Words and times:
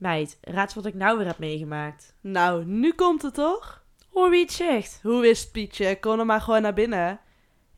Meid, 0.00 0.38
raad 0.40 0.64
eens 0.64 0.74
wat 0.74 0.86
ik 0.86 0.94
nou 0.94 1.18
weer 1.18 1.26
heb 1.26 1.38
meegemaakt. 1.38 2.14
Nou, 2.20 2.64
nu 2.64 2.92
komt 2.92 3.22
het 3.22 3.34
toch? 3.34 3.84
Hoor 4.08 4.30
wie 4.30 4.40
het 4.40 4.52
zegt. 4.52 5.00
Hoe 5.02 5.28
is 5.28 5.40
het, 5.40 5.52
Pietje? 5.52 5.98
Kom 5.98 6.18
er 6.18 6.26
maar 6.26 6.40
gewoon 6.40 6.62
naar 6.62 6.74
binnen. 6.74 7.20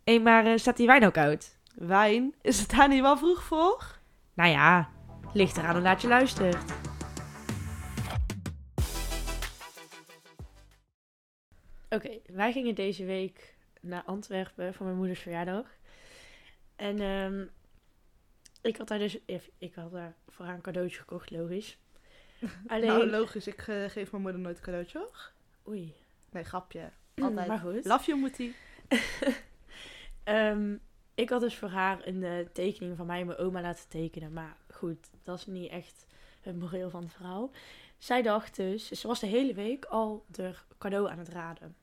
Hé, 0.05 0.19
maar 0.19 0.47
eh, 0.47 0.57
staat 0.57 0.77
die 0.77 0.87
wijn 0.87 1.05
ook 1.05 1.13
koud? 1.13 1.59
Wijn? 1.75 2.35
Is 2.43 2.61
het 2.61 2.71
daar 2.71 2.89
niet 2.89 3.01
wel 3.01 3.17
vroeg 3.17 3.43
voor? 3.43 3.99
Nou 4.35 4.51
ja, 4.51 4.91
ligt 5.33 5.57
eraan 5.57 5.75
hoe 5.75 5.83
laat 5.83 6.03
je 6.03 6.09
luistert. 6.09 6.73
Oké, 11.89 12.19
wij 12.27 12.53
gingen 12.53 12.75
deze 12.75 13.05
week 13.05 13.55
naar 13.81 14.03
Antwerpen 14.05 14.75
voor 14.75 14.87
mijn 14.87 14.99
moeders 14.99 15.21
verjaardag. 15.21 15.67
En 16.77 17.01
ehm, 17.01 17.45
ik 18.61 18.77
had 18.77 18.89
daar 18.89 18.99
dus, 18.99 19.19
ik 19.59 19.75
had 19.75 19.93
daar 19.93 20.15
voor 20.29 20.45
haar 20.45 20.55
een 20.55 20.61
cadeautje 20.61 20.99
gekocht, 20.99 21.31
logisch. 21.31 21.81
Alleen, 22.67 22.87
Nou, 22.87 23.11
logisch. 23.11 23.47
Ik 23.47 23.69
eh, 23.69 23.85
geef 23.85 24.11
mijn 24.11 24.23
moeder 24.23 24.41
nooit 24.41 24.57
een 24.57 24.63
cadeautje, 24.63 24.99
hoor. 24.99 25.33
oei, 25.69 25.95
Nee, 26.31 26.45
grapje. 26.45 26.91
Altijd. 27.15 27.47
maar 27.47 27.59
goed. 27.59 27.85
Love 27.85 28.07
you, 28.07 28.19
moetie. 28.19 28.55
Ehm, 30.25 30.77
ik 31.15 31.31
had 31.31 31.41
dus 31.41 31.57
voor 31.57 31.69
haar 31.69 32.07
een 32.07 32.25
eh, 32.25 32.47
tekening 32.53 32.97
van 32.97 33.07
mij 33.07 33.21
en 33.21 33.27
mijn 33.27 33.39
oma 33.39 33.61
laten 33.61 33.89
tekenen. 33.89 34.33
Maar 34.33 34.57
goed, 34.71 35.11
dat 35.23 35.39
is 35.39 35.47
niet 35.47 35.71
echt 35.71 36.07
het 36.41 36.59
moreel 36.59 36.91
van 36.91 37.03
het 37.03 37.13
verhaal. 37.13 37.51
Zij 37.99 38.23
dacht 38.23 38.57
dus, 38.57 38.89
ze 38.89 39.07
was 39.07 39.21
de 39.21 39.27
hele 39.27 39.55
week 39.55 39.85
al 39.85 40.25
de 40.29 40.55
cadeau 40.79 41.11
aan 41.11 41.19
het 41.19 41.29
raden. 41.29 41.77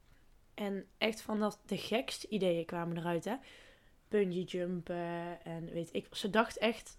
En 0.54 0.86
echt 0.98 1.22
van 1.22 1.40
dat 1.40 1.60
de 1.66 1.78
gekste 1.78 2.28
ideeën 2.28 2.66
kwamen 2.66 2.98
eruit, 2.98 3.26
hè. 3.26 3.36
Bungee 4.08 4.44
jumpen 4.44 5.44
en 5.44 5.66
weet 5.74 5.90
ik. 5.92 6.08
Ze 6.12 6.30
dacht 6.30 6.58
echt 6.58 6.98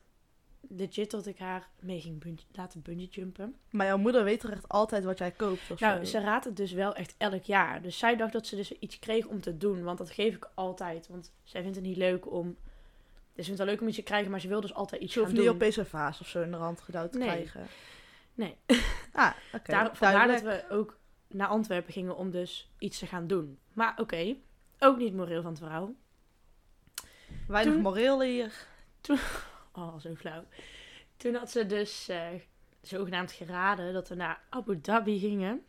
legit 0.69 1.11
dat 1.11 1.27
ik 1.27 1.39
haar 1.39 1.69
mee 1.81 2.01
ging 2.01 2.19
bungee- 2.21 2.45
laten 2.53 2.83
bungee 2.83 3.09
jumpen. 3.11 3.57
Maar 3.71 3.87
jouw 3.87 3.99
moeder 3.99 4.25
weet 4.25 4.41
toch 4.41 4.51
echt 4.51 4.69
altijd 4.69 5.05
wat 5.05 5.19
jij 5.19 5.31
koopt 5.31 5.71
of 5.71 5.81
Nou, 5.81 5.99
zo? 5.99 6.05
ze 6.11 6.21
raadt 6.21 6.45
het 6.45 6.57
dus 6.57 6.73
wel 6.73 6.95
echt 6.95 7.15
elk 7.19 7.43
jaar. 7.43 7.83
Dus 7.83 7.99
zij 7.99 8.17
dacht 8.17 8.33
dat 8.33 8.47
ze 8.47 8.57
dus 8.57 8.73
iets 8.79 8.99
kreeg 8.99 9.27
om 9.27 9.41
te 9.41 9.57
doen. 9.57 9.83
Want 9.83 9.99
dat 9.99 10.11
geef 10.11 10.35
ik 10.35 10.49
altijd. 10.55 11.09
Want 11.09 11.33
zij 11.43 11.61
vindt 11.63 11.77
het 11.77 11.85
niet 11.87 11.97
leuk 11.97 12.31
om... 12.33 12.47
Dus 12.47 12.57
ze 13.35 13.43
vindt 13.45 13.49
het 13.49 13.59
wel 13.59 13.67
leuk 13.67 13.81
om 13.81 13.87
iets 13.89 13.97
te 13.97 14.03
krijgen, 14.03 14.31
maar 14.31 14.41
ze 14.41 14.49
wil 14.49 14.61
dus 14.61 14.75
altijd 14.75 15.03
iets 15.03 15.15
Je 15.15 15.21
hoeft 15.21 15.33
gaan 15.33 15.41
niet 15.41 15.49
doen. 15.51 15.57
opeens 15.61 15.77
een 15.77 15.87
vaas 15.87 16.21
of 16.21 16.27
zo 16.29 16.43
in 16.43 16.51
de 16.51 16.57
rand 16.57 16.81
gedouwd 16.81 17.13
te 17.13 17.19
Nee. 17.19 17.27
krijgen. 17.29 17.67
Nee. 18.35 18.57
Ah, 19.13 19.33
oké. 19.55 19.73
Daar, 19.73 19.97
vandaar 19.97 20.27
dat 20.29 20.43
we 20.43 20.65
ook 20.71 20.99
naar 21.29 21.47
Antwerpen 21.49 21.93
gingen 21.93 22.17
om 22.17 22.31
dus 22.31 22.71
iets 22.79 22.99
te 22.99 23.07
gaan 23.07 23.27
doen. 23.27 23.59
Maar 23.73 23.95
oké, 23.97 24.37
ook 24.79 24.99
niet 24.99 25.15
moreel 25.15 25.43
van 25.43 25.51
het 25.51 25.61
verhaal. 25.61 25.93
Weinig 27.49 27.73
toen- 27.75 27.83
moreel 27.83 28.23
hier. 28.23 28.67
Oh, 29.81 30.01
zo 30.01 30.15
flauw. 30.15 30.45
Toen 31.17 31.35
had 31.35 31.51
ze 31.51 31.67
dus 31.67 32.09
eh, 32.09 32.27
zogenaamd 32.83 33.33
geraden 33.33 33.93
dat 33.93 34.09
we 34.09 34.15
naar 34.15 34.41
Abu 34.49 34.81
Dhabi 34.81 35.19
gingen. 35.19 35.65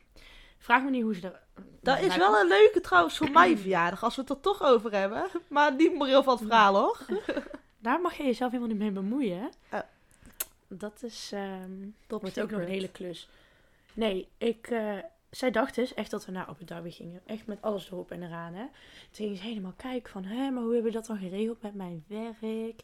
Vraag 0.57 0.83
me 0.83 0.89
niet 0.89 1.03
hoe 1.03 1.15
ze 1.15 1.21
daar... 1.21 1.41
Dat 1.81 1.99
is 1.99 2.15
wel 2.15 2.39
een 2.39 2.47
leuke 2.47 2.81
trouwens 2.81 3.17
voor 3.17 3.31
mijn 3.31 3.57
verjaardag, 3.57 4.03
als 4.03 4.15
we 4.15 4.21
het 4.21 4.29
er 4.29 4.39
toch 4.39 4.63
over 4.63 4.91
hebben. 4.91 5.27
Maar 5.47 5.75
niet 5.75 5.93
moreel 5.93 6.23
van 6.23 6.37
het 6.37 6.47
verhaal, 6.47 6.75
hoor. 6.75 6.97
Daar 7.79 8.01
mag 8.01 8.17
je 8.17 8.23
jezelf 8.23 8.51
helemaal 8.51 8.73
niet 8.73 8.81
mee 8.81 8.91
bemoeien, 8.91 9.37
hè? 9.39 9.77
Oh. 9.77 9.83
Dat 10.67 11.03
is... 11.03 11.33
Top 12.07 12.21
wordt 12.21 12.41
ook 12.41 12.51
nog 12.51 12.59
een 12.59 12.67
hele 12.67 12.89
klus. 12.91 13.27
Nee, 13.93 14.27
ik... 14.37 14.67
eh, 14.67 14.97
zij 15.29 15.51
dacht 15.51 15.75
dus 15.75 15.93
echt 15.93 16.11
dat 16.11 16.25
we 16.25 16.31
naar 16.31 16.45
Abu 16.45 16.65
Dhabi 16.65 16.91
gingen. 16.91 17.21
Echt 17.25 17.45
met 17.45 17.61
alles 17.61 17.91
erop 17.91 18.11
en 18.11 18.23
eraan, 18.23 18.53
hè. 18.53 18.65
Toen 19.11 19.25
ging 19.25 19.37
ze 19.37 19.43
helemaal 19.43 19.73
kijken 19.77 20.11
van... 20.11 20.23
Hé, 20.23 20.49
maar 20.49 20.63
hoe 20.63 20.73
hebben 20.73 20.91
we 20.91 20.97
dat 20.97 21.05
dan 21.05 21.17
geregeld 21.17 21.61
met 21.61 21.75
mijn 21.75 22.03
werk? 22.07 22.81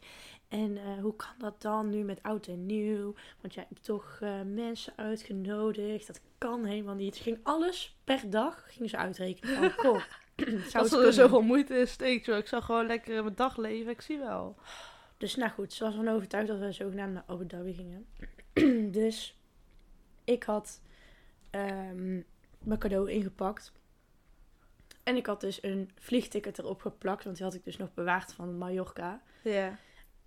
En 0.48 0.76
eh, 0.76 1.00
hoe 1.00 1.16
kan 1.16 1.34
dat 1.38 1.62
dan 1.62 1.88
nu 1.88 2.02
met 2.02 2.22
oud 2.22 2.46
en 2.46 2.66
nieuw? 2.66 3.14
Want 3.40 3.54
jij 3.54 3.66
hebt 3.68 3.84
toch 3.84 4.18
eh, 4.20 4.40
mensen 4.42 4.92
uitgenodigd. 4.96 6.06
Dat 6.06 6.20
kan 6.38 6.64
helemaal 6.64 6.94
niet. 6.94 7.16
Ze 7.16 7.22
ging 7.22 7.38
alles 7.42 7.96
per 8.04 8.30
dag 8.30 8.64
ging 8.68 8.90
ze 8.90 8.96
uitrekenen. 8.96 9.56
Van, 9.56 9.70
goh, 9.84 10.02
zou 10.70 10.84
het 10.84 10.92
er 10.92 11.12
zoveel 11.12 11.42
moeite 11.42 11.78
in 11.78 11.88
steekt, 11.88 12.24
joh. 12.24 12.36
Ik 12.36 12.46
zou 12.46 12.62
gewoon 12.62 12.86
lekker 12.86 13.16
in 13.16 13.22
mijn 13.22 13.34
dag 13.34 13.56
leven. 13.56 13.92
Ik 13.92 14.00
zie 14.00 14.18
wel. 14.18 14.56
Dus 15.16 15.34
nou 15.34 15.50
goed, 15.50 15.72
ze 15.72 15.84
was 15.84 15.92
ervan 15.96 16.14
overtuigd 16.14 16.48
dat 16.48 16.58
we 16.58 16.72
zogenaamd 16.72 17.12
naar 17.12 17.24
Abu 17.26 17.46
Dhabi 17.46 17.74
gingen. 17.74 18.06
dus 19.00 19.38
ik 20.24 20.42
had 20.42 20.80
ehm, 21.50 22.20
mijn 22.58 22.78
cadeau 22.78 23.10
ingepakt. 23.10 23.72
En 25.02 25.16
ik 25.16 25.26
had 25.26 25.40
dus 25.40 25.62
een 25.62 25.90
vliegticket 25.98 26.58
erop 26.58 26.80
geplakt, 26.80 27.24
want 27.24 27.36
die 27.36 27.44
had 27.44 27.54
ik 27.54 27.64
dus 27.64 27.76
nog 27.76 27.94
bewaard 27.94 28.32
van 28.32 28.58
Mallorca. 28.58 29.22
Ja. 29.42 29.78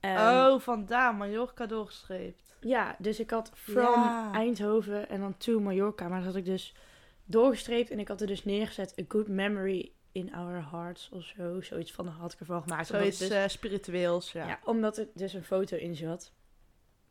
Ehm, 0.01 0.51
oh, 0.51 0.59
vandaar. 0.59 1.15
Mallorca 1.15 1.65
doorgestreept. 1.65 2.55
Ja, 2.59 2.95
dus 2.99 3.19
ik 3.19 3.29
had 3.29 3.51
from 3.53 3.83
Ja. 3.83 4.31
Eindhoven 4.33 5.09
en 5.09 5.19
dan 5.19 5.37
to 5.37 5.59
Mallorca. 5.59 6.07
Maar 6.07 6.17
dat 6.17 6.27
had 6.27 6.35
ik 6.35 6.45
dus 6.45 6.73
doorgestreept 7.25 7.89
en 7.89 7.99
ik 7.99 8.07
had 8.07 8.21
er 8.21 8.27
dus 8.27 8.45
neergezet 8.45 8.93
a 8.99 9.03
good 9.07 9.27
memory 9.27 9.91
in 10.11 10.33
our 10.33 10.67
hearts 10.71 11.09
of 11.13 11.23
zo. 11.23 11.61
Zoiets 11.61 11.91
van 11.91 12.07
had 12.07 12.33
ik 12.33 12.39
ervan 12.39 12.61
gemaakt. 12.61 12.87
Zoiets 12.87 13.17
dus- 13.17 13.29
eh, 13.29 13.47
spiritueels, 13.47 14.31
ja. 14.31 14.47
Ja. 14.47 14.59
omdat 14.63 14.97
er 14.97 15.07
dus 15.13 15.33
een 15.33 15.43
foto 15.43 15.77
in 15.77 15.95
zat. 15.95 16.31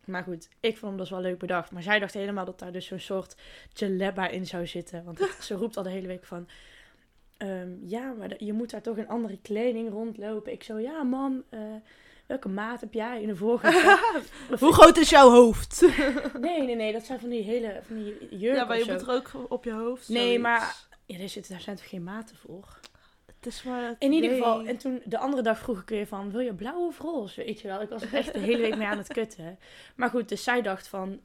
Maar 0.05 0.23
goed, 0.23 0.49
ik 0.61 0.77
vond 0.77 0.91
hem 0.93 1.01
dus 1.01 1.11
wel 1.11 1.21
leuk 1.21 1.39
bedacht. 1.39 1.71
Maar 1.71 1.83
zij 1.83 1.99
dacht 1.99 2.15
helemaal 2.15 2.45
dat 2.45 2.59
daar 2.59 2.73
dus 2.73 2.87
zo'n 2.87 2.99
soort 2.99 3.37
jalebba 3.73 4.29
in 4.29 4.47
zou 4.47 4.67
zitten. 4.67 5.05
Want 5.05 5.19
het- 5.19 5.45
ze 5.45 5.55
roept 5.55 5.77
al 5.77 5.83
de 5.83 5.91
hele 5.91 6.07
week 6.07 6.25
van... 6.25 6.49
ehm, 7.37 7.69
ja, 7.87 8.13
maar 8.13 8.45
je 8.45 8.53
moet 8.53 8.71
daar 8.71 8.83
toch 8.83 8.97
in 8.97 9.09
andere 9.09 9.39
kleding 9.43 9.91
rondlopen. 9.91 10.53
Ik 10.53 10.63
zo, 10.63 10.79
ja 10.79 11.03
mam, 11.03 11.43
eh, 11.49 11.61
welke 12.31 12.49
maat 12.49 12.81
heb 12.81 12.93
jij 12.93 13.23
in 13.23 13.29
de 13.29 13.37
vorige... 13.37 13.99
Hoe 14.59 14.73
groot 14.73 14.97
is 14.97 15.11
jouw 15.11 15.31
hoofd? 15.31 15.81
Nee, 16.41 16.63
nee, 16.63 16.75
nee, 16.77 16.93
dat 16.93 17.05
zijn 17.05 17.21
van 17.21 17.29
die 17.29 17.43
hele 17.43 17.81
van 17.87 17.97
die 17.97 18.13
jurken 18.31 18.61
ja, 18.61 18.65
maar 18.65 18.79
je 18.79 18.85
moet 18.93 19.01
er 19.03 19.11
ook 19.11 19.31
op 19.49 19.65
je 19.65 19.73
hoofd. 19.73 20.09
Nee, 20.09 20.39
maar- 20.39 20.77
Ja, 21.07 21.19
daar, 21.19 21.29
zitten, 21.29 21.53
daar 21.53 21.61
zijn 21.61 21.77
toch 21.77 21.89
geen 21.89 22.03
maten 22.03 22.37
voor? 22.37 22.79
Het 23.27 23.47
is 23.47 23.63
maar 23.63 23.95
In 23.99 24.13
ieder 24.13 24.31
geval, 24.31 24.63
en 24.65 24.77
toen 24.77 25.01
de 25.05 25.19
andere 25.19 25.43
dag 25.43 25.59
vroeg 25.59 25.81
ik 25.81 25.89
weer 25.89 26.07
van, 26.07 26.31
wil 26.31 26.41
je 26.41 26.55
blauw 26.55 26.87
of 26.87 26.99
roze? 26.99 27.45
Weet 27.45 27.61
je 27.61 27.69
wel, 27.69 27.81
ik 27.83 27.89
was 27.89 28.03
er 28.03 28.15
echt 28.15 28.33
de 28.33 28.39
hele 28.39 28.61
week 28.63 28.77
mee 28.77 28.87
aan 28.87 28.99
het 28.99 29.13
kutten. 29.13 29.59
Maar 29.97 30.11
goed, 30.11 30.29
dus 30.29 30.43
zij 30.45 30.63
dacht 30.63 30.89
van, 30.89 31.21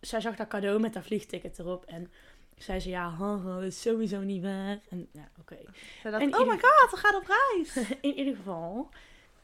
zij 0.00 0.20
zag 0.20 0.36
dat 0.36 0.48
cadeau 0.48 0.80
met 0.80 0.92
dat 0.92 1.04
vliegticket 1.04 1.58
erop 1.58 1.84
en 1.84 2.10
zei 2.56 2.80
ze, 2.80 2.88
ja, 2.88 3.10
haha, 3.10 3.54
dat 3.54 3.62
is 3.62 3.80
sowieso 3.80 4.20
niet 4.20 4.42
waar. 4.42 4.78
En 4.90 5.08
ja, 5.12 5.28
oké. 5.40 5.56
En 6.02 6.34
oh 6.36 6.48
my 6.48 6.58
god, 6.60 6.90
we 6.90 6.96
gaan 6.96 7.14
op 7.14 7.26
reis. 7.26 7.88
In 8.00 8.14
ieder 8.14 8.36
geval, 8.36 8.88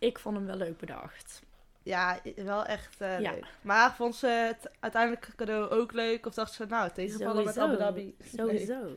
ik 0.03 0.19
vond 0.19 0.37
hem 0.37 0.47
wel 0.47 0.57
leuk 0.57 0.79
bedacht. 0.79 1.43
ja, 1.83 2.21
wel 2.37 2.65
echt 2.65 3.01
eh, 3.01 3.21
Ja. 3.21 3.31
leuk. 3.31 3.47
Maar 3.63 3.95
vond 3.95 4.15
ze 4.15 4.27
het 4.27 4.71
uiteindelijke 4.81 5.35
cadeau 5.35 5.69
ook 5.71 5.93
leuk? 5.93 6.27
Of 6.27 6.35
dacht 6.35 6.53
ze, 6.53 6.65
nou, 6.67 6.91
tegenvallen 6.93 7.45
met. 7.45 7.59
Abu 7.59 7.77
Dhabi? 7.77 8.03
Nee. 8.03 8.29
Sowieso. 8.37 8.97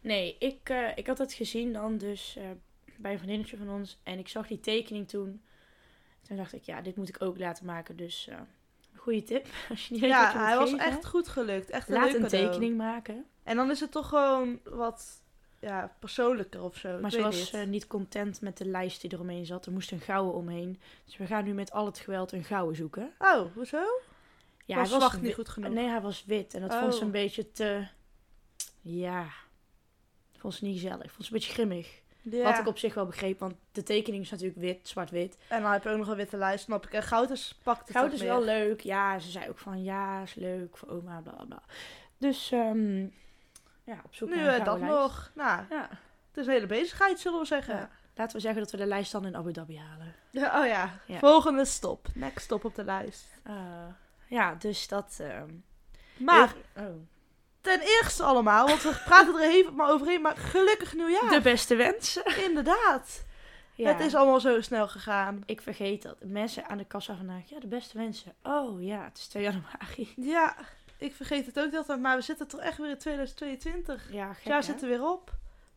Nee, 0.00 0.36
ik, 0.38 0.68
eh, 0.68 0.96
ik 0.96 1.06
had 1.06 1.18
het 1.18 1.32
gezien 1.32 1.72
dan 1.72 1.98
dus 1.98 2.36
eh, 2.36 2.44
bij 2.96 3.12
een 3.12 3.18
vriendinnetje 3.18 3.56
van 3.56 3.70
ons. 3.70 3.98
En 4.02 4.18
ik 4.18 4.28
zag 4.28 4.46
die 4.46 4.60
tekening 4.60 5.08
toen. 5.08 5.42
Toen 6.22 6.36
dacht 6.36 6.52
ik, 6.52 6.62
ja, 6.62 6.80
dit 6.80 6.96
moet 6.96 7.08
ik 7.08 7.22
ook 7.22 7.38
laten 7.38 7.66
maken. 7.66 7.96
Dus 7.96 8.28
goede 8.94 9.22
tip. 9.22 9.46
Als 9.70 9.86
je 9.88 9.92
niet 9.92 10.02
weet 10.02 10.10
wat 10.12 10.20
je 10.32 10.38
Ja, 10.38 10.44
hij 10.46 10.56
was 10.56 10.70
geven, 10.70 10.84
echt 10.86 11.06
goed 11.06 11.28
gelukt. 11.28 11.70
Echt 11.70 11.88
een 11.88 11.94
Laat 11.94 12.04
leuk 12.04 12.14
een 12.14 12.22
cadeau. 12.22 12.46
tekening 12.46 12.76
maken. 12.76 13.24
En 13.42 13.56
dan 13.56 13.70
is 13.70 13.80
het 13.80 13.90
toch 13.90 14.08
gewoon 14.08 14.60
wat 14.64 15.22
ja, 15.60 15.94
persoonlijker 15.98 16.62
of 16.62 16.76
zo. 16.76 16.88
Maar 17.00 17.10
ik 17.12 17.16
ze 17.16 17.22
was 17.22 17.36
niet. 17.38 17.50
eh, 17.62 17.66
niet 17.68 17.86
content 17.86 18.40
met 18.40 18.56
de 18.58 18.64
lijst 18.66 19.00
die 19.00 19.12
eromheen 19.12 19.46
zat. 19.46 19.66
Er 19.66 19.72
moest 19.72 19.92
een 19.92 20.00
gouden 20.00 20.34
omheen. 20.34 20.80
Dus 21.04 21.16
we 21.16 21.26
gaan 21.26 21.44
nu 21.44 21.52
met 21.52 21.72
al 21.72 21.86
het 21.86 21.98
geweld 21.98 22.32
een 22.32 22.44
gouden 22.44 22.76
zoeken. 22.76 23.12
Oh, 23.18 23.46
hoezo? 23.54 23.82
Ja, 24.64 24.76
was 24.76 24.90
hij 24.90 24.98
wit- 25.10 25.20
niet 25.22 25.34
goed 25.34 25.48
genoeg? 25.48 25.72
Nee, 25.72 25.88
hij 25.88 26.00
was 26.00 26.24
wit. 26.24 26.54
En 26.54 26.60
dat 26.60 26.74
vond 26.74 26.92
ze 26.94 26.98
Oh. 27.00 27.04
een 27.06 27.10
beetje 27.12 27.52
te... 27.52 27.86
Ja, 28.80 29.26
vond 30.36 30.54
ze 30.54 30.64
niet 30.64 30.80
gezellig. 30.80 31.12
Vond 31.12 31.24
ze 31.26 31.32
een 31.32 31.38
beetje 31.38 31.52
grimmig. 31.52 32.00
Ja. 32.22 32.42
Wat 32.42 32.58
ik 32.58 32.66
op 32.66 32.78
zich 32.78 32.94
wel 32.94 33.06
begreep, 33.06 33.38
want 33.38 33.54
de 33.72 33.82
tekening 33.82 34.22
is 34.22 34.30
natuurlijk 34.30 34.58
wit, 34.58 34.88
zwart-wit. 34.88 35.36
En 35.48 35.62
dan 35.62 35.72
heb 35.72 35.82
je 35.82 35.88
ook 35.90 35.98
nog 35.98 36.08
een 36.08 36.16
witte 36.16 36.36
lijst, 36.36 36.64
snap 36.64 36.86
ik. 36.86 36.92
En 36.92 37.02
goud 37.02 37.30
is 37.30 37.58
pakt 37.62 37.88
het 37.88 37.96
Goud 37.96 38.12
is 38.12 38.20
wel 38.22 38.42
leuk. 38.44 38.80
Ja, 38.80 39.18
ze 39.18 39.30
zei 39.30 39.48
ook 39.48 39.58
van 39.58 39.82
ja, 39.82 40.22
is 40.22 40.34
leuk 40.34 40.76
voor 40.76 40.88
oma, 40.88 41.20
bla 41.20 41.44
bla. 41.48 41.62
Dus 42.18 42.52
ehm, 42.52 43.06
ja, 43.86 44.00
op 44.04 44.14
zoek 44.14 44.28
Nu 44.28 44.36
naar 44.36 44.54
een 44.54 44.60
eh, 44.60 44.64
dat 44.64 44.78
lijst. 44.78 44.94
nog. 44.94 45.30
Nou, 45.34 45.62
Ja, 45.70 45.88
het 46.28 46.36
is 46.36 46.46
een 46.46 46.52
hele 46.52 46.66
bezigheid, 46.66 47.20
zullen 47.20 47.38
we 47.40 47.46
zeggen. 47.46 47.76
Ja. 47.76 47.90
laten 48.14 48.36
we 48.36 48.42
zeggen 48.42 48.60
dat 48.62 48.70
we 48.70 48.76
de 48.76 48.86
lijst 48.86 49.12
dan 49.12 49.26
in 49.26 49.36
Abu 49.36 49.52
Dhabi 49.52 49.78
halen. 49.78 50.14
Ja, 50.30 50.60
oh 50.60 50.66
ja. 50.66 50.98
Ja. 51.06 51.18
Volgende 51.18 51.64
stop. 51.64 52.06
Next 52.14 52.44
stop 52.44 52.64
op 52.64 52.74
de 52.74 52.84
lijst. 52.84 53.26
Eh, 53.42 53.54
ja, 54.26 54.54
dus 54.54 54.88
dat... 54.88 55.16
ehm, 55.20 55.50
Maar 56.18 56.54
oh. 56.76 56.84
ten 57.60 57.80
eerste 57.80 58.22
allemaal, 58.22 58.66
want 58.66 58.82
we 58.82 59.02
praten 59.04 59.34
er 59.34 59.50
even 59.50 59.74
maar 59.74 59.90
overheen, 59.90 60.20
maar 60.22 60.36
gelukkig 60.36 60.94
nieuwjaar. 60.94 61.30
De 61.30 61.40
beste 61.40 61.76
wensen. 61.76 62.44
Inderdaad. 62.48 63.24
Ja, 63.74 63.88
Het 63.92 64.00
is 64.00 64.14
allemaal 64.14 64.40
zo 64.40 64.60
snel 64.60 64.88
gegaan. 64.88 65.42
ik 65.46 65.60
vergeet 65.60 66.02
dat. 66.02 66.16
Mensen 66.20 66.66
aan 66.68 66.78
de 66.78 66.84
kassa 66.84 67.16
vandaag, 67.16 67.48
ja, 67.48 67.60
de 67.60 67.66
beste 67.66 67.98
wensen. 67.98 68.32
Oh 68.42 68.82
ja, 68.82 69.04
het 69.04 69.18
is 69.18 69.26
2 69.26 69.42
januari. 69.42 70.12
Ja, 70.16 70.56
ik 70.98 71.14
vergeet 71.14 71.46
het 71.46 71.58
ook 71.58 71.64
de 71.64 71.70
hele 71.70 71.84
tijd, 71.84 72.00
maar 72.00 72.16
we 72.16 72.22
zitten 72.22 72.46
toch 72.48 72.60
echt 72.60 72.78
weer 72.78 72.90
in 72.90 72.98
2022. 72.98 74.12
Ja, 74.12 74.28
Het 74.28 74.36
gek, 74.36 74.46
jaar 74.46 74.56
hè? 74.58 74.62
zit 74.64 74.82
er 74.82 74.88
weer 74.88 75.04
op. 75.10 75.30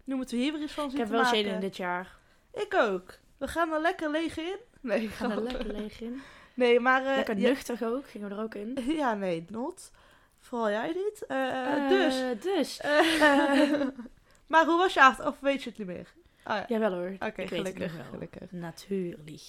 Nu 0.04 0.16
moeten 0.16 0.38
we 0.38 0.44
hier 0.44 0.52
weer 0.52 0.62
eens 0.62 0.72
van 0.72 0.84
Ik 0.84 0.90
zien 0.90 1.00
heb 1.00 1.08
te 1.08 1.14
wel 1.14 1.24
maken. 1.24 1.38
zin 1.40 1.48
in 1.54 1.60
dit 1.60 1.78
jaar. 1.78 2.18
Ik 2.54 2.74
ook. 2.76 3.18
We 3.38 3.48
gaan 3.48 3.72
er 3.74 3.82
lekker 3.82 4.10
leeg 4.10 4.38
in. 4.38 4.56
Nee, 4.82 5.08
We 5.08 5.14
gaan 5.14 5.32
er 5.32 5.38
grap. 5.38 5.52
lekker 5.52 5.74
leeg 5.74 6.02
in. 6.02 6.22
Nee, 6.54 6.80
maar... 6.80 7.06
eh, 7.06 7.16
Lekker 7.16 7.38
ja- 7.38 7.48
nuchter 7.48 7.78
ook, 7.96 8.10
gingen 8.10 8.30
we 8.30 8.36
er 8.36 8.42
ook 8.42 8.56
in. 8.56 8.78
Ja, 8.98 9.14
nee, 9.14 9.46
not. 9.50 9.92
Vooral 10.40 10.70
jij 10.70 10.88
niet. 10.88 11.26
Eh, 11.28 11.74
Eh, 11.84 11.90
dus. 11.90 12.44
Dus. 12.44 12.80
Eh, 12.80 13.72
maar 14.48 14.66
hoe 14.66 14.78
was 14.78 14.94
je 14.94 15.02
avond? 15.02 15.28
Of 15.28 15.40
weet 15.40 15.64
je 15.64 15.70
het 15.70 15.78
niet 15.78 15.88
meer? 15.88 16.14
Ah, 16.44 16.56
ja. 16.58 16.66
Jawel 16.68 16.92
hoor. 16.94 17.12
Oké, 17.14 17.26
ik 17.26 17.36
weet 17.36 17.50
het 17.50 17.58
gelukkig, 17.58 17.92
nog 17.98 18.02
wel. 18.02 18.06
gelukkig. 18.12 18.52
Natuurlijk. 18.52 19.42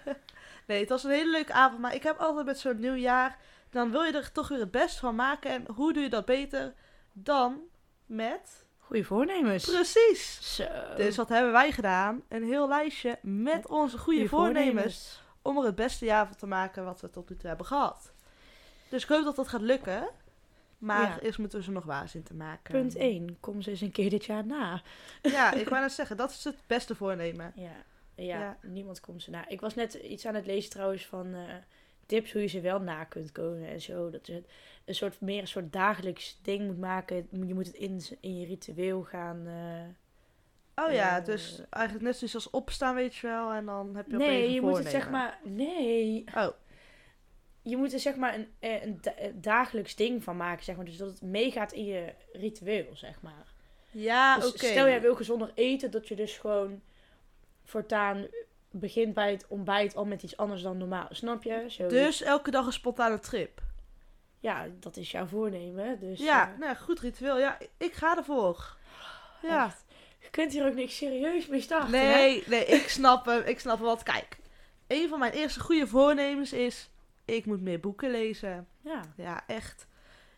nee, 0.66 0.80
het 0.80 0.88
was 0.88 1.04
een 1.04 1.10
hele 1.10 1.30
leuke 1.30 1.52
avond. 1.52 1.80
Maar 1.80 1.94
ik 1.94 2.02
heb 2.02 2.18
altijd 2.18 2.46
met 2.46 2.58
zo'n 2.58 2.80
nieuw 2.80 2.94
jaar... 2.94 3.38
Dan 3.70 3.90
wil 3.90 4.02
je 4.02 4.12
er 4.12 4.32
toch 4.32 4.48
weer 4.48 4.58
het 4.58 4.70
best 4.70 4.98
van 4.98 5.14
maken. 5.14 5.50
En 5.50 5.64
hoe 5.74 5.92
doe 5.92 6.02
je 6.02 6.08
dat 6.08 6.24
beter 6.24 6.74
dan 7.12 7.60
met... 8.06 8.66
Goeie 8.78 9.06
voornemens. 9.06 9.64
Precies! 9.64 10.54
Zo. 10.56 10.64
Dus 10.96 11.16
wat 11.16 11.28
hebben 11.28 11.52
wij 11.52 11.72
gedaan? 11.72 12.22
Een 12.28 12.44
heel 12.44 12.68
lijstje 12.68 13.18
met 13.22 13.66
onze 13.66 13.98
goede 13.98 14.28
voornemens. 14.28 15.22
Om 15.42 15.58
er 15.58 15.64
het 15.64 15.74
beste 15.74 16.04
jaar 16.04 16.26
van 16.26 16.36
te 16.36 16.46
maken 16.46 16.84
wat 16.84 17.00
we 17.00 17.10
tot 17.10 17.30
nu 17.30 17.36
toe 17.36 17.48
hebben 17.48 17.66
gehad. 17.66 18.12
Dus 18.88 19.02
ik 19.02 19.08
hoop 19.08 19.24
dat 19.24 19.36
dat 19.36 19.48
gaat 19.48 19.60
lukken. 19.60 20.08
Maar 20.78 21.08
Ja. 21.08 21.20
eerst 21.20 21.38
moeten 21.38 21.58
we 21.58 21.64
ze 21.64 21.70
nog 21.70 21.84
waar 21.84 22.08
zien 22.08 22.22
te 22.22 22.34
maken. 22.34 22.72
Punt 22.72 22.96
1. 22.96 23.36
Kom 23.40 23.62
ze 23.62 23.70
eens 23.70 23.80
een 23.80 23.92
keer 23.92 24.10
dit 24.10 24.24
jaar 24.24 24.46
na. 24.46 24.82
Ja, 25.22 25.52
ik 25.52 25.68
wou 25.70 25.80
net 25.82 25.92
zeggen, 25.92 26.16
dat 26.16 26.30
is 26.30 26.44
het 26.44 26.56
beste 26.66 26.94
voornemen. 26.94 27.52
Ja. 27.54 27.70
Ja, 28.14 28.38
Ja. 28.38 28.56
niemand 28.62 29.00
komt 29.00 29.22
ze 29.22 29.30
na. 29.30 29.48
Ik 29.48 29.60
was 29.60 29.74
net 29.74 29.94
iets 29.94 30.26
aan 30.26 30.34
het 30.34 30.46
lezen 30.46 30.70
trouwens 30.70 31.06
van 31.06 31.34
eh, 31.34 31.40
tips 32.10 32.32
hoe 32.32 32.42
je 32.42 32.48
ze 32.48 32.60
wel 32.60 32.80
na 32.80 33.04
kunt 33.04 33.32
komen 33.32 33.68
en 33.68 33.80
zo. 33.80 34.10
Dat 34.10 34.26
je 34.26 34.42
een 34.84 34.94
soort 34.94 35.20
meer 35.20 35.40
een 35.40 35.48
soort 35.48 35.72
dagelijks 35.72 36.38
ding 36.42 36.66
moet 36.66 36.78
maken. 36.78 37.28
Je 37.46 37.54
moet 37.54 37.66
het 37.66 37.74
in, 37.76 38.00
in 38.20 38.38
je 38.40 38.46
ritueel 38.46 39.02
gaan. 39.02 39.46
eh, 39.46 40.84
Oh 40.84 40.92
ja, 40.92 41.18
Eh. 41.18 41.24
dus 41.24 41.62
eigenlijk 41.70 42.04
net 42.04 42.16
zoiets 42.16 42.34
als 42.34 42.50
opstaan, 42.50 42.94
weet 42.94 43.14
je 43.14 43.26
wel. 43.26 43.52
En 43.52 43.64
dan 43.66 43.96
heb 43.96 44.06
je 44.08 44.14
opeens 44.14 44.30
nee, 44.30 44.52
je 44.52 44.60
moet 44.60 44.78
het 44.78 44.88
zeg 44.88 45.10
maar. 45.10 45.38
Nee. 45.44 46.24
Oh, 46.36 46.48
Je 47.62 47.76
moet 47.76 47.92
er 47.92 47.98
zeg 48.00 48.16
maar 48.16 48.34
een, 48.34 48.48
eh, 48.58 48.82
een 48.84 49.00
dagelijks 49.34 49.96
ding 49.96 50.24
van 50.24 50.36
maken, 50.36 50.64
zeg 50.64 50.76
maar. 50.76 50.84
Dus 50.84 50.96
dat 50.96 51.08
het 51.10 51.22
meegaat 51.22 51.72
in 51.72 51.84
je 51.84 52.12
ritueel, 52.32 52.86
zeg 52.96 53.20
maar. 53.22 53.52
ja, 53.90 54.36
Dus 54.36 54.48
oké. 54.48 54.64
stel 54.66 54.88
jij 54.88 55.00
wil 55.00 55.14
gezonder 55.14 55.50
eten, 55.54 55.90
dat 55.90 56.08
je 56.08 56.14
dus 56.16 56.38
gewoon 56.38 56.80
voortaan 57.64 58.26
begint 58.70 59.14
bij 59.14 59.30
het 59.30 59.44
ontbijt 59.48 59.96
al 59.96 60.04
met 60.04 60.22
iets 60.22 60.36
anders 60.36 60.62
dan 60.62 60.76
normaal. 60.76 61.06
Snap 61.10 61.42
je? 61.42 61.64
Zo, 61.68 61.86
Dus 61.86 62.22
elke 62.22 62.50
dag 62.50 62.66
een 62.66 62.72
spontane 62.72 63.18
trip. 63.18 63.60
Ja, 64.40 64.66
dat 64.80 64.96
is 64.96 65.10
jouw 65.10 65.26
voornemen. 65.26 66.00
Dus, 66.00 66.18
ja, 66.18 66.54
nou, 66.58 66.76
goed 66.76 67.00
ritueel. 67.00 67.38
Ja, 67.38 67.58
ik 67.76 67.92
ga 67.92 68.16
ervoor. 68.16 68.76
Ja. 69.42 69.64
echt. 69.64 69.84
Je 70.18 70.30
kunt 70.30 70.52
hier 70.52 70.66
ook 70.66 70.74
niks 70.74 70.96
serieus 70.96 71.46
mee 71.46 71.60
starten, 71.60 71.92
hè? 72.00 72.14
Nee, 72.14 72.44
nee, 72.46 72.64
ik 72.64 72.88
snap 72.88 73.26
hem. 73.26 73.42
Ik 73.42 73.60
snap 73.60 73.76
hem. 73.76 73.86
Want 73.86 74.02
kijk, 74.02 74.38
een 74.86 75.08
van 75.08 75.18
mijn 75.18 75.32
eerste 75.32 75.60
goede 75.60 75.86
voornemens 75.86 76.52
is... 76.52 76.90
Ik 77.24 77.46
moet 77.46 77.60
meer 77.60 77.80
boeken 77.80 78.10
lezen. 78.10 78.68
Ja. 78.80 79.00
Ja, 79.16 79.42
echt. 79.46 79.86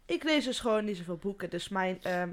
Ik 0.06 0.22
lees 0.22 0.44
dus 0.44 0.60
gewoon 0.60 0.84
niet 0.84 0.96
zoveel 0.96 1.16
boeken. 1.16 1.50
Dus 1.50 1.68
mijn 1.68 2.02
ehm, 2.02 2.30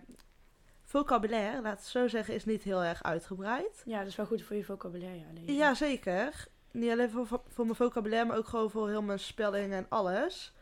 vocabulaire, 0.89 1.61
laat 1.61 1.77
het 1.77 1.87
zo 1.87 2.07
zeggen, 2.07 2.33
is 2.33 2.45
niet 2.45 2.63
heel 2.63 2.83
erg 2.83 3.03
uitgebreid. 3.03 3.81
ja, 3.85 3.99
dat 3.99 4.07
is 4.07 4.15
wel 4.15 4.25
goed 4.25 4.41
voor 4.41 4.55
je 4.55 4.63
vocabulaire. 4.63 5.17
Ja, 5.17 5.25
lezen. 5.33 5.53
Ja, 5.53 5.73
zeker. 5.73 6.47
Niet 6.71 6.91
alleen 6.91 7.09
voor, 7.09 7.27
voor 7.27 7.65
mijn 7.65 7.75
vocabulaire, 7.75 8.27
maar 8.27 8.37
ook 8.37 8.47
gewoon 8.47 8.69
voor 8.69 8.89
heel 8.89 9.01
mijn 9.01 9.19
spelling 9.19 9.73
en 9.73 9.85
alles. 9.89 10.53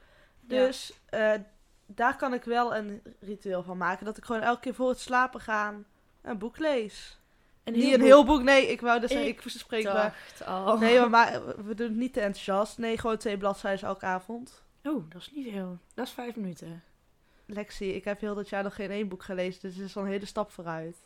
Ja. 0.47 0.47
Dus 0.47 0.93
eh, 1.05 1.33
daar 1.85 2.15
kan 2.15 2.33
ik 2.33 2.43
wel 2.43 2.75
een 2.75 3.01
ritueel 3.19 3.63
van 3.63 3.77
maken. 3.77 4.05
Dat 4.05 4.17
ik 4.17 4.25
gewoon 4.25 4.41
elke 4.41 4.59
keer 4.59 4.73
voor 4.73 4.89
het 4.89 4.99
slapen 4.99 5.39
gaan 5.39 5.85
een 6.21 6.37
boek 6.37 6.57
lees. 6.57 7.19
Een 7.63 7.73
niet 7.73 7.83
heel 7.83 7.93
een 7.93 7.99
boek. 7.99 8.07
heel 8.07 8.25
boek, 8.25 8.41
nee. 8.41 8.67
Ik 8.67 8.81
wou 8.81 8.99
dus 8.99 9.11
zeggen, 9.11 9.29
ik 9.29 9.41
spreek 9.45 9.85
al. 10.45 10.77
Nee, 10.77 10.99
maar, 10.99 11.09
maar 11.09 11.41
we 11.67 11.75
doen 11.75 11.87
het 11.87 11.97
niet 11.97 12.13
te 12.13 12.21
enthousiast. 12.21 12.77
Nee, 12.77 12.97
gewoon 12.97 13.17
twee 13.17 13.37
bladzijden 13.37 13.87
elke 13.87 14.05
avond. 14.05 14.63
Oh, 14.83 15.09
dat 15.09 15.21
is 15.21 15.31
niet 15.35 15.51
veel. 15.51 15.77
Dat 15.93 16.07
is 16.07 16.13
vijf 16.13 16.35
minuten. 16.35 16.83
Lexi, 17.47 17.93
ik 17.93 18.03
heb 18.03 18.19
heel 18.19 18.35
dat 18.35 18.49
jaar 18.49 18.63
nog 18.63 18.75
geen 18.75 18.91
één 18.91 19.07
boek 19.07 19.23
gelezen. 19.23 19.61
Dus 19.61 19.75
het 19.75 19.85
is 19.85 19.97
al 19.97 20.03
een 20.03 20.09
hele 20.09 20.25
stap 20.25 20.51
vooruit. 20.51 20.97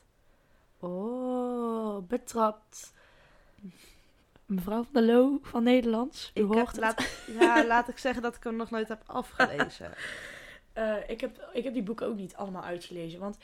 Oh, 0.79 2.07
betrapt. 2.07 2.93
Mevrouw 4.45 4.83
van 4.83 4.93
der 4.93 5.03
Loo 5.03 5.39
van 5.41 5.63
Nederlands. 5.63 6.31
U 6.33 6.41
Ik 6.41 6.47
heb, 6.47 6.57
hoort 6.57 6.67
het. 6.67 6.79
laat, 6.79 7.23
ja, 7.39 7.65
laat 7.65 7.87
ik 7.87 7.97
zeggen 7.97 8.21
dat 8.21 8.35
ik 8.35 8.43
hem 8.43 8.55
nog 8.55 8.69
nooit 8.69 8.87
heb 8.87 9.03
afgelezen. 9.05 9.93
Eh, 10.73 10.95
ik, 11.07 11.21
heb, 11.21 11.49
ik 11.53 11.63
heb 11.63 11.73
die 11.73 11.83
boeken 11.83 12.07
ook 12.07 12.15
niet 12.15 12.35
allemaal 12.35 12.63
uitgelezen. 12.63 13.19
Want 13.19 13.37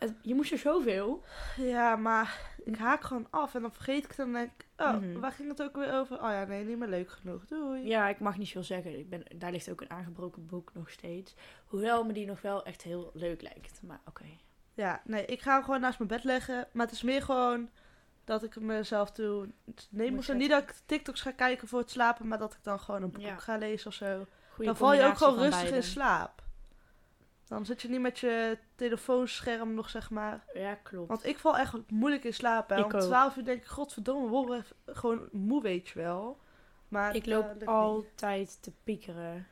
het- 0.00 0.14
je 0.22 0.34
moest 0.34 0.52
er 0.52 0.58
zoveel. 0.58 1.24
Ja, 1.56 1.96
maar 1.96 2.40
ik 2.64 2.76
haak 2.76 3.02
gewoon 3.04 3.26
af 3.30 3.54
en 3.54 3.60
dan 3.60 3.72
vergeet 3.72 4.04
ik 4.04 4.10
het 4.10 4.18
en 4.18 4.24
dan 4.24 4.34
denk 4.34 4.50
ik, 4.58 4.66
oh, 4.76 4.92
Mhm. 4.94 5.20
waar 5.20 5.32
ging 5.32 5.48
het 5.48 5.62
ook 5.62 5.76
weer 5.76 5.92
over? 5.92 6.16
Oh 6.22 6.30
ja, 6.30 6.44
nee, 6.44 6.64
niet 6.64 6.78
meer 6.78 6.88
leuk 6.88 7.10
genoeg. 7.10 7.46
Doei. 7.46 7.86
Ja, 7.86 8.08
ik 8.08 8.20
mag 8.20 8.38
niet 8.38 8.48
veel 8.50 8.62
zeggen. 8.62 8.98
Ik 8.98 9.08
ben, 9.10 9.22
daar 9.36 9.50
ligt 9.50 9.70
ook 9.70 9.80
een 9.80 9.90
aangebroken 9.90 10.46
boek 10.46 10.70
nog 10.74 10.90
steeds. 10.90 11.34
Hoewel 11.64 12.04
me 12.04 12.12
die 12.12 12.26
nog 12.26 12.40
wel 12.42 12.64
echt 12.64 12.82
heel 12.82 13.10
leuk 13.14 13.42
lijkt. 13.42 13.80
Maar 13.82 14.00
oké. 14.08 14.24
Ja, 14.74 15.00
nee, 15.04 15.24
ik 15.26 15.40
ga 15.42 15.54
hem 15.54 15.64
gewoon 15.64 15.80
naast 15.80 15.98
mijn 15.98 16.10
bed 16.10 16.24
leggen. 16.24 16.68
Maar 16.72 16.86
het 16.86 16.94
is 16.94 17.02
meer 17.02 17.22
gewoon 17.22 17.68
dat 18.24 18.42
ik 18.42 18.60
mezelf 18.60 19.12
neem. 19.16 19.52
Of 19.68 19.84
zo. 19.90 20.14
zetten. 20.14 20.36
Niet 20.36 20.50
dat 20.50 20.62
ik 20.62 20.74
TikToks 20.86 21.20
ga 21.20 21.30
kijken 21.30 21.68
voor 21.68 21.78
het 21.80 21.90
slapen, 21.90 22.28
maar 22.28 22.38
dat 22.38 22.52
ik 22.52 22.58
dan 22.62 22.80
gewoon 22.80 23.02
een 23.02 23.10
boek 23.10 23.22
Ja. 23.22 23.36
ga 23.36 23.56
lezen 23.56 23.86
of 23.86 23.94
zo. 23.94 24.26
Goeie 24.50 24.66
dan 24.66 24.76
val 24.76 24.94
je 24.94 25.02
ook 25.04 25.16
gewoon 25.16 25.38
rustig 25.38 25.70
in 25.70 25.82
slaap. 25.82 26.42
Dan 27.50 27.64
zit 27.66 27.82
je 27.82 27.88
niet 27.88 28.00
met 28.00 28.18
je 28.18 28.58
telefoonscherm 28.74 29.74
nog, 29.74 29.88
zeg 29.90 30.10
maar. 30.10 30.44
Ja, 30.54 30.74
klopt. 30.74 31.08
Want 31.08 31.26
ik 31.26 31.38
val 31.38 31.58
echt 31.58 31.74
moeilijk 31.88 32.24
in 32.24 32.34
slaap. 32.34 32.68
Hè. 32.68 32.78
Ik 32.78 32.84
Om 32.84 32.94
ook. 32.94 33.00
12 33.00 33.36
uur 33.36 33.44
denk 33.44 33.62
ik, 33.62 33.66
godverdomme, 33.68 34.24
we 34.24 34.30
worden 34.30 34.64
gewoon 34.86 35.28
moe, 35.32 35.62
weet 35.62 35.88
je 35.88 35.98
wel. 35.98 36.38
Maar 36.88 37.14
Ik 37.14 37.26
eh, 37.26 37.32
loop 37.32 37.54
niet. 37.54 37.66
altijd 37.66 38.62
te 38.62 38.72
piekeren. 38.84 39.46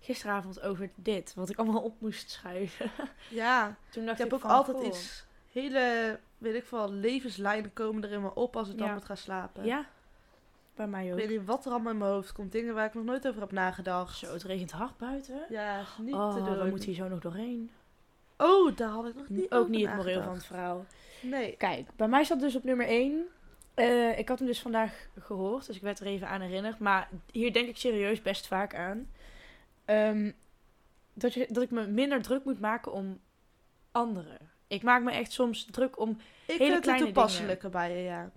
Gisteravond 0.00 0.60
over 0.60 0.90
dit, 0.94 1.34
wat 1.34 1.48
ik 1.50 1.58
allemaal 1.58 1.82
op 1.82 2.00
moest 2.00 2.30
schrijven. 2.30 2.90
Ja, 3.30 3.76
Toen 3.90 4.02
ik 4.02 4.08
dacht 4.08 4.18
heb 4.18 4.28
ik 4.28 4.34
ook 4.34 4.40
van, 4.40 4.50
altijd 4.50 4.76
goh, 4.76 4.86
iets, 4.86 5.24
hele, 5.52 6.18
weet 6.38 6.54
ik 6.54 6.64
veel, 6.66 6.92
levenslijnen 6.92 7.72
komen 7.72 8.04
er 8.04 8.10
in 8.12 8.22
me 8.22 8.34
op 8.34 8.56
als 8.56 8.68
ik 8.68 8.78
dan 8.78 8.92
moet 8.92 9.04
gaan 9.04 9.16
slapen. 9.16 9.64
Ja, 9.64 9.86
bij 10.76 10.86
mij 10.86 11.06
Ik 11.06 11.12
ook. 11.12 11.18
weet 11.18 11.28
niet 11.28 11.44
wat 11.44 11.64
er 11.64 11.72
allemaal 11.72 11.92
in 11.92 11.98
mijn 11.98 12.10
hoofd 12.10 12.32
komt. 12.32 12.52
Dingen 12.52 12.74
waar 12.74 12.86
ik 12.86 12.94
nog 12.94 13.04
nooit 13.04 13.28
over 13.28 13.40
heb 13.40 13.52
nagedacht. 13.52 14.16
Zo, 14.18 14.32
het 14.32 14.42
regent 14.42 14.70
hard 14.70 14.96
buiten. 14.96 15.46
Ja, 15.48 15.80
is 15.80 15.86
niet 15.98 16.14
oh, 16.14 16.34
te 16.34 16.44
doen. 16.44 16.58
we 16.58 16.68
moeten 16.68 16.88
hier 16.88 16.96
zo 16.96 17.08
nog 17.08 17.20
doorheen. 17.20 17.70
Oh, 18.36 18.76
daar 18.76 18.88
had 18.88 19.06
ik 19.06 19.14
nog 19.14 19.28
niet 19.28 19.52
ook 19.52 19.68
niet 19.68 19.86
het 19.86 19.96
moreel 19.96 20.22
van 20.22 20.34
het 20.34 20.46
verhaal. 20.46 20.84
Nee. 21.22 21.56
Kijk, 21.56 21.88
bij 21.96 22.08
mij 22.08 22.24
zat 22.24 22.40
dus 22.40 22.56
op 22.56 22.64
nummer 22.64 22.86
1. 22.86 24.18
ik 24.18 24.28
had 24.28 24.38
hem 24.38 24.48
dus 24.48 24.60
vandaag 24.60 25.08
gehoord, 25.18 25.66
dus 25.66 25.76
ik 25.76 25.82
werd 25.82 26.00
er 26.00 26.06
even 26.06 26.28
aan 26.28 26.40
herinnerd. 26.40 26.78
Maar 26.78 27.08
hier 27.30 27.52
denk 27.52 27.68
ik 27.68 27.76
serieus 27.76 28.22
best 28.22 28.46
vaak 28.46 28.74
aan. 28.74 29.10
Ehm, 29.84 30.30
dat, 31.14 31.34
je, 31.34 31.46
dat 31.50 31.62
ik 31.62 31.70
me 31.70 31.86
minder 31.86 32.22
druk 32.22 32.44
moet 32.44 32.60
maken 32.60 32.92
om 32.92 33.20
anderen. 33.92 34.38
Ik 34.66 34.82
maak 34.82 35.02
me 35.02 35.10
echt 35.10 35.32
soms 35.32 35.64
druk 35.70 35.98
om... 35.98 36.10
Ik 36.10 36.18
Hele 36.46 36.58
vind 36.58 36.72
het 36.72 36.82
kleine 36.82 37.06
een 37.06 37.12
toepasselijke 37.12 37.68
bij 37.68 37.96
je, 37.96 38.02
ja. 38.02 38.30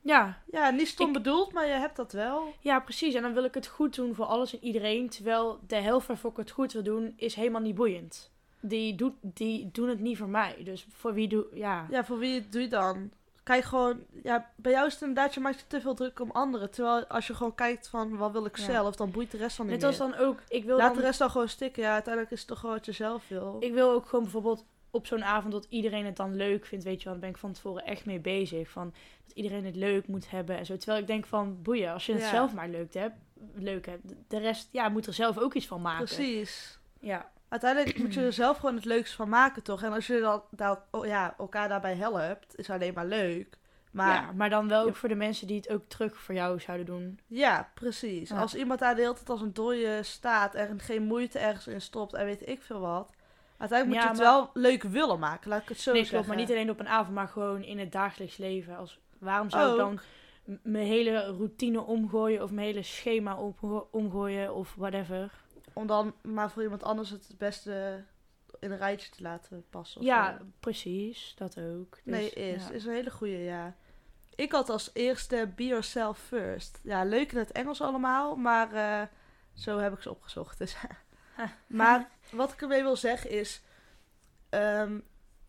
Ja, 0.00 0.42
Ja, 0.50 0.70
niet 0.70 0.88
stom 0.88 1.06
Ik- 1.06 1.12
bedoeld, 1.12 1.52
maar 1.52 1.66
je 1.66 1.72
hebt 1.72 1.96
dat 1.96 2.12
wel. 2.12 2.52
ja, 2.60 2.80
precies. 2.80 3.14
En 3.14 3.22
dan 3.22 3.32
wil 3.34 3.44
ik 3.44 3.54
het 3.54 3.66
goed 3.66 3.94
doen 3.94 4.14
voor 4.14 4.24
alles 4.24 4.52
en 4.52 4.64
iedereen. 4.64 5.08
Terwijl 5.08 5.58
de 5.66 5.76
helft 5.76 6.06
waarvoor 6.06 6.30
ik 6.30 6.36
het 6.36 6.50
goed 6.50 6.72
wil 6.72 6.82
doen, 6.82 7.12
is 7.16 7.34
helemaal 7.34 7.60
niet 7.60 7.74
boeiend. 7.74 8.30
Die, 8.60 8.94
doet, 8.94 9.12
die 9.20 9.68
doen 9.72 9.88
het 9.88 10.00
niet 10.00 10.18
voor 10.18 10.28
mij. 10.28 10.56
Dus 10.64 10.86
voor 10.92 11.14
wie 11.14 11.28
doe... 11.28 11.46
Ja. 11.52 11.86
Ja, 11.90 12.04
voor 12.04 12.18
wie 12.18 12.48
doe 12.48 12.60
je 12.60 12.68
dan? 12.68 13.10
Kijk 13.42 13.64
gewoon, 13.64 13.98
ja, 14.22 14.50
bij 14.56 14.72
jou 14.72 14.86
is 14.86 14.92
het 14.92 15.02
inderdaad, 15.02 15.34
je 15.34 15.40
maakt 15.40 15.58
je 15.60 15.66
te 15.66 15.80
veel 15.80 15.94
druk 15.94 16.20
om 16.20 16.30
anderen. 16.30 16.70
Terwijl 16.70 17.06
als 17.06 17.26
je 17.26 17.34
gewoon 17.34 17.54
kijkt 17.54 17.88
van, 17.88 18.16
wat 18.16 18.32
wil 18.32 18.44
ik 18.44 18.56
Ja. 18.58 18.64
zelf, 18.64 18.96
dan 18.96 19.10
boeit 19.10 19.30
de 19.30 19.36
rest 19.36 19.56
dan 19.56 19.66
niet 19.66 19.74
Net 19.74 19.84
als 19.84 19.96
dan 19.96 20.14
ook... 20.16 20.42
Ik 20.48 20.64
wil 20.64 20.76
Laat 20.76 20.86
dan 20.88 20.96
de 20.96 21.02
rest 21.02 21.18
dan 21.18 21.30
gewoon 21.30 21.48
stikken. 21.48 21.82
Ja, 21.82 21.92
uiteindelijk 21.92 22.32
is 22.32 22.38
het 22.38 22.48
toch 22.48 22.58
gewoon 22.58 22.74
wat 22.74 22.86
je 22.86 22.92
zelf 22.92 23.28
wil. 23.28 23.56
Ik 23.60 23.72
wil 23.72 23.90
ook 23.90 24.06
gewoon 24.06 24.22
bijvoorbeeld 24.24 24.64
op 24.90 25.06
zo'n 25.06 25.24
avond 25.24 25.52
dat 25.52 25.66
iedereen 25.68 26.04
het 26.04 26.16
dan 26.16 26.34
leuk 26.36 26.66
vindt, 26.66 26.84
weet 26.84 26.98
je 26.98 27.04
wel. 27.04 27.12
Daar 27.12 27.22
ben 27.22 27.30
ik 27.30 27.36
van 27.36 27.52
tevoren 27.52 27.84
echt 27.84 28.04
mee 28.06 28.20
bezig. 28.20 28.70
Van 28.70 28.94
dat 29.26 29.36
iedereen 29.36 29.64
het 29.64 29.76
leuk 29.76 30.06
moet 30.06 30.30
hebben 30.30 30.58
en 30.58 30.66
zo. 30.66 30.76
Terwijl 30.76 31.00
ik 31.00 31.06
denk 31.06 31.26
van, 31.26 31.62
boeien, 31.62 31.92
als 31.92 32.06
je 32.06 32.12
het 32.12 32.22
Ja. 32.22 32.28
zelf 32.30 32.54
maar 32.54 32.68
leuk 32.68 32.94
hebt, 32.94 33.16
leuk 33.54 33.86
hebt. 33.86 34.02
De 34.28 34.38
rest, 34.38 34.68
ja, 34.72 34.88
moet 34.88 35.06
er 35.06 35.12
zelf 35.14 35.38
ook 35.38 35.54
iets 35.54 35.66
van 35.66 35.80
maken. 35.80 36.04
Precies. 36.04 36.78
Ja, 37.00 37.30
Uiteindelijk 37.48 37.98
moet 37.98 38.14
je 38.14 38.20
er 38.20 38.32
zelf 38.44 38.56
gewoon 38.56 38.74
het 38.74 38.84
leukste 38.84 39.16
van 39.16 39.28
maken, 39.28 39.62
toch? 39.62 39.82
En 39.82 39.92
als 39.92 40.06
je 40.06 40.20
dan 40.20 40.42
daar, 40.50 40.78
oh, 40.90 41.06
ja, 41.06 41.34
elkaar 41.38 41.68
daarbij 41.68 41.94
helpt, 41.94 42.58
is 42.58 42.70
alleen 42.70 42.94
maar 42.94 43.06
leuk. 43.06 43.56
Maar 43.92 44.14
ja, 44.22 44.32
maar 44.32 44.50
dan 44.50 44.68
wel 44.68 44.86
ook 44.86 44.96
voor 44.96 45.08
de 45.08 45.14
mensen 45.14 45.46
die 45.46 45.56
het 45.56 45.68
ook 45.70 45.88
terug 45.88 46.16
voor 46.16 46.34
jou 46.34 46.60
zouden 46.60 46.86
doen. 46.86 47.20
Ja, 47.26 47.70
precies. 47.74 48.28
Ja. 48.28 48.40
Als 48.40 48.54
iemand 48.54 48.80
daar 48.80 48.94
de 48.94 49.00
hele 49.00 49.14
tijd 49.14 49.30
als 49.30 49.40
een 49.40 49.52
dooie 49.52 50.02
staat 50.02 50.54
en 50.54 50.80
geen 50.80 51.02
moeite 51.02 51.38
ergens 51.38 51.66
in 51.66 51.80
stopt 51.80 52.14
en 52.14 52.24
weet 52.24 52.48
ik 52.48 52.62
veel 52.62 52.80
wat. 52.80 53.10
Uiteindelijk 53.58 53.86
moet 53.86 53.94
Ja, 53.94 54.02
je 54.02 54.08
het 54.08 54.32
maar- 54.34 54.52
wel 54.54 54.62
leuk 54.62 54.82
willen 54.82 55.18
maken, 55.18 55.48
laat 55.50 55.62
ik 55.62 55.68
het 55.68 55.80
zo 55.80 55.92
nee, 55.92 56.00
zeggen. 56.04 56.18
klopt, 56.24 56.28
maar 56.36 56.46
niet 56.46 56.56
alleen 56.56 56.70
op 56.70 56.80
een 56.80 56.88
avond, 56.88 57.14
maar 57.14 57.28
gewoon 57.28 57.62
in 57.62 57.78
het 57.78 57.92
dagelijks 57.92 58.36
leven. 58.36 58.76
Als, 58.76 58.98
waarom 59.18 59.50
zou 59.50 59.70
ik 59.70 59.76
dan 59.76 60.00
mijn 60.62 60.86
hele 60.86 61.20
routine 61.26 61.80
omgooien 61.80 62.42
of 62.42 62.50
mijn 62.50 62.66
hele 62.66 62.82
schema 62.82 63.36
omgo- 63.36 63.88
omgooien 63.90 64.54
of 64.54 64.74
whatever? 64.74 65.30
Om 65.72 65.86
dan 65.86 66.14
maar 66.22 66.50
voor 66.50 66.62
iemand 66.62 66.82
anders 66.82 67.10
het 67.10 67.28
het 67.28 67.38
beste 67.38 68.04
in 68.60 68.70
een 68.70 68.78
rijtje 68.78 69.10
te 69.10 69.22
laten 69.22 69.64
passen. 69.70 70.00
of 70.00 70.06
Ja, 70.06 70.36
zo. 70.38 70.44
precies, 70.60 71.34
dat 71.36 71.58
ook. 71.60 71.90
Dus, 72.04 72.14
nee, 72.14 72.30
is. 72.30 72.66
ja. 72.66 72.70
Is 72.72 72.84
een 72.84 72.92
hele 72.94 73.10
goede, 73.10 73.38
ja. 73.38 73.76
Ik 74.34 74.52
had 74.52 74.68
als 74.70 74.90
eerste 74.92 75.52
Be 75.56 75.66
Yourself 75.66 76.18
First. 76.18 76.80
Ja, 76.82 77.04
leuk 77.04 77.32
in 77.32 77.38
het 77.38 77.52
Engels 77.52 77.80
allemaal, 77.80 78.36
maar 78.36 78.72
eh, 78.72 79.02
zo 79.54 79.78
heb 79.78 79.92
ik 79.92 80.00
ze 80.02 80.10
opgezocht. 80.10 80.58
Dus 80.58 80.76
Maar 81.66 82.08
wat 82.30 82.52
ik 82.52 82.62
ermee 82.62 82.82
wil 82.82 82.96
zeggen 82.96 83.30
is... 83.30 83.62
ehm, 84.48 84.98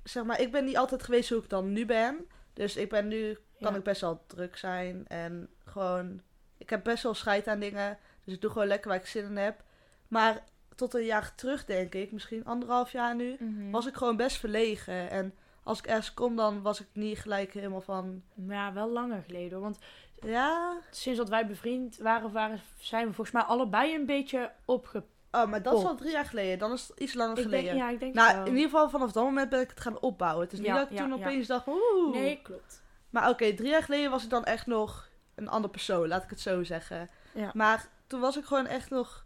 zeg 0.03 0.23
maar, 0.23 0.39
ik 0.41 0.51
ben 0.51 0.65
niet 0.65 0.77
altijd 0.77 1.03
geweest 1.03 1.29
hoe 1.29 1.43
ik 1.43 1.49
dan 1.49 1.73
nu 1.73 1.85
ben. 1.85 2.27
Dus 2.53 2.75
ik 2.75 2.89
ben 2.89 3.07
nu... 3.07 3.37
Kan 3.59 3.71
Ja. 3.71 3.77
ik 3.77 3.83
best 3.83 4.01
wel 4.01 4.23
druk 4.27 4.57
zijn. 4.57 5.07
En 5.07 5.49
gewoon... 5.65 6.21
Ik 6.57 6.69
heb 6.69 6.83
best 6.83 7.03
wel 7.03 7.13
scheid 7.13 7.47
aan 7.47 7.59
dingen. 7.59 7.97
Dus 8.23 8.33
ik 8.33 8.41
doe 8.41 8.51
gewoon 8.51 8.67
lekker 8.67 8.89
waar 8.89 8.99
ik 8.99 9.05
zin 9.05 9.25
in 9.25 9.37
heb. 9.37 9.63
Maar 10.07 10.43
tot 10.75 10.93
een 10.93 11.05
jaar 11.05 11.35
terug, 11.35 11.65
denk 11.65 11.93
ik... 11.95 12.11
Misschien 12.11 12.45
anderhalf 12.45 12.91
jaar 12.91 13.15
nu... 13.15 13.35
Mhm. 13.39 13.71
Was 13.71 13.85
ik 13.87 13.95
gewoon 13.95 14.15
best 14.17 14.37
verlegen. 14.37 15.09
En 15.09 15.33
als 15.63 15.79
ik 15.79 15.87
ergens 15.87 16.13
kom, 16.13 16.35
dan 16.35 16.61
was 16.61 16.79
ik 16.81 16.87
niet 16.93 17.19
gelijk 17.19 17.53
helemaal 17.53 17.81
van... 17.81 18.23
Ja, 18.47 18.73
wel 18.73 18.89
langer 18.89 19.21
geleden. 19.25 19.51
hoor. 19.51 19.61
Want 19.61 19.79
Ja... 20.21 20.77
sinds 20.91 21.19
dat 21.19 21.29
wij 21.29 21.47
bevriend 21.47 21.97
waren, 21.97 22.31
waren, 22.31 22.59
zijn 22.79 23.07
we 23.07 23.13
volgens 23.13 23.35
mij 23.35 23.45
allebei 23.45 23.95
een 23.95 24.05
beetje 24.05 24.51
opge... 24.65 25.03
Oh, 25.31 25.45
maar 25.45 25.61
dat 25.61 25.77
is 25.77 25.83
al 25.85 25.95
drie 25.95 26.11
jaar 26.11 26.25
geleden. 26.25 26.59
Dan 26.59 26.71
is 26.71 26.87
het 26.87 26.99
iets 26.99 27.13
langer 27.13 27.37
Ik 27.37 27.43
geleden. 27.43 27.65
denk, 27.65 27.77
ja, 27.77 27.89
ik 27.89 27.99
denk 27.99 28.13
Nou, 28.13 28.37
in 28.39 28.45
ieder 28.55 28.63
geval 28.69 28.89
vanaf 28.89 29.11
dat 29.11 29.23
moment 29.23 29.49
ben 29.49 29.61
ik 29.61 29.69
het 29.69 29.79
gaan 29.79 29.99
opbouwen. 29.99 30.43
Het 30.43 30.53
is 30.53 30.59
niet 30.59 30.67
dat 30.67 30.89
ik 30.91 30.97
ja, 30.97 31.03
toen 31.03 31.13
opeens 31.13 31.47
dacht 31.47 31.63
van 31.63 31.77
oeh. 31.95 32.13
Nee, 32.15 32.39
klopt. 32.43 32.81
Maar 33.09 33.29
oké, 33.29 33.53
drie 33.53 33.69
jaar 33.69 33.83
geleden 33.83 34.11
was 34.11 34.23
ik 34.23 34.29
dan 34.29 34.43
echt 34.45 34.65
nog 34.65 35.09
een 35.35 35.47
andere 35.49 35.71
persoon, 35.73 36.07
laat 36.07 36.23
ik 36.23 36.29
het 36.29 36.39
zo 36.39 36.63
zeggen. 36.63 37.09
Ja. 37.33 37.51
Maar 37.53 37.87
toen 38.07 38.19
was 38.19 38.37
ik 38.37 38.45
gewoon 38.45 38.65
echt 38.67 38.89
nog 38.89 39.25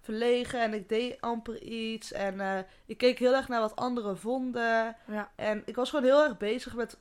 verlegen 0.00 0.60
en 0.60 0.74
ik 0.74 0.88
deed 0.88 1.20
amper 1.20 1.62
iets. 1.62 2.12
En 2.12 2.40
eh, 2.40 2.58
ik 2.86 2.98
keek 2.98 3.18
heel 3.18 3.34
erg 3.34 3.48
naar 3.48 3.60
wat 3.60 3.76
anderen 3.76 4.18
vonden. 4.18 4.96
Ja. 5.06 5.30
En 5.36 5.62
ik 5.64 5.76
was 5.76 5.90
gewoon 5.90 6.04
heel 6.04 6.22
erg 6.22 6.36
bezig 6.36 6.74
met 6.74 6.98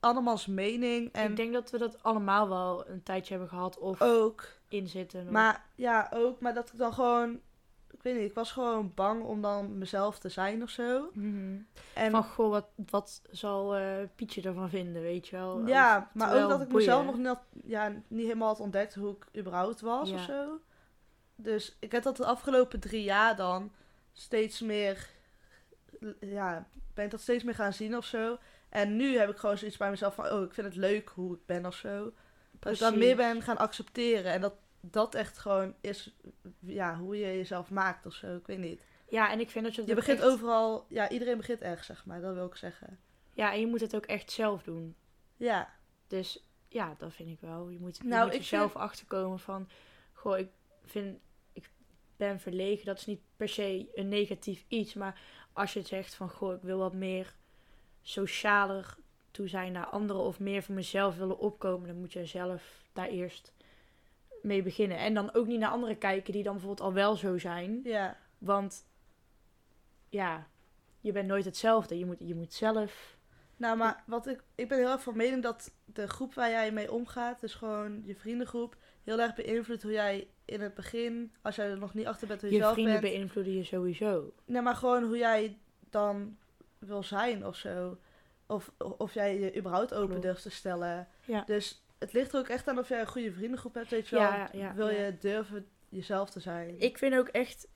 andermans 0.00 0.46
mening. 0.46 1.12
En 1.12 1.30
ik 1.30 1.36
denk 1.36 1.52
dat 1.52 1.70
we 1.70 1.78
dat 1.78 2.02
allemaal 2.02 2.48
wel 2.48 2.88
een 2.88 3.02
tijdje 3.02 3.30
hebben 3.30 3.48
gehad 3.48 3.78
of 3.78 4.00
ook. 4.02 4.48
inzitten. 4.68 5.20
of- 5.24 5.30
Maar 5.30 5.64
ja, 5.74 6.10
ook. 6.14 6.40
Maar 6.40 6.54
dat 6.54 6.68
ik 6.72 6.78
dan 6.78 6.92
gewoon... 6.92 7.40
Ik 8.02 8.08
weet 8.12 8.20
niet, 8.20 8.28
ik 8.30 8.34
was 8.36 8.52
gewoon 8.52 8.92
bang 8.94 9.22
om 9.22 9.42
dan 9.42 9.78
mezelf 9.78 10.18
te 10.18 10.28
zijn 10.28 10.62
of 10.62 10.70
zo. 10.70 11.10
Mhm. 11.12 11.56
En 11.94 12.10
Van, 12.10 12.24
goh, 12.24 12.50
wat, 12.50 12.66
wat 12.90 13.22
zal 13.30 13.76
eh, 13.76 13.96
Pietje 14.14 14.42
ervan 14.42 14.68
vinden, 14.70 15.02
weet 15.02 15.28
je 15.28 15.36
wel? 15.36 15.66
Ja, 15.66 15.98
Of- 15.98 16.14
maar 16.14 16.42
ook 16.42 16.48
dat 16.48 16.60
ik 16.60 16.68
boeien. 16.68 16.86
mezelf 16.86 17.04
nog 17.04 17.16
niet, 17.16 17.26
had- 17.26 17.44
ja, 17.64 17.92
niet 18.08 18.26
helemaal 18.26 18.48
had 18.48 18.60
ontdekt 18.60 18.94
hoe 18.94 19.16
ik 19.16 19.38
überhaupt 19.40 19.80
was 19.80 20.08
Ja. 20.08 20.14
of 20.14 20.22
zo. 20.22 20.60
Dus 21.36 21.76
ik 21.80 21.92
heb 21.92 22.02
dat 22.02 22.16
de 22.16 22.24
afgelopen 22.26 22.80
drie 22.80 23.02
jaar 23.02 23.36
dan 23.36 23.72
steeds 24.12 24.60
meer, 24.60 25.08
ja, 26.20 26.66
ben 26.94 27.04
ik 27.04 27.10
dat 27.10 27.20
steeds 27.20 27.44
meer 27.44 27.54
gaan 27.54 27.72
zien 27.72 27.96
of 27.96 28.04
zo. 28.04 28.38
En 28.68 28.96
nu 28.96 29.16
heb 29.18 29.30
ik 29.30 29.36
gewoon 29.36 29.58
zoiets 29.58 29.76
bij 29.76 29.90
mezelf 29.90 30.14
van, 30.14 30.30
oh, 30.30 30.42
ik 30.42 30.54
vind 30.54 30.66
het 30.66 30.76
leuk 30.76 31.08
hoe 31.14 31.34
ik 31.34 31.46
ben 31.46 31.66
of 31.66 31.74
zo. 31.74 32.12
Dat 32.58 32.72
ik 32.72 32.78
dan 32.78 32.98
meer 32.98 33.16
ben 33.16 33.42
gaan 33.42 33.58
accepteren 33.58 34.32
en 34.32 34.40
dat 34.40 34.54
dat 34.90 35.14
echt 35.14 35.38
gewoon 35.38 35.74
is, 35.80 36.14
ja, 36.58 36.98
hoe 36.98 37.16
je 37.16 37.26
jezelf 37.26 37.70
maakt 37.70 38.06
of 38.06 38.14
zo. 38.14 38.36
Ik 38.36 38.46
weet 38.46 38.58
niet. 38.58 38.86
Ja, 39.08 39.30
en 39.30 39.40
ik 39.40 39.50
vind 39.50 39.64
dat 39.64 39.74
je 39.74 39.86
Je 39.86 39.94
begint 39.94 40.18
echt- 40.18 40.26
overal, 40.28 40.86
ja, 40.88 41.08
iedereen 41.10 41.36
begint 41.36 41.60
ergens, 41.60 41.86
zeg 41.86 42.04
maar. 42.06 42.20
Dat 42.20 42.34
wil 42.34 42.46
ik 42.46 42.54
zeggen. 42.56 42.98
Ja, 43.32 43.52
en 43.52 43.60
je 43.60 43.66
moet 43.66 43.80
het 43.80 43.96
ook 43.96 44.06
echt 44.06 44.30
zelf 44.30 44.62
doen. 44.62 44.96
Ja, 45.36 45.72
Dus 46.06 46.44
ja, 46.68 46.94
dat 46.98 47.12
vind 47.12 47.28
ik 47.28 47.40
wel. 47.40 47.68
Je 47.68 47.78
moet, 47.78 47.96
je 47.96 48.04
Nou, 48.04 48.24
moet 48.26 48.34
er 48.34 48.42
zelf 48.44 48.76
achterkomen 48.76 49.38
van... 49.38 49.68
Goh, 50.12 50.38
ik 50.38 50.48
vind... 50.84 51.18
Ik 51.52 51.70
ben 52.16 52.40
verlegen. 52.40 52.84
Dat 52.86 52.98
is 52.98 53.06
niet 53.06 53.20
per 53.36 53.48
se 53.48 53.88
een 53.94 54.08
negatief 54.08 54.64
iets. 54.68 54.94
Maar 54.94 55.20
als 55.52 55.72
je 55.72 55.78
het 55.78 55.88
zegt 55.88 56.14
van... 56.14 56.30
Goh, 56.30 56.54
ik 56.54 56.62
wil 56.62 56.78
wat 56.78 56.94
meer 56.94 57.34
socialer 58.02 58.96
toe 59.30 59.48
zijn 59.48 59.72
naar 59.72 59.86
anderen... 59.86 60.22
Of 60.22 60.40
meer 60.40 60.62
voor 60.62 60.74
mezelf 60.74 61.16
willen 61.16 61.38
opkomen... 61.38 61.86
Dan 61.88 61.98
moet 61.98 62.12
je 62.12 62.26
zelf 62.26 62.82
daar 62.92 63.08
eerst 63.08 63.52
mee 64.42 64.62
beginnen. 64.62 64.98
En 64.98 65.14
dan 65.14 65.34
ook 65.34 65.46
niet 65.46 65.58
naar 65.58 65.70
anderen 65.70 65.98
kijken 65.98 66.32
die 66.32 66.42
dan 66.42 66.52
bijvoorbeeld 66.52 66.88
al 66.88 66.94
wel 66.94 67.16
zo 67.16 67.38
zijn. 67.38 67.80
ja. 67.84 68.16
Want 68.38 68.84
ja, 70.08 70.46
je 71.00 71.12
bent 71.12 71.28
nooit 71.28 71.44
hetzelfde. 71.44 71.98
Je 71.98 72.06
moet, 72.06 72.16
je 72.18 72.34
moet 72.34 72.52
zelf... 72.52 73.16
Nou, 73.56 73.76
maar 73.76 74.02
wat 74.06 74.26
ik, 74.26 74.42
ik 74.54 74.68
ben 74.68 74.78
heel 74.78 74.90
erg 74.90 75.02
van 75.02 75.16
mening 75.16 75.42
dat 75.42 75.74
de 75.84 76.08
groep 76.08 76.34
waar 76.34 76.50
jij 76.50 76.72
mee 76.72 76.92
omgaat, 76.92 77.40
dus 77.40 77.54
gewoon 77.54 78.02
je 78.04 78.14
vriendengroep, 78.16 78.76
heel 79.04 79.20
erg 79.20 79.34
beïnvloedt 79.34 79.82
hoe 79.82 79.92
jij 79.92 80.28
in 80.44 80.60
het 80.60 80.74
begin, 80.74 81.32
als 81.42 81.56
jij 81.56 81.70
er 81.70 81.78
nog 81.78 81.94
niet 81.94 82.06
achter 82.06 82.28
bent 82.28 82.40
hoe 82.40 82.50
je, 82.50 82.56
Je 82.56 82.62
zelf 82.62 82.74
vrienden 82.74 83.00
bent, 83.00 83.12
beïnvloeden 83.14 83.54
je 83.56 83.64
sowieso. 83.64 84.32
nee, 84.44 84.62
maar 84.62 84.76
gewoon 84.76 85.04
hoe 85.04 85.16
jij 85.16 85.58
dan 85.90 86.36
wil 86.78 87.02
zijn 87.02 87.46
of 87.46 87.56
zo. 87.56 87.98
Of, 88.46 88.72
of 88.78 89.14
jij 89.14 89.38
je 89.40 89.56
überhaupt 89.56 89.94
open 89.94 90.08
Klopt. 90.08 90.22
durft 90.22 90.42
te 90.42 90.50
stellen. 90.50 91.08
Ja. 91.24 91.42
Dus 91.46 91.81
het 92.02 92.12
ligt 92.12 92.32
er 92.32 92.38
ook 92.38 92.48
echt 92.48 92.68
aan 92.68 92.78
of 92.78 92.88
jij 92.88 93.00
een 93.00 93.06
goede 93.06 93.32
vriendengroep 93.32 93.74
hebt, 93.74 93.90
weet 93.90 94.08
je 94.08 94.16
wel. 94.16 94.24
Ja, 94.24 94.48
ja, 94.52 94.74
wil 94.74 94.88
je 94.88 95.16
durven 95.20 95.66
jezelf 95.88 96.30
te 96.30 96.40
zijn. 96.40 96.80
Ik 96.80 96.98
vind 96.98 97.14
ook 97.14 97.28
echt... 97.28 97.68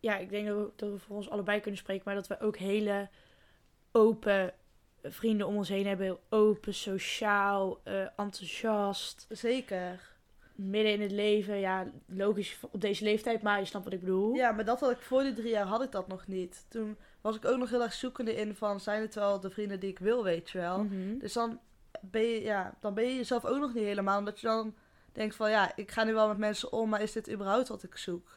Ja, 0.00 0.16
ik 0.16 0.30
denk 0.30 0.46
dat 0.46 0.56
we, 0.56 0.70
dat 0.76 0.90
we 0.90 0.98
voor 0.98 1.16
ons 1.16 1.30
allebei 1.30 1.60
kunnen 1.60 1.80
spreken. 1.80 2.02
Maar 2.04 2.14
dat 2.14 2.26
we 2.26 2.40
ook 2.40 2.56
hele 2.56 3.08
open 3.92 4.54
vrienden 5.02 5.46
om 5.46 5.56
ons 5.56 5.68
heen 5.68 5.86
hebben. 5.86 6.06
Heel 6.06 6.20
Open, 6.28 6.74
sociaal, 6.74 7.80
eh, 7.82 8.00
enthousiast. 8.16 9.26
Zeker. 9.28 10.12
Midden 10.54 10.92
in 10.92 11.00
het 11.00 11.10
leven. 11.10 11.58
Ja, 11.58 11.90
logisch 12.06 12.58
op 12.70 12.80
deze 12.80 13.04
leeftijd. 13.04 13.42
Maar 13.42 13.58
je 13.58 13.64
snapt 13.64 13.84
wat 13.84 13.94
ik 13.94 14.00
bedoel. 14.00 14.34
Ja, 14.34 14.52
maar 14.52 14.64
dat 14.64 14.80
had 14.80 14.90
ik 14.90 15.00
voor 15.00 15.22
die 15.22 15.32
drie 15.32 15.50
jaar 15.50 15.66
had 15.66 15.82
ik 15.82 15.92
dat 15.92 16.08
nog 16.08 16.26
niet. 16.26 16.66
Toen 16.68 16.96
was 17.20 17.36
ik 17.36 17.44
ook 17.44 17.58
nog 17.58 17.70
heel 17.70 17.82
erg 17.82 17.92
zoekende 17.92 18.34
in 18.34 18.54
van 18.54 18.80
zijn 18.80 19.00
het 19.00 19.14
wel 19.14 19.40
de 19.40 19.50
vrienden 19.50 19.80
die 19.80 19.90
ik 19.90 19.98
wil, 19.98 20.24
weet 20.24 20.50
je 20.50 20.58
wel. 20.58 20.84
Mhm. 20.84 21.18
Dus 21.18 21.32
dan 21.32 21.60
ben 22.00 22.22
je, 22.22 22.42
ja, 22.42 22.74
dan 22.80 22.94
ben 22.94 23.04
je 23.04 23.16
jezelf 23.16 23.44
ook 23.44 23.58
nog 23.58 23.74
niet 23.74 23.84
helemaal. 23.84 24.18
Omdat 24.18 24.40
je 24.40 24.46
dan 24.46 24.74
denkt 25.12 25.36
van 25.36 25.50
ja, 25.50 25.72
ik 25.76 25.90
ga 25.90 26.04
nu 26.04 26.14
wel 26.14 26.28
met 26.28 26.38
mensen 26.38 26.72
om, 26.72 26.88
maar 26.88 27.02
is 27.02 27.12
dit 27.12 27.30
überhaupt 27.30 27.68
wat 27.68 27.82
ik 27.82 27.96
zoek? 27.96 28.28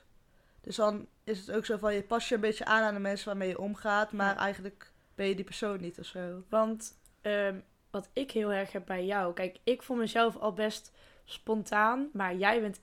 Dus 0.61 0.75
dan 0.75 1.07
is 1.23 1.39
het 1.39 1.51
ook 1.51 1.65
zo 1.65 1.77
van 1.77 1.93
je 1.93 2.03
pas 2.03 2.29
je 2.29 2.35
een 2.35 2.41
beetje 2.41 2.65
aan 2.65 2.83
aan 2.83 2.93
de 2.93 2.99
mensen 2.99 3.27
waarmee 3.27 3.49
je 3.49 3.59
omgaat, 3.59 4.11
maar 4.11 4.33
Ja. 4.33 4.39
eigenlijk 4.39 4.91
ben 5.15 5.27
je 5.27 5.35
die 5.35 5.45
persoon 5.45 5.81
niet 5.81 5.99
of 5.99 6.05
zo. 6.05 6.43
Want 6.49 6.97
ehm, 7.21 7.59
wat 7.91 8.09
ik 8.13 8.31
heel 8.31 8.51
erg 8.51 8.71
heb 8.71 8.85
bij 8.85 9.05
jou. 9.05 9.33
Kijk, 9.33 9.57
ik 9.63 9.81
vond 9.83 9.99
mezelf 9.99 10.37
al 10.37 10.53
best 10.53 10.91
spontaan. 11.25 12.09
Maar 12.13 12.35
jij 12.35 12.61
bent 12.61 12.81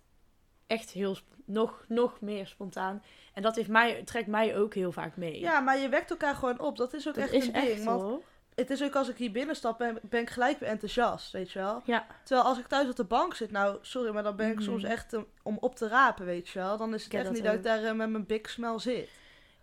echt 0.66 0.90
heel 0.90 1.16
nog, 1.44 1.84
nog 1.88 2.20
meer 2.20 2.46
spontaan. 2.46 3.02
En 3.34 3.42
dat 3.42 3.56
heeft 3.56 3.68
mij, 3.68 4.02
trekt 4.02 4.26
mij 4.26 4.56
ook 4.56 4.74
heel 4.74 4.92
vaak 4.92 5.16
mee. 5.16 5.40
Ja, 5.40 5.60
maar 5.60 5.78
je 5.78 5.88
wekt 5.88 6.10
elkaar 6.10 6.34
gewoon 6.34 6.60
op. 6.60 6.76
Dat 6.76 6.94
is 6.94 7.08
ook 7.08 7.14
dat 7.14 7.24
echt 7.24 7.32
is 7.32 7.46
een 7.46 7.52
ding. 7.52 7.66
echt 7.66 7.84
want 7.84 8.02
hoor. 8.02 8.22
Het 8.54 8.70
is 8.70 8.82
ook 8.82 8.94
als 8.94 9.08
ik 9.08 9.16
hier 9.16 9.30
binnenstap, 9.32 9.78
ben, 9.78 9.98
ben 10.02 10.20
ik 10.20 10.30
gelijk 10.30 10.58
weer 10.58 10.68
enthousiast, 10.68 11.32
weet 11.32 11.50
je 11.50 11.58
wel. 11.58 11.82
Ja, 11.84 12.06
Terwijl 12.24 12.46
als 12.48 12.58
ik 12.58 12.66
thuis 12.66 12.88
op 12.88 12.96
de 12.96 13.04
bank 13.04 13.34
zit, 13.34 13.50
nou 13.50 13.78
sorry, 13.80 14.12
maar 14.12 14.22
dan 14.22 14.36
ben 14.36 14.48
ik 14.48 14.54
Mhm. 14.54 14.64
soms 14.64 14.82
echt 14.84 15.12
eh, 15.12 15.20
om 15.42 15.56
op 15.60 15.76
te 15.76 15.88
rapen, 15.88 16.26
weet 16.26 16.48
je 16.48 16.58
wel. 16.58 16.76
Dan 16.76 16.94
is 16.94 17.04
het 17.04 17.14
echt 17.14 17.24
dat 17.24 17.32
niet 17.32 17.44
dat 17.44 17.54
ik 17.54 17.62
daar 17.62 17.84
eh, 17.84 17.92
met 17.94 18.10
mijn 18.10 18.26
big 18.26 18.50
smell 18.50 18.78
zit. 18.78 19.08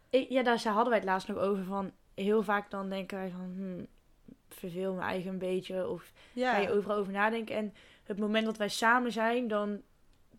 ik, 0.10 0.30
ja, 0.30 0.44
daar 0.44 0.62
hadden 0.64 0.90
wij 0.90 0.98
het 0.98 1.08
laatst 1.08 1.28
nog 1.28 1.38
over 1.38 1.64
van. 1.64 1.92
Heel 2.16 2.44
vaak 2.44 2.70
dan 2.72 2.90
denken 2.90 3.18
wij 3.18 3.30
van, 3.30 3.54
hmm, 3.56 3.88
verveel 4.50 4.94
me 4.94 5.02
eigen 5.02 5.30
een 5.32 5.38
beetje. 5.38 5.88
Of 5.88 6.12
Ja, 6.34 6.54
ga 6.54 6.60
je 6.60 6.72
overal 6.72 6.98
over 6.98 7.12
nadenken. 7.12 7.56
En 7.56 7.74
het 8.04 8.20
moment 8.20 8.46
dat 8.46 8.58
wij 8.58 8.70
samen 8.70 9.12
zijn, 9.12 9.48
dan, 9.48 9.82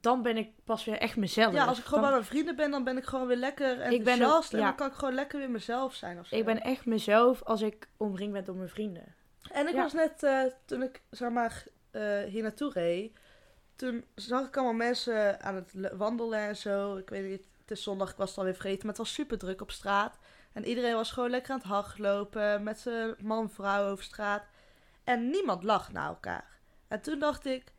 dan 0.02 0.23
ben 0.23 0.37
ik 0.37 0.50
pas 0.64 0.85
weer 0.85 0.99
echt 0.99 1.16
mezelf. 1.16 1.52
ja 1.54 1.64
als 1.64 1.78
ik 1.78 1.85
gewoon 1.85 2.00
Dan- 2.00 2.11
bij 2.11 2.18
mijn 2.18 2.30
vrienden 2.30 2.56
ben, 2.56 2.71
dan 2.71 2.85
ben 2.85 2.97
ik 2.97 3.04
gewoon 3.04 3.26
weer 3.26 3.37
lekker 3.37 3.76
ben 3.76 3.87
ook- 3.87 3.92
enthousiast. 3.92 4.52
En 4.52 4.59
ja. 4.59 4.64
dan 4.64 4.75
kan 4.75 4.87
ik 4.87 4.92
gewoon 4.94 5.14
lekker 5.14 5.38
weer 5.38 5.50
mezelf 5.50 5.94
zijn 5.94 6.18
of 6.18 6.26
zo. 6.26 6.37
ik 6.37 6.44
ben 6.44 6.61
echt 6.61 6.87
mezelf 6.87 7.42
als 7.42 7.61
ik 7.62 7.88
omringd 7.97 8.32
ben 8.32 8.44
door 8.44 8.56
mijn 8.56 8.68
vrienden. 8.68 9.14
En 9.52 9.66
ik 9.68 9.75
Ja. 9.75 9.82
was 9.82 9.92
net, 9.92 10.23
eh, 10.23 10.42
toen 10.64 10.82
ik 10.82 11.02
zeg 11.11 11.30
maar 11.30 11.64
eh, 11.90 12.23
hier 12.23 12.42
naartoe 12.42 12.73
reed, 12.73 13.18
toen 13.76 14.04
zag 14.14 14.47
ik 14.47 14.56
allemaal 14.56 14.75
mensen 14.75 15.42
aan 15.42 15.54
het 15.54 15.71
le- 15.75 15.97
wandelen 15.97 16.38
en 16.38 16.56
zo. 16.56 16.97
Ik 16.97 17.09
weet 17.09 17.28
niet, 17.30 17.47
het 17.61 17.71
is 17.71 17.82
zondag, 17.82 18.11
ik 18.11 18.16
was 18.16 18.28
het 18.28 18.38
alweer 18.38 18.54
vergeten, 18.54 18.78
maar 18.80 18.88
het 18.94 18.99
was 19.04 19.12
super 19.12 19.38
druk 19.38 19.61
op 19.61 19.71
straat. 19.71 20.18
En 20.52 20.64
iedereen 20.64 20.94
was 20.94 21.11
gewoon 21.11 21.30
lekker 21.30 21.52
aan 21.52 21.59
het 21.59 21.66
hardlopen 21.66 22.62
met 22.62 22.78
zijn 22.78 23.14
man 23.23 23.42
en 23.42 23.50
vrouw 23.50 23.90
over 23.90 24.04
straat. 24.04 24.42
En 25.04 25.30
niemand 25.30 25.62
lag 25.62 25.92
naar 25.92 26.09
elkaar. 26.09 26.59
En 26.88 27.00
toen 27.00 27.18
dacht 27.18 27.47
ik, 27.47 27.73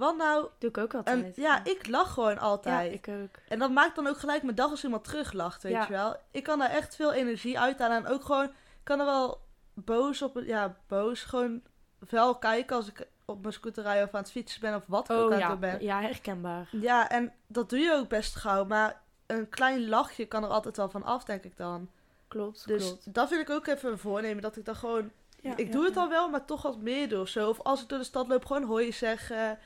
wat 0.00 0.16
nou? 0.16 0.46
Doe 0.58 0.70
ik 0.70 0.78
ook 0.78 0.94
altijd. 0.94 1.24
En, 1.24 1.32
ja, 1.42 1.64
ik 1.64 1.86
lach 1.86 2.12
gewoon 2.12 2.34
Ja, 2.34 2.40
altijd. 2.40 2.92
ik 2.92 3.08
ook. 3.08 3.36
En 3.48 3.58
dat 3.58 3.70
maakt 3.70 3.94
dan 3.96 4.06
ook 4.06 4.18
gelijk 4.18 4.42
mijn 4.42 4.54
dag 4.56 4.70
als 4.70 4.84
iemand 4.84 5.04
teruglacht, 5.04 5.62
weet 5.62 5.72
Ja. 5.72 5.82
je 5.82 5.92
wel. 5.92 6.16
Ik 6.30 6.42
kan 6.42 6.58
daar 6.58 6.70
echt 6.70 6.96
veel 6.96 7.12
energie 7.12 7.58
uithalen. 7.58 7.96
En 7.96 8.06
ook 8.06 8.24
gewoon, 8.24 8.44
ik 8.44 8.50
kan 8.84 8.98
er 9.00 9.06
wel 9.06 9.40
boos 9.74 10.22
op, 10.22 10.40
ja, 10.44 10.76
boos, 10.86 11.22
gewoon 11.22 11.62
wel 12.08 12.38
kijken 12.38 12.76
als 12.76 12.88
ik 12.88 13.06
op 13.24 13.40
mijn 13.40 13.52
scooter 13.54 13.82
rij 13.82 14.02
of 14.02 14.14
aan 14.14 14.20
het 14.20 14.30
fietsen 14.30 14.60
ben 14.60 14.74
of 14.74 14.82
wat 14.86 15.10
ik 15.10 15.16
ook 15.16 15.26
Oh 15.28 15.32
aan 15.32 15.38
ja, 15.38 15.50
het 15.50 15.60
doen 15.60 15.70
ben. 15.70 15.82
ja, 15.82 16.00
herkenbaar. 16.00 16.68
Ja, 16.70 17.08
en 17.10 17.32
dat 17.46 17.70
doe 17.70 17.78
je 17.78 17.92
ook 17.94 18.08
best 18.08 18.36
gauw. 18.36 18.64
Maar 18.64 19.00
een 19.26 19.48
klein 19.48 19.88
lachje 19.88 20.24
kan 20.26 20.44
er 20.44 20.50
altijd 20.50 20.76
wel 20.76 20.90
van 20.90 21.02
af, 21.04 21.24
denk 21.24 21.44
ik 21.44 21.56
dan. 21.56 21.88
Klopt, 22.28 22.66
Dus 22.66 22.84
klopt. 22.86 23.14
dat 23.14 23.28
vind 23.28 23.40
ik 23.40 23.50
ook 23.50 23.66
even 23.66 23.90
een 23.90 23.98
voornemen, 23.98 24.42
dat 24.42 24.56
ik 24.56 24.64
dan 24.64 24.76
gewoon... 24.76 25.10
Ja, 25.42 25.56
ik 25.56 25.66
ja, 25.66 25.72
doe 25.72 25.84
het 25.84 25.94
ja. 25.94 26.00
al 26.00 26.08
wel, 26.08 26.28
maar 26.28 26.44
toch 26.44 26.62
wat 26.62 26.78
meer 26.78 27.08
doe 27.08 27.20
of 27.20 27.28
zo. 27.28 27.48
Of 27.48 27.60
als 27.62 27.82
ik 27.82 27.88
door 27.88 27.98
de 27.98 28.04
stad 28.04 28.28
loop, 28.28 28.44
gewoon 28.44 28.62
hoi 28.64 28.92
zeggen. 28.92 29.58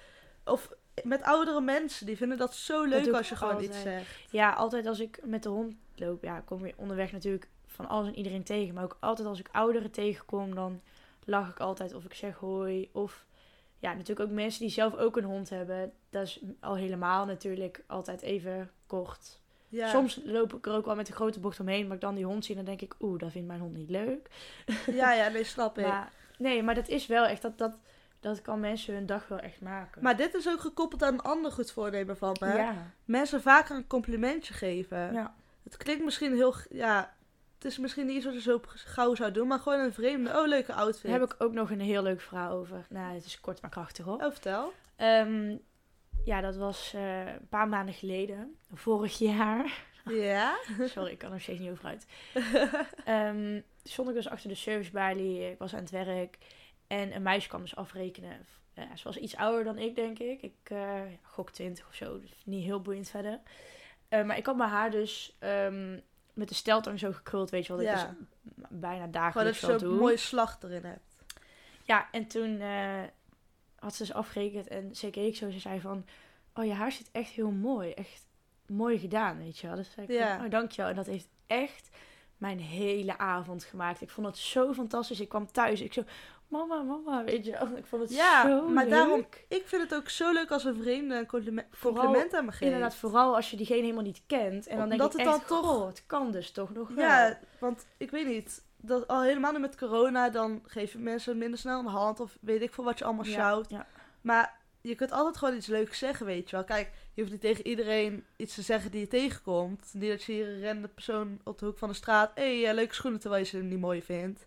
Of 0.44 0.72
met 1.02 1.22
oudere 1.22 1.60
mensen, 1.60 2.06
die 2.06 2.16
vinden 2.16 2.38
dat 2.38 2.54
zo 2.54 2.84
leuk 2.84 3.12
als 3.12 3.28
je 3.28 3.36
gewoon 3.36 3.62
iets 3.62 3.80
zegt. 3.80 4.06
Ja, 4.30 4.52
altijd 4.52 4.86
als 4.86 5.00
ik 5.00 5.20
met 5.24 5.42
de 5.42 5.48
hond 5.48 5.74
loop, 5.94 6.22
ja, 6.22 6.40
kom 6.40 6.66
je 6.66 6.72
onderweg 6.76 7.12
natuurlijk 7.12 7.48
van 7.66 7.88
alles 7.88 8.08
en 8.08 8.16
iedereen 8.16 8.44
tegen. 8.44 8.74
Maar 8.74 8.84
ook 8.84 8.96
altijd 9.00 9.28
als 9.28 9.38
ik 9.38 9.48
ouderen 9.52 9.90
tegenkom, 9.90 10.54
dan 10.54 10.80
lach 11.24 11.50
ik 11.50 11.60
altijd 11.60 11.94
of 11.94 12.04
ik 12.04 12.14
zeg 12.14 12.36
hoi. 12.36 12.88
Of 12.92 13.26
ja, 13.78 13.92
natuurlijk 13.92 14.28
ook 14.28 14.34
mensen 14.34 14.60
die 14.60 14.70
zelf 14.70 14.96
ook 14.96 15.16
een 15.16 15.24
hond 15.24 15.50
hebben. 15.50 15.92
Dat 16.10 16.26
is 16.26 16.40
al 16.60 16.76
helemaal 16.76 17.26
natuurlijk 17.26 17.84
altijd 17.86 18.22
even 18.22 18.70
kort. 18.86 19.40
Ja. 19.68 19.88
Soms 19.88 20.20
loop 20.24 20.54
ik 20.54 20.66
er 20.66 20.72
ook 20.72 20.84
wel 20.84 20.94
met 20.94 21.08
een 21.08 21.14
grote 21.14 21.40
bocht 21.40 21.60
omheen, 21.60 21.86
maar 21.86 21.94
ik 21.94 22.00
dan 22.00 22.14
die 22.14 22.24
hond 22.24 22.44
zie, 22.44 22.54
dan 22.54 22.64
denk 22.64 22.80
ik, 22.80 22.94
oeh, 23.00 23.18
dat 23.18 23.32
vindt 23.32 23.48
mijn 23.48 23.60
hond 23.60 23.76
niet 23.76 23.90
leuk. 23.90 24.28
Ja, 24.86 25.12
ja, 25.12 25.28
nee, 25.28 25.44
snap 25.44 25.78
ik. 25.78 25.86
Maar, 25.94 26.12
nee, 26.38 26.62
maar 26.62 26.74
dat 26.74 26.88
is 26.88 27.06
wel 27.06 27.24
echt, 27.26 27.42
dat, 27.42 27.58
dat, 27.58 27.78
dat 28.24 28.42
kan 28.42 28.60
mensen 28.60 28.94
hun 28.94 29.06
dag 29.06 29.28
wel 29.28 29.38
echt 29.38 29.60
maken. 29.60 30.16
dit 30.16 30.34
is 30.34 30.48
ook 30.48 30.60
gekoppeld 30.60 31.02
aan 31.02 31.12
een 31.12 31.20
ander 31.20 31.52
goed 31.52 31.72
voornemen 31.72 32.16
van 32.16 32.36
me. 32.40 32.46
ja, 32.46 32.92
Mensen 33.04 33.42
vaker 33.42 33.76
een 33.76 33.86
complimentje 33.86 34.54
geven. 34.54 35.12
ja. 35.12 35.34
Het 35.62 35.76
klinkt 35.76 36.04
misschien 36.04 36.34
heel... 36.34 36.54
Ja, 36.70 37.14
het 37.54 37.64
is 37.64 37.78
misschien 37.78 38.06
niet 38.06 38.16
iets 38.16 38.24
wat 38.24 38.34
je 38.34 38.40
zo 38.40 38.60
gauw 38.64 39.14
zou 39.14 39.30
doen, 39.32 39.48
maar 39.48 39.58
gewoon 39.58 39.80
een 39.80 39.92
vreemde... 39.92 40.30
Oh, 40.30 40.46
leuke 40.46 40.72
outfit. 40.72 41.10
Daar 41.10 41.20
heb 41.20 41.32
ik 41.32 41.42
ook 41.42 41.52
nog 41.52 41.70
een 41.70 41.80
heel 41.80 42.02
leuk 42.02 42.20
verhaal 42.20 42.50
over. 42.56 42.86
Nou, 42.88 43.14
het 43.14 43.24
is 43.24 43.40
kort 43.40 43.62
maar 43.62 43.70
krachtig 43.70 44.04
hoor. 44.04 44.16
Oh, 44.22 44.30
vertel. 44.30 44.72
Ehm, 44.96 45.56
ja, 46.24 46.40
dat 46.40 46.56
was 46.56 46.92
eh, 46.94 47.26
een 47.26 47.48
paar 47.48 47.68
maanden 47.68 47.94
geleden. 47.94 48.56
Vorig 48.72 49.18
jaar. 49.18 49.72
Ja? 50.04 50.56
Sorry, 50.94 51.10
ik 51.10 51.18
kan 51.18 51.32
er 51.32 51.40
steeds 51.40 51.60
niet 51.60 51.70
over 51.70 51.86
uit. 51.86 52.06
Ehm, 53.04 53.60
stond 53.82 54.08
ik 54.08 54.14
dus 54.14 54.28
achter 54.28 54.48
de 54.48 54.54
servicebalie. 54.54 55.50
Ik 55.50 55.58
was 55.58 55.74
aan 55.74 55.80
het 55.80 55.90
werk. 55.90 56.38
En 56.86 57.14
een 57.14 57.22
meisje 57.22 57.48
kwam 57.48 57.60
dus 57.60 57.76
afrekenen. 57.76 58.46
Ze 58.94 59.04
was 59.04 59.16
iets 59.16 59.36
ouder 59.36 59.64
dan 59.64 59.78
ik, 59.78 59.94
denk 59.94 60.18
ik. 60.18 60.42
Ik 60.42 60.54
eh, 60.62 61.00
gok 61.22 61.50
20 61.50 61.86
of 61.88 61.94
zo. 61.94 62.20
Dus 62.20 62.42
niet 62.44 62.64
heel 62.64 62.80
boeiend 62.80 63.08
verder. 63.08 63.40
Eh, 64.08 64.24
maar 64.24 64.36
ik 64.36 64.46
had 64.46 64.56
mijn 64.56 64.70
haar 64.70 64.90
dus 64.90 65.36
ehm, 65.38 65.98
met 66.34 66.48
de 66.48 66.54
steltang 66.54 66.98
zo 66.98 67.12
gekruld. 67.12 67.50
Weet 67.50 67.66
je 67.66 67.72
wat 67.72 67.82
ik 67.82 67.88
Ja. 67.88 67.94
dus 67.94 68.24
bijna 68.68 68.90
Gewoon 68.90 69.02
dat 69.02 69.12
dagelijks 69.12 69.60
je 69.60 69.66
wel 69.66 69.78
zo'n 69.78 69.88
doe. 69.88 69.98
mooie 69.98 70.16
slag 70.16 70.58
erin 70.62 70.84
hebt. 70.84 71.16
Ja, 71.82 72.08
en 72.10 72.26
toen 72.26 72.60
eh, 72.60 73.02
had 73.78 73.94
ze 73.94 74.02
dus 74.02 74.12
afgerekend 74.12 74.68
en 74.68 74.94
ze 74.96 75.10
keek 75.10 75.36
zo. 75.36 75.50
Ze 75.50 75.58
zei 75.60 75.80
van, 75.80 76.04
oh 76.54 76.64
je 76.64 76.72
haar 76.72 76.92
zit 76.92 77.08
echt 77.12 77.30
heel 77.30 77.50
mooi. 77.50 77.90
Echt 77.90 78.26
mooi 78.66 78.98
gedaan, 78.98 79.38
weet 79.38 79.58
je 79.58 79.66
wel. 79.66 79.76
Dus 79.76 79.90
zei 79.92 80.06
ik 80.06 80.12
Ja. 80.12 80.36
van, 80.36 80.44
oh 80.44 80.50
dankjewel. 80.50 80.90
En 80.90 80.96
dat 80.96 81.06
heeft 81.06 81.28
echt 81.46 81.88
mijn 82.36 82.58
hele 82.60 83.18
avond 83.18 83.64
gemaakt. 83.64 84.00
Ik 84.00 84.10
vond 84.10 84.26
het 84.26 84.36
zo 84.38 84.72
fantastisch. 84.72 85.20
Ik 85.20 85.28
kwam 85.28 85.52
thuis. 85.52 85.80
Ik 85.80 85.92
zo, 85.92 86.02
mama, 86.48 86.82
mama, 86.82 87.24
weet 87.24 87.44
je 87.46 87.50
wel. 87.52 87.76
Ik 87.76 87.86
vond 87.86 88.02
het 88.02 88.10
Ja, 88.14 88.42
zo 88.48 88.68
maar 88.68 88.84
leuk. 88.84 88.92
daarom- 88.92 89.26
Ik 89.48 89.62
vind 89.66 89.82
het 89.82 89.94
ook 89.94 90.08
zo 90.08 90.32
leuk 90.32 90.50
als 90.50 90.64
een 90.64 90.76
vreemde 90.82 91.14
een 91.14 91.26
compliment, 91.26 92.34
aan 92.34 92.44
me 92.44 92.50
geeft. 92.50 92.62
Inderdaad, 92.62 92.94
vooral 92.94 93.34
als 93.36 93.50
je 93.50 93.56
diegene 93.56 93.80
helemaal 93.80 94.02
niet 94.02 94.22
kent. 94.26 94.66
En 94.66 94.76
dan 94.78 94.88
denk 94.88 95.02
ik 95.02 95.06
het 95.12 95.16
echt, 95.20 95.30
dan 95.30 95.44
toch- 95.62 95.86
het 95.86 96.02
kan 96.06 96.30
dus 96.30 96.50
toch 96.50 96.72
nog 96.72 96.88
wel. 96.88 97.04
Ja, 97.04 97.38
want 97.58 97.86
ik 97.96 98.10
weet 98.10 98.26
niet. 98.26 98.62
Dat 98.76 99.08
al 99.08 99.22
helemaal 99.22 99.52
nu 99.52 99.58
met 99.58 99.76
corona, 99.76 100.30
dan 100.30 100.62
je 100.74 100.90
mensen 100.98 101.38
minder 101.38 101.58
snel 101.58 101.78
een 101.78 101.86
hand. 101.86 102.20
Of 102.20 102.36
weet 102.40 102.62
ik 102.62 102.74
veel 102.74 102.84
wat 102.84 102.98
je 102.98 103.04
allemaal 103.04 103.24
Ja, 103.24 103.30
sjouwt. 103.32 103.70
ja. 103.70 103.86
Maar 104.20 104.56
je 104.80 104.94
kunt 104.94 105.12
altijd 105.12 105.36
gewoon 105.36 105.54
iets 105.56 105.66
leuks 105.66 105.98
zeggen, 105.98 106.26
weet 106.26 106.50
je 106.50 106.56
wel. 106.56 106.64
Kijk, 106.64 106.90
je 107.14 107.20
hoeft 107.20 107.32
niet 107.32 107.40
tegen 107.42 107.66
iedereen 107.66 108.24
iets 108.36 108.54
te 108.54 108.62
zeggen 108.62 108.90
die 108.90 109.00
je 109.00 109.06
tegenkomt. 109.08 109.90
Niet 109.92 110.10
dat 110.10 110.22
je 110.22 110.32
hier 110.32 110.48
een 110.48 110.60
rende 110.60 110.88
persoon 110.88 111.40
op 111.44 111.58
de 111.58 111.66
hoek 111.66 111.78
van 111.78 111.88
de 111.88 111.94
straat... 111.94 112.30
Hé, 112.34 112.60
hey, 112.60 112.68
eh, 112.68 112.74
leuke 112.74 112.94
schoenen, 112.94 113.20
terwijl 113.20 113.42
je 113.42 113.48
ze 113.48 113.58
niet 113.58 113.80
mooi 113.80 114.02
vindt. 114.02 114.46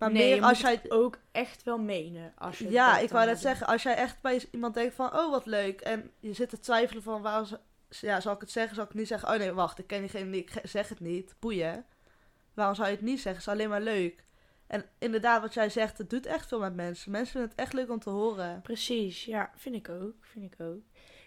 Maar 0.00 0.12
nee, 0.12 0.26
meer 0.26 0.34
je 0.34 0.42
als 0.42 0.50
moet 0.50 0.60
jij... 0.60 0.80
het 0.82 0.90
ook 0.90 1.18
echt 1.32 1.62
wel 1.62 1.78
menen. 1.78 2.32
Als 2.36 2.58
je 2.58 2.70
Ja, 2.70 2.98
ik 2.98 3.10
wou 3.10 3.26
net 3.26 3.40
zeggen, 3.40 3.66
als 3.66 3.82
jij 3.82 3.94
echt 3.94 4.20
bij 4.20 4.42
iemand 4.50 4.74
denkt 4.74 4.94
van... 4.94 5.18
Oh, 5.18 5.30
wat 5.30 5.46
leuk. 5.46 5.80
En 5.80 6.10
je 6.20 6.32
zit 6.32 6.48
te 6.48 6.58
twijfelen 6.58 7.02
van, 7.02 7.22
waar 7.22 7.48
ja, 7.88 8.20
zal 8.20 8.34
ik 8.34 8.40
het 8.40 8.50
zeggen? 8.50 8.74
Zal 8.74 8.84
ik 8.84 8.90
het 8.90 8.98
niet 8.98 9.08
zeggen? 9.08 9.28
Oh 9.28 9.36
nee, 9.36 9.52
wacht, 9.52 9.78
ik 9.78 9.86
ken 9.86 10.00
diegene 10.00 10.24
niet, 10.24 10.56
ik 10.56 10.60
zeg 10.70 10.88
het 10.88 11.00
niet. 11.00 11.34
Boeien. 11.38 11.84
Waarom 12.54 12.74
zou 12.74 12.88
je 12.88 12.94
het 12.94 13.04
niet 13.04 13.20
zeggen? 13.20 13.42
Het 13.42 13.46
is 13.46 13.52
alleen 13.52 13.68
maar 13.68 13.80
leuk. 13.80 14.24
En 14.66 14.84
inderdaad, 14.98 15.42
wat 15.42 15.54
jij 15.54 15.70
zegt, 15.70 15.98
het 15.98 16.10
doet 16.10 16.26
echt 16.26 16.48
veel 16.48 16.60
met 16.60 16.74
mensen. 16.74 17.10
Mensen 17.10 17.32
vinden 17.32 17.50
het 17.50 17.58
echt 17.58 17.72
leuk 17.72 17.90
om 17.90 17.98
te 17.98 18.10
horen. 18.10 18.60
Precies, 18.62 19.24
ja, 19.24 19.50
vind 19.56 19.74
ik 19.74 19.88
ook. 19.88 20.14
Vind 20.20 20.52
ik 20.52 20.60
ook. 20.60 20.82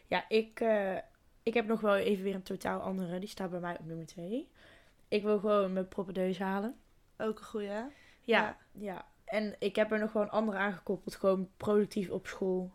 Ja, 0.08 0.26
ik, 0.30 0.60
eh, 0.60 0.98
ik 1.44 1.54
heb 1.54 1.68
nog 1.68 1.82
wel 1.82 1.96
even 1.96 2.24
weer 2.24 2.36
een 2.36 2.44
totaal 2.44 2.80
andere. 2.80 3.20
Die 3.20 3.30
staat 3.30 3.50
bij 3.50 3.60
mij 3.60 3.78
op 3.80 3.86
nummer 3.86 4.06
2. 4.06 4.50
Ik 5.08 5.24
wil 5.24 5.40
gewoon 5.40 5.74
mijn 5.74 5.88
proppedeus 5.88 6.40
halen. 6.40 6.76
Ook 7.18 7.40
een 7.40 7.46
goeie, 7.46 7.68
hè? 7.68 7.84
Ja, 8.24 8.58
Ja. 8.72 9.06
En 9.26 9.56
ik 9.60 9.76
heb 9.76 9.92
er 9.92 10.00
nog 10.00 10.12
gewoon 10.12 10.30
andere 10.30 10.58
aangekoppeld. 10.58 11.16
Gewoon 11.16 11.50
productief 11.58 12.10
op 12.10 12.28
school 12.28 12.72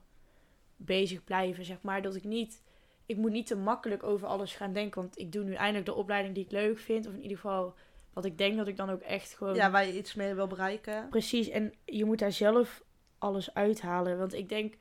bezig 0.77 1.25
blijven, 1.25 1.65
zeg 1.65 1.83
maar. 1.83 2.03
Dat 2.03 2.15
ik 2.15 2.25
niet... 2.25 2.63
Ik 3.07 3.17
moet 3.17 3.31
niet 3.31 3.47
te 3.47 3.57
makkelijk 3.57 4.03
over 4.03 4.29
alles 4.29 4.55
gaan 4.55 4.73
denken. 4.73 5.01
Want 5.01 5.19
ik 5.19 5.33
doe 5.33 5.45
nu 5.45 5.55
eindelijk 5.55 5.87
de 5.87 5.95
opleiding 5.95 6.35
die 6.35 6.45
ik 6.45 6.51
leuk 6.51 6.79
vind. 6.79 7.07
Of 7.07 7.13
in 7.13 7.23
ieder 7.23 7.37
geval 7.37 7.75
wat 8.13 8.25
ik 8.25 8.39
denk 8.39 8.57
dat 8.57 8.69
ik 8.69 8.77
dan 8.77 8.91
ook 8.91 9.01
echt 9.01 9.35
gewoon... 9.35 9.55
Ja, 9.55 9.71
waar 9.71 9.87
je 9.87 9.97
iets 9.97 10.15
mee 10.15 10.35
wil 10.35 10.47
bereiken. 10.47 11.09
Precies, 11.09 11.49
en 11.49 11.75
je 11.85 12.05
moet 12.05 12.19
daar 12.19 12.33
zelf 12.33 12.83
alles 13.19 13.55
uithalen. 13.55 14.19
Want 14.19 14.35
ik 14.35 14.49
denk, 14.49 14.75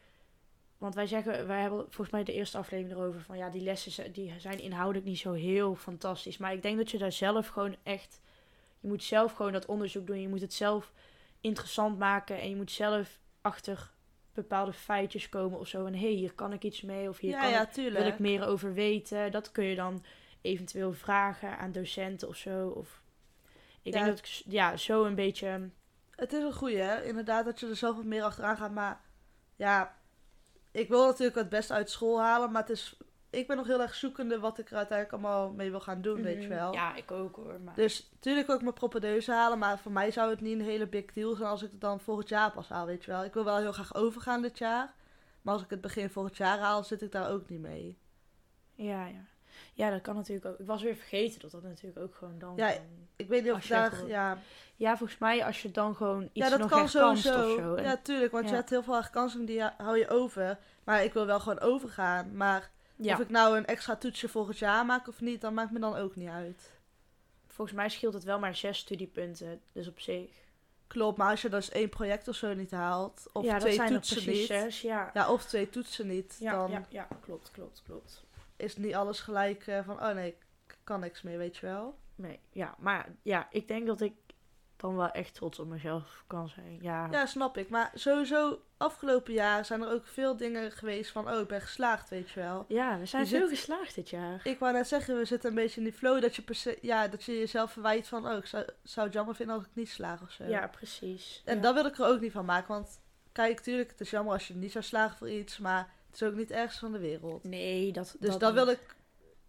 want 0.78 0.96
wij 0.96 1.08
zeggen, 1.08 1.48
wij 1.48 1.62
hebben 1.62 1.80
volgens 1.80 2.10
mij 2.10 2.24
de 2.24 2.34
eerste 2.34 2.58
aflevering 2.58 3.00
erover 3.00 3.22
van 3.22 3.38
ja, 3.38 3.50
die 3.50 3.62
lessen 3.62 4.12
die 4.12 4.34
zijn 4.38 4.60
inhoudelijk 4.60 5.06
niet 5.06 5.18
zo 5.18 5.34
heel 5.34 5.76
fantastisch. 5.76 6.38
Maar 6.38 6.54
ik 6.54 6.62
denk 6.62 6.78
dat 6.78 6.92
je 6.92 6.98
daar 6.98 7.12
zelf 7.12 7.48
gewoon 7.48 7.76
echt, 7.84 8.22
je 8.80 8.88
moet 8.88 9.04
zelf 9.04 9.32
gewoon 9.32 9.52
dat 9.52 9.66
onderzoek 9.66 10.08
doen. 10.08 10.22
Je 10.22 10.28
moet 10.30 10.42
het 10.42 10.54
zelf 10.54 10.92
interessant 11.42 11.98
maken 11.98 12.40
en 12.40 12.50
je 12.50 12.56
moet 12.56 12.72
zelf 12.72 13.20
achter 13.42 13.92
bepaalde 14.34 14.74
feitjes 14.74 15.30
komen 15.30 15.60
of 15.60 15.68
zo. 15.68 15.86
En 15.86 15.94
hé, 15.94 16.00
hey, 16.00 16.10
hier 16.12 16.34
kan 16.34 16.54
ik 16.54 16.64
iets 16.64 16.82
mee 16.82 17.10
of 17.10 17.18
hier 17.18 17.32
Ja, 17.32 17.40
kan 17.42 17.50
ja, 17.50 17.70
ik, 17.70 17.92
wil 17.94 18.06
ik 18.06 18.20
meer 18.20 18.46
over 18.48 18.74
weten. 18.74 19.32
Dat 19.32 19.52
kun 19.52 19.64
je 19.64 19.76
dan 19.76 20.04
eventueel 20.42 20.94
vragen 20.94 21.58
aan 21.58 21.72
docenten 21.72 22.28
of 22.28 22.36
zo. 22.36 22.68
Of 22.68 23.02
ik 23.82 23.94
Ja. 23.94 24.04
denk 24.04 24.06
dat 24.06 24.18
ik 24.18 24.42
ja, 24.46 24.78
zo 24.78 25.04
een 25.06 25.16
beetje... 25.16 25.70
Het 26.16 26.34
is 26.34 26.44
een 26.44 26.54
goeie, 26.54 26.78
hè? 26.78 27.04
Inderdaad, 27.04 27.46
dat 27.46 27.60
je 27.60 27.68
er 27.68 27.76
zelf 27.76 27.96
wat 27.96 28.06
meer 28.06 28.24
achteraan 28.24 28.58
gaat. 28.58 28.72
Maar 28.72 29.02
ja, 29.56 29.98
ik 30.72 30.88
wil 30.88 31.06
natuurlijk 31.06 31.38
het 31.38 31.50
beste 31.50 31.74
uit 31.74 31.90
school 31.90 32.22
halen. 32.22 32.52
Maar 32.52 32.62
het 32.62 32.72
is, 32.72 32.98
ik 33.38 33.48
ben 33.48 33.58
nog 33.58 33.68
heel 33.68 33.82
erg 33.82 33.96
zoekende 33.96 34.40
wat 34.40 34.58
ik 34.58 34.70
er 34.70 34.78
uiteindelijk 34.78 35.24
allemaal 35.24 35.52
mee 35.52 35.70
wil 35.70 35.80
gaan 35.80 36.02
doen, 36.02 36.22
weet 36.22 36.42
je 36.42 36.48
wel. 36.48 36.68
Mhm. 36.68 36.76
Ja, 36.78 36.96
ik 36.96 37.12
ook 37.12 37.36
hoor. 37.36 37.60
Maar... 37.64 37.76
Dus 37.76 38.10
natuurlijk 38.14 38.48
ik 38.50 38.62
mijn 38.62 38.74
propedeuse 38.74 39.32
halen. 39.32 39.58
Maar 39.60 39.80
voor 39.80 39.92
mij 39.92 40.12
zou 40.12 40.30
het 40.30 40.42
niet 40.42 40.60
een 40.60 40.66
hele 40.66 40.88
big 40.88 41.06
deal 41.14 41.36
zijn 41.36 41.50
als 41.50 41.64
ik 41.64 41.72
het 41.72 41.82
dan 41.82 42.00
volgend 42.00 42.30
jaar 42.30 42.52
pas 42.52 42.70
haal, 42.70 42.86
weet 42.86 43.04
je 43.06 43.12
wel. 43.12 43.24
Ik 43.24 43.34
wil 43.34 43.44
wel 43.44 43.58
heel 43.58 43.72
graag 43.72 43.96
overgaan 43.96 44.42
dit 44.42 44.58
jaar. 44.58 44.94
Maar 45.42 45.54
als 45.54 45.64
ik 45.64 45.70
het 45.70 45.82
begin 45.82 46.10
volgend 46.10 46.38
jaar 46.38 46.60
haal, 46.60 46.84
zit 46.84 47.02
ik 47.02 47.12
daar 47.12 47.30
ook 47.32 47.50
niet 47.50 47.62
mee. 47.62 47.98
Ja, 48.76 49.06
ja. 49.06 49.26
Ja, 49.74 49.90
dat 49.90 50.02
kan 50.02 50.16
natuurlijk 50.16 50.46
ook. 50.46 50.60
Ik 50.60 50.66
was 50.66 50.82
weer 50.84 50.96
vergeten 50.96 51.40
dat 51.40 51.52
dat 51.52 51.64
natuurlijk 51.64 52.00
ook 52.00 52.16
gewoon 52.16 52.40
dan... 52.40 52.54
Ja, 52.56 52.74
Ik 53.16 53.28
weet 53.28 53.44
niet 53.44 53.52
of 53.52 53.66
daar... 53.68 53.92
gewoon- 53.92 54.10
Ja, 54.10 54.38
Ja, 54.76 54.98
volgens 54.98 55.20
mij 55.20 55.46
als 55.46 55.62
je 55.62 55.72
dan 55.72 55.96
gewoon 55.96 56.24
iets 56.24 56.30
ja, 56.34 56.50
dat 56.50 56.60
nog 56.60 56.70
kan 56.70 56.90
sowieso. 56.90 57.52
of 57.54 57.60
zo. 57.60 57.76
En- 57.76 57.84
Ja, 57.84 57.98
tuurlijk. 57.98 58.32
Want 58.32 58.44
Ja. 58.44 58.50
je 58.50 58.56
hebt 58.56 58.70
heel 58.70 58.84
veel 58.84 58.94
herkansingen, 58.94 59.46
die 59.46 59.62
hou 59.78 59.98
je 59.98 60.10
over. 60.10 60.58
Maar 60.84 61.04
ik 61.04 61.14
wil 61.14 61.26
wel 61.26 61.40
gewoon 61.40 61.60
overgaan. 61.60 62.36
Maar 62.36 62.70
ja, 62.98 63.14
Of 63.14 63.20
ik 63.20 63.30
nou 63.30 63.58
een 63.58 63.66
extra 63.66 63.96
toetsje 63.96 64.30
volgend 64.30 64.58
jaar 64.58 64.86
maak 64.86 65.08
of 65.08 65.22
niet, 65.22 65.42
dat 65.42 65.52
maakt 65.52 65.72
me 65.72 65.80
dan 65.80 65.96
ook 65.96 66.16
niet 66.16 66.30
uit. 66.30 66.76
volgens 67.48 67.78
mij 67.78 67.90
scheelt 67.90 68.14
het 68.14 68.24
wel 68.24 68.40
maar 68.40 68.56
zes 68.56 68.78
studiepunten. 68.78 69.62
Dus 69.72 69.88
op 69.88 70.00
zich. 70.00 70.46
Klopt, 70.88 71.18
maar 71.18 71.30
als 71.30 71.42
je 71.42 71.50
dus 71.50 71.70
één 71.70 71.90
project 71.90 72.28
of 72.28 72.36
zo 72.36 72.54
niet 72.54 72.72
haalt, 72.72 73.30
of 73.34 73.44
ja, 73.44 73.58
twee 73.58 73.74
zijn 73.74 73.92
toetsen 73.92 74.30
niet, 74.32 74.46
zes. 74.46 74.82
Ja, 74.82 75.10
ja, 75.14 75.32
of 75.32 75.46
twee 75.46 75.70
toetsen 75.70 76.08
niet, 76.08 76.38
ja, 76.40 76.52
dan 76.52 76.72
ja, 76.72 76.86
ja, 76.90 77.08
klopt, 77.22 77.52
klopt, 77.52 77.82
klopt. 77.86 78.24
is 78.56 78.78
niet 78.78 78.96
alles 78.96 79.20
gelijk 79.20 79.68
eh, 79.68 79.84
van, 79.84 80.04
oh 80.04 80.14
nee, 80.14 80.28
ik 80.28 80.78
kan 80.84 81.00
niks 81.00 81.22
meer, 81.22 81.38
weet 81.38 81.58
je 81.58 81.66
wel. 81.66 81.98
Nee, 82.16 82.40
ja, 82.52 82.76
maar 82.78 83.16
ja, 83.22 83.48
ik 83.52 83.68
denk 83.68 83.88
dat 83.88 84.02
ik 84.02 84.14
dan 84.78 84.96
wel 84.96 85.12
echt 85.12 85.34
trots 85.34 85.60
op 85.60 85.68
mezelf 85.68 86.24
kan 86.28 86.50
zijn. 86.50 86.78
Ja, 86.82 87.08
Ja, 87.12 87.26
snap 87.26 87.58
ik. 87.58 87.70
Maar 87.70 87.92
sowieso, 87.94 88.62
afgelopen 88.78 89.34
jaar 89.34 89.66
zijn 89.66 89.82
er 89.82 89.92
ook 89.92 90.06
veel 90.08 90.38
dingen 90.38 90.72
geweest 90.72 91.12
van, 91.12 91.30
oh, 91.32 91.40
ik 91.40 91.48
ben 91.48 91.62
geslaagd, 91.62 92.10
weet 92.10 92.30
je 92.30 92.40
wel. 92.40 92.66
ja 92.68 93.00
we 93.00 93.06
zijn 93.06 93.24
Je 93.24 93.30
veel 93.30 93.48
zit- 93.48 93.58
geslaagd 93.58 93.96
dit 93.96 94.10
jaar. 94.10 94.40
Ik 94.44 94.60
wou 94.60 94.74
net 94.74 94.88
zeggen, 94.88 95.18
we 95.18 95.26
zitten 95.26 95.50
een 95.50 95.56
beetje 95.56 95.78
in 95.78 95.84
die 95.84 95.94
flow 95.98 96.22
dat 96.22 96.36
je, 96.36 96.78
ja, 96.82 97.08
dat 97.08 97.24
je 97.24 97.38
jezelf 97.38 97.72
verwijt 97.72 98.08
van, 98.08 98.28
oh, 98.28 98.38
ik 98.38 98.46
zou, 98.46 98.66
zou 98.84 99.06
het 99.06 99.16
jammer 99.16 99.36
vinden 99.36 99.56
als 99.56 99.64
ik 99.66 99.72
niet 99.74 99.90
slaag 99.90 100.22
of 100.22 100.32
zo. 100.32 100.44
Ja, 100.44 100.68
precies. 100.68 101.42
En 101.46 101.56
ja. 101.56 101.62
dat 101.62 101.74
wil 101.74 101.86
ik 101.86 101.98
er 101.98 102.06
ook 102.06 102.20
niet 102.20 102.32
van 102.32 102.46
maken, 102.46 102.68
want 102.68 103.00
kijk, 103.32 103.60
tuurlijk, 103.60 103.90
het 103.90 104.02
is 104.02 104.10
jammer 104.10 104.34
als 104.34 104.48
je 104.48 104.56
niet 104.56 104.72
zou 104.72 104.84
slagen 104.84 105.18
voor 105.18 105.30
iets, 105.30 105.58
maar 105.58 105.90
het 106.12 106.22
is 106.22 106.28
ook 106.28 106.36
niet 106.36 106.52
ergens 106.52 106.80
van 106.80 106.92
de 106.92 107.00
wereld. 107.00 107.44
Nee, 107.44 107.92
dat 107.92 108.16
Dus 108.20 108.38
dat 108.38 108.54
wil 108.54 108.68
ik, 108.68 108.96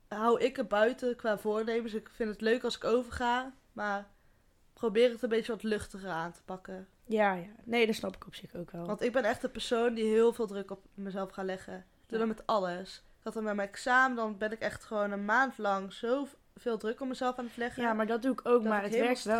hou 0.09 0.41
ik 0.41 0.59
er 0.59 0.67
buiten 0.67 1.17
qua 1.17 1.39
voornemens. 1.39 1.95
Ik 1.95 2.09
vind 2.13 2.31
het 2.31 2.41
leuk 2.41 2.65
als 2.65 2.77
ik 2.77 2.85
overga, 2.85 3.53
maar 3.73 4.09
probeer 4.79 5.11
het 5.11 5.23
een 5.23 5.29
beetje 5.29 5.53
wat 5.53 5.63
luchtiger 5.63 6.11
aan 6.11 6.33
te 6.33 6.43
pakken. 6.45 6.89
Ja, 7.05 7.33
ja. 7.35 7.47
Nee, 7.65 7.87
dat 7.87 7.95
snap 7.95 8.15
ik 8.17 8.27
op 8.27 8.35
zich 8.35 8.55
ook 8.55 8.71
wel. 8.71 8.87
Want 8.87 9.03
ik 9.03 9.13
ben 9.13 9.25
echt 9.25 9.43
een 9.43 9.51
persoon 9.51 9.95
die 9.95 10.05
heel 10.05 10.33
veel 10.33 10.47
druk 10.47 10.71
op 10.71 10.85
mezelf 10.95 11.31
gaat 11.31 11.45
leggen. 11.45 11.77
Ik 11.77 11.85
doe 12.07 12.19
Ja. 12.19 12.27
dat 12.27 12.37
met 12.37 12.47
alles. 12.47 12.97
Ik 13.19 13.25
had 13.25 13.33
dan 13.33 13.45
met 13.45 13.55
mijn 13.55 13.69
examen, 13.69 14.17
dan 14.17 14.39
ben 14.39 14.53
ik 14.53 14.59
echt 14.61 14.85
gewoon 14.85 15.11
een 15.11 15.25
maand 15.25 15.59
lang 15.59 15.93
zo 15.93 16.29
veel 16.57 16.79
druk 16.79 17.01
op 17.01 17.09
mezelf 17.09 17.39
aan 17.39 17.45
het 17.45 17.57
leggen. 17.57 17.83
Ja, 17.83 17.93
maar 17.93 18.07
dat 18.07 18.23
doe 18.23 18.33
ik 18.33 18.41
ook, 18.49 18.63
maar 18.63 18.85
ik 18.85 18.91
het 18.93 19.01
werkt 19.01 19.25
wel 19.25 19.39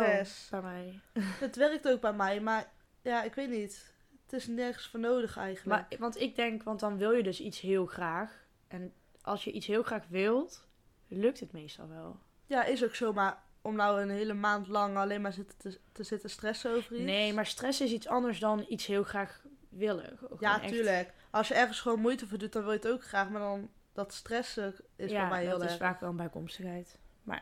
bij 0.49 0.61
mij. 0.61 0.99
Het 1.45 1.55
werkt 1.55 1.87
ook 1.87 2.01
bij 2.01 2.13
mij, 2.13 2.39
maar 2.41 2.71
ja, 3.01 3.23
ik 3.23 3.33
weet 3.35 3.49
niet. 3.49 3.93
Het 4.23 4.33
is 4.33 4.47
nergens 4.47 4.87
voor 4.87 4.99
nodig 4.99 5.37
eigenlijk. 5.37 5.89
Maar, 5.89 5.99
want 5.99 6.19
ik 6.19 6.35
denk, 6.35 6.63
want 6.63 6.79
dan 6.79 6.97
wil 6.97 7.11
je 7.11 7.23
dus 7.23 7.39
iets 7.39 7.59
heel 7.59 7.85
graag. 7.85 8.45
En 8.67 8.93
als 9.21 9.43
je 9.43 9.51
iets 9.51 9.65
heel 9.67 9.83
graag 9.83 10.07
wilt, 10.07 10.67
lukt 11.07 11.39
het 11.39 11.51
meestal 11.51 11.87
wel. 11.87 12.19
Ja, 12.45 12.63
is 12.63 12.83
ook 12.83 12.95
zo, 12.95 13.13
maar 13.13 13.43
om 13.61 13.75
nou 13.75 14.01
een 14.01 14.09
hele 14.09 14.33
maand 14.33 14.67
lang 14.67 14.97
alleen 14.97 15.21
maar 15.21 15.33
zitten 15.33 15.57
te, 15.57 15.79
te 15.91 16.03
zitten 16.03 16.29
stressen 16.29 16.71
over 16.75 16.93
iets. 16.95 17.03
Nee, 17.03 17.33
maar 17.33 17.45
stress 17.45 17.81
is 17.81 17.91
iets 17.91 18.07
anders 18.07 18.39
dan 18.39 18.65
iets 18.67 18.85
heel 18.85 19.03
graag 19.03 19.41
willen. 19.69 20.19
Ja, 20.39 20.61
echt- 20.61 20.73
tuurlijk. 20.73 21.13
Als 21.31 21.47
je 21.47 21.53
ergens 21.53 21.79
gewoon 21.79 21.99
moeite 21.99 22.27
voor 22.27 22.37
doet, 22.37 22.53
dan 22.53 22.61
wil 22.63 22.71
je 22.71 22.77
het 22.77 22.87
ook 22.87 23.03
graag. 23.03 23.29
Maar 23.29 23.41
dan 23.41 23.69
dat 23.93 24.13
stressen 24.13 24.75
is 24.95 25.11
ja, 25.11 25.19
voor 25.19 25.29
mij 25.29 25.45
heel 25.45 25.59
dat 25.59 25.69
is 25.69 25.77
vaak 25.77 25.99
wel 25.99 26.09
een 26.09 26.15
bijkomstigheid. 26.15 26.97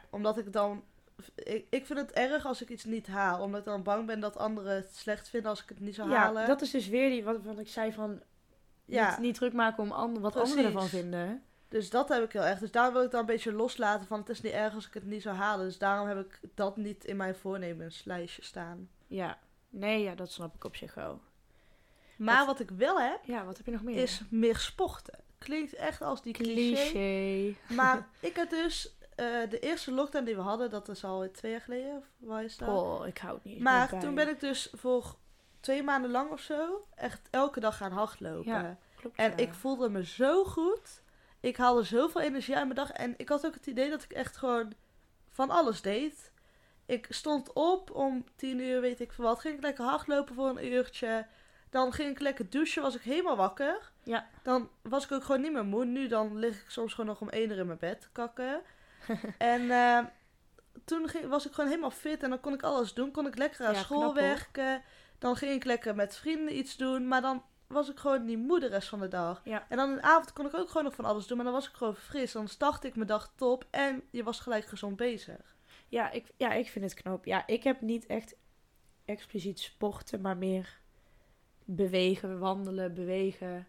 Omdat 0.10 0.38
ik 0.38 0.54
dan... 0.54 0.84
Ik, 1.36 1.68
ik 1.70 1.86
vind 1.86 2.00
het 2.00 2.12
erg 2.12 2.46
als 2.46 2.62
ik 2.62 2.70
iets 2.70 2.84
niet 2.84 3.08
haal. 3.08 3.42
Omdat 3.42 3.60
ik 3.60 3.66
dan 3.66 3.84
bang 3.84 4.06
ben 4.06 4.20
dat 4.20 4.38
anderen 4.38 4.76
het 4.76 4.96
slecht 4.96 5.30
vinden 5.30 5.50
als 5.50 5.64
ik 5.64 5.70
het 5.70 5.80
niet 5.80 5.96
zou 5.96 6.10
Ja, 6.10 6.18
halen. 6.18 6.48
dat 6.48 6.62
is 6.62 6.72
dus 6.72 6.88
weer 6.88 7.10
die, 7.10 7.24
wat, 7.24 7.44
wat 7.44 7.60
ik 7.60 7.68
zei 7.68 7.94
van... 7.94 8.22
Ja. 8.86 9.10
Niet, 9.10 9.20
niet 9.20 9.36
druk 9.36 9.54
maken 9.54 9.84
om 9.84 9.92
ander, 9.92 10.22
wat 10.22 10.32
Precies. 10.32 10.50
anderen 10.56 10.72
ervan 10.74 10.90
vinden. 10.90 11.44
Dus 11.70 11.90
dat 11.90 12.10
heb 12.10 12.24
ik 12.24 12.32
heel 12.34 12.44
erg. 12.44 12.60
Dus 12.60 12.72
daar 12.72 12.94
wil 12.94 13.04
ik 13.04 13.12
dan 13.12 13.20
een 13.20 13.26
beetje 13.26 13.54
loslaten 13.54 14.08
van 14.08 14.20
het 14.20 14.30
is 14.30 14.42
niet 14.42 14.54
erg 14.54 14.74
als 14.76 14.88
ik 14.88 14.94
het 14.94 15.06
niet 15.06 15.22
zou 15.22 15.36
halen. 15.36 15.66
Dus 15.66 15.78
daarom 15.78 16.08
heb 16.08 16.18
ik 16.20 16.40
dat 16.56 16.78
niet 16.78 17.06
in 17.06 17.18
mijn 17.18 17.36
voornemenslijstje 17.36 18.44
staan. 18.44 18.90
Ja. 19.08 19.38
Nee, 19.70 20.04
ja, 20.04 20.16
dat 20.16 20.32
snap 20.32 20.56
ik 20.56 20.64
op 20.64 20.76
zich 20.76 20.94
wel. 20.94 21.22
Maar 22.18 22.38
Wat- 22.38 22.46
wat 22.46 22.60
ik 22.60 22.70
wel 22.78 23.00
heb, 23.00 23.20
Ja, 23.24 23.46
wat 23.46 23.58
heb 23.58 23.66
je 23.66 23.72
nog 23.72 23.82
meer? 23.84 23.96
is 23.98 24.22
meer 24.30 24.58
sporten. 24.58 25.20
Klinkt 25.38 25.74
echt 25.74 26.02
als 26.02 26.22
die 26.22 26.34
cliché. 26.34 26.54
cliché. 26.90 27.56
Maar 27.74 28.08
ik 28.20 28.36
heb 28.36 28.50
dus 28.50 28.98
eh, 29.16 29.26
de 29.50 29.60
eerste 29.60 29.92
lockdown 29.92 30.26
die 30.26 30.36
we 30.36 30.42
hadden, 30.42 30.70
dat 30.70 30.90
is 30.90 31.04
al 31.04 31.32
twee 31.32 31.52
jaar 31.52 31.62
geleden. 31.62 31.98
Of 31.98 32.04
waar 32.18 32.44
is 32.44 32.58
dat? 32.58 32.70
Oh, 32.70 33.08
ik 33.08 33.18
hou 33.18 33.34
het 33.36 33.44
niet. 33.44 33.60
maar 33.60 33.90
bij. 33.90 34.00
toen 34.00 34.16
ben 34.16 34.30
ik 34.30 34.40
dus 34.40 34.70
voor 34.76 35.16
twee 35.60 35.84
maanden 35.84 36.12
lang 36.12 36.32
of 36.32 36.40
zo 36.40 36.88
echt 36.96 37.28
elke 37.32 37.60
dag 37.60 37.78
gaan 37.78 37.92
hardlopen. 37.92 38.52
Ja, 38.52 38.78
Klopt, 38.96 39.18
En 39.18 39.30
ja. 39.30 39.38
ik 39.38 39.54
voelde 39.54 39.90
me 39.90 40.06
zo 40.06 40.44
goed. 40.44 41.02
Ik 41.40 41.58
haalde 41.58 41.84
zoveel 41.84 42.22
energie 42.22 42.56
uit 42.56 42.64
mijn 42.64 42.76
dag. 42.76 42.92
En 42.92 43.14
ik 43.18 43.30
had 43.30 43.46
ook 43.46 43.54
het 43.54 43.68
idee 43.68 43.90
dat 43.90 44.04
ik 44.04 44.12
echt 44.12 44.38
gewoon 44.38 44.74
van 45.32 45.50
alles 45.50 45.82
deed. 45.82 46.32
Ik 46.86 47.08
stond 47.10 47.54
op 47.54 47.92
om 47.92 48.26
tien 48.36 48.60
uur, 48.60 48.82
weet 48.82 49.00
ik 49.00 49.12
veel 49.12 49.26
wat. 49.26 49.40
Ging 49.40 49.56
ik 49.56 49.62
lekker 49.62 49.86
hardlopen 49.86 50.36
voor 50.36 50.50
een 50.50 50.66
uurtje. 50.66 51.26
Dan 51.70 51.94
ging 51.94 52.10
ik 52.10 52.20
lekker 52.20 52.50
douchen, 52.50 52.82
was 52.82 52.96
ik 52.96 53.02
helemaal 53.02 53.36
wakker. 53.36 53.92
Ja. 54.04 54.28
Dan 54.44 54.70
was 54.82 55.04
ik 55.04 55.12
ook 55.12 55.24
gewoon 55.24 55.42
niet 55.42 55.52
meer 55.52 55.66
moe. 55.66 55.86
Nu 55.86 56.08
dan 56.08 56.38
lig 56.38 56.62
ik 56.62 56.70
soms 56.70 56.94
gewoon 56.94 57.10
nog 57.10 57.22
om 57.22 57.30
één 57.30 57.50
uur 57.50 57.58
in 57.58 57.66
mijn 57.68 57.80
bed 57.80 58.02
te 58.02 58.08
kakken. 58.12 58.62
en 59.38 59.72
eh, 59.72 60.06
toen 60.86 61.08
ging, 61.08 61.28
was 61.28 61.46
ik 61.46 61.54
gewoon 61.54 61.70
helemaal 61.70 61.92
fit 61.92 62.24
en 62.24 62.30
dan 62.30 62.40
kon 62.40 62.54
ik 62.54 62.64
alles 62.64 62.94
doen. 62.94 63.12
Kon 63.12 63.28
ik 63.28 63.38
lekker 63.38 63.66
aan 63.66 63.74
Ja, 63.74 63.80
school 63.80 64.00
knap, 64.00 64.16
werken. 64.16 64.82
Dan 65.18 65.36
ging 65.36 65.54
ik 65.54 65.64
lekker 65.64 65.96
met 65.96 66.16
vrienden 66.16 66.58
iets 66.58 66.78
doen. 66.78 67.08
Maar 67.08 67.22
dan 67.22 67.44
was 67.68 67.90
ik 67.90 67.98
gewoon 67.98 68.26
niet 68.26 68.40
moe 68.40 68.60
de 68.60 68.68
rest 68.68 68.88
van 68.88 69.00
de 69.00 69.08
dag. 69.08 69.42
Ja. 69.44 69.66
En 69.70 69.78
dan 69.78 69.90
in 69.90 69.96
de 69.96 70.02
avond 70.02 70.34
kon 70.34 70.46
ik 70.46 70.56
ook 70.56 70.68
gewoon 70.68 70.84
nog 70.84 70.96
van 70.96 71.06
alles 71.06 71.28
doen. 71.28 71.38
Maar 71.38 71.46
dan 71.46 71.56
was 71.56 71.68
ik 71.68 71.76
gewoon 71.76 71.96
fris. 71.96 72.32
Dan 72.32 72.48
startte 72.48 72.88
ik 72.88 72.96
mijn 72.96 73.08
dag 73.08 73.34
top. 73.36 73.66
En 73.70 74.04
je 74.10 74.24
was 74.24 74.40
gelijk 74.40 74.66
gezond 74.66 74.96
bezig. 74.96 75.56
Ja, 75.88 76.12
ik, 76.12 76.32
ja, 76.38 76.54
ik 76.54 76.68
vind 76.68 76.86
het 76.86 76.94
knap. 76.94 77.26
Ja, 77.26 77.48
ik 77.48 77.64
heb 77.64 77.82
niet 77.82 78.06
echt 78.06 78.36
expliciet 79.06 79.60
sporten, 79.60 80.22
maar 80.22 80.38
meer 80.38 80.80
bewegen, 81.66 82.40
wandelen, 82.40 82.94
bewegen. 82.94 83.68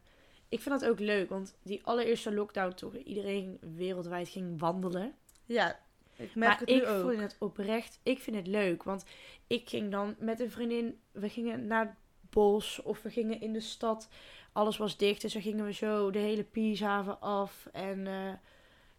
Ik 0.49 0.61
vind 0.61 0.81
dat 0.81 0.91
ook 0.91 0.99
leuk, 0.99 1.29
want 1.29 1.57
die 1.63 1.81
allereerste 1.85 2.35
lockdown 2.35 2.75
toch 2.75 2.97
iedereen 2.97 3.59
wereldwijd 3.77 4.29
ging 4.29 4.61
wandelen. 4.61 5.15
Ja, 5.45 5.79
ik 6.17 6.35
merk 6.35 6.35
maar 6.35 6.59
het 6.59 6.69
ik 6.69 6.75
nu 6.75 6.87
ook. 6.87 7.01
voel 7.01 7.19
het 7.19 7.37
oprecht, 7.39 8.01
ik 8.03 8.19
vind 8.19 8.37
het 8.37 8.47
leuk, 8.47 8.83
want 8.83 9.05
ik 9.47 9.69
ging 9.69 9.91
dan 9.91 10.15
met 10.19 10.41
een 10.41 10.51
vriendin, 10.51 11.01
we 11.13 11.29
gingen 11.29 11.67
naar 11.67 11.97
bos 12.31 12.83
of 12.83 13.03
we 13.03 13.11
gingen 13.11 13.41
in 13.41 13.53
de 13.53 13.61
stad. 13.61 14.09
Alles 14.53 14.77
was 14.77 14.97
dicht, 14.97 15.21
dus 15.21 15.33
dan 15.33 15.43
gingen 15.43 15.65
we 15.65 15.73
zo 15.73 16.11
de 16.11 16.19
hele 16.19 16.45
Pieshaven 16.45 17.21
af 17.21 17.69
en 17.73 18.07
eh, 18.07 18.33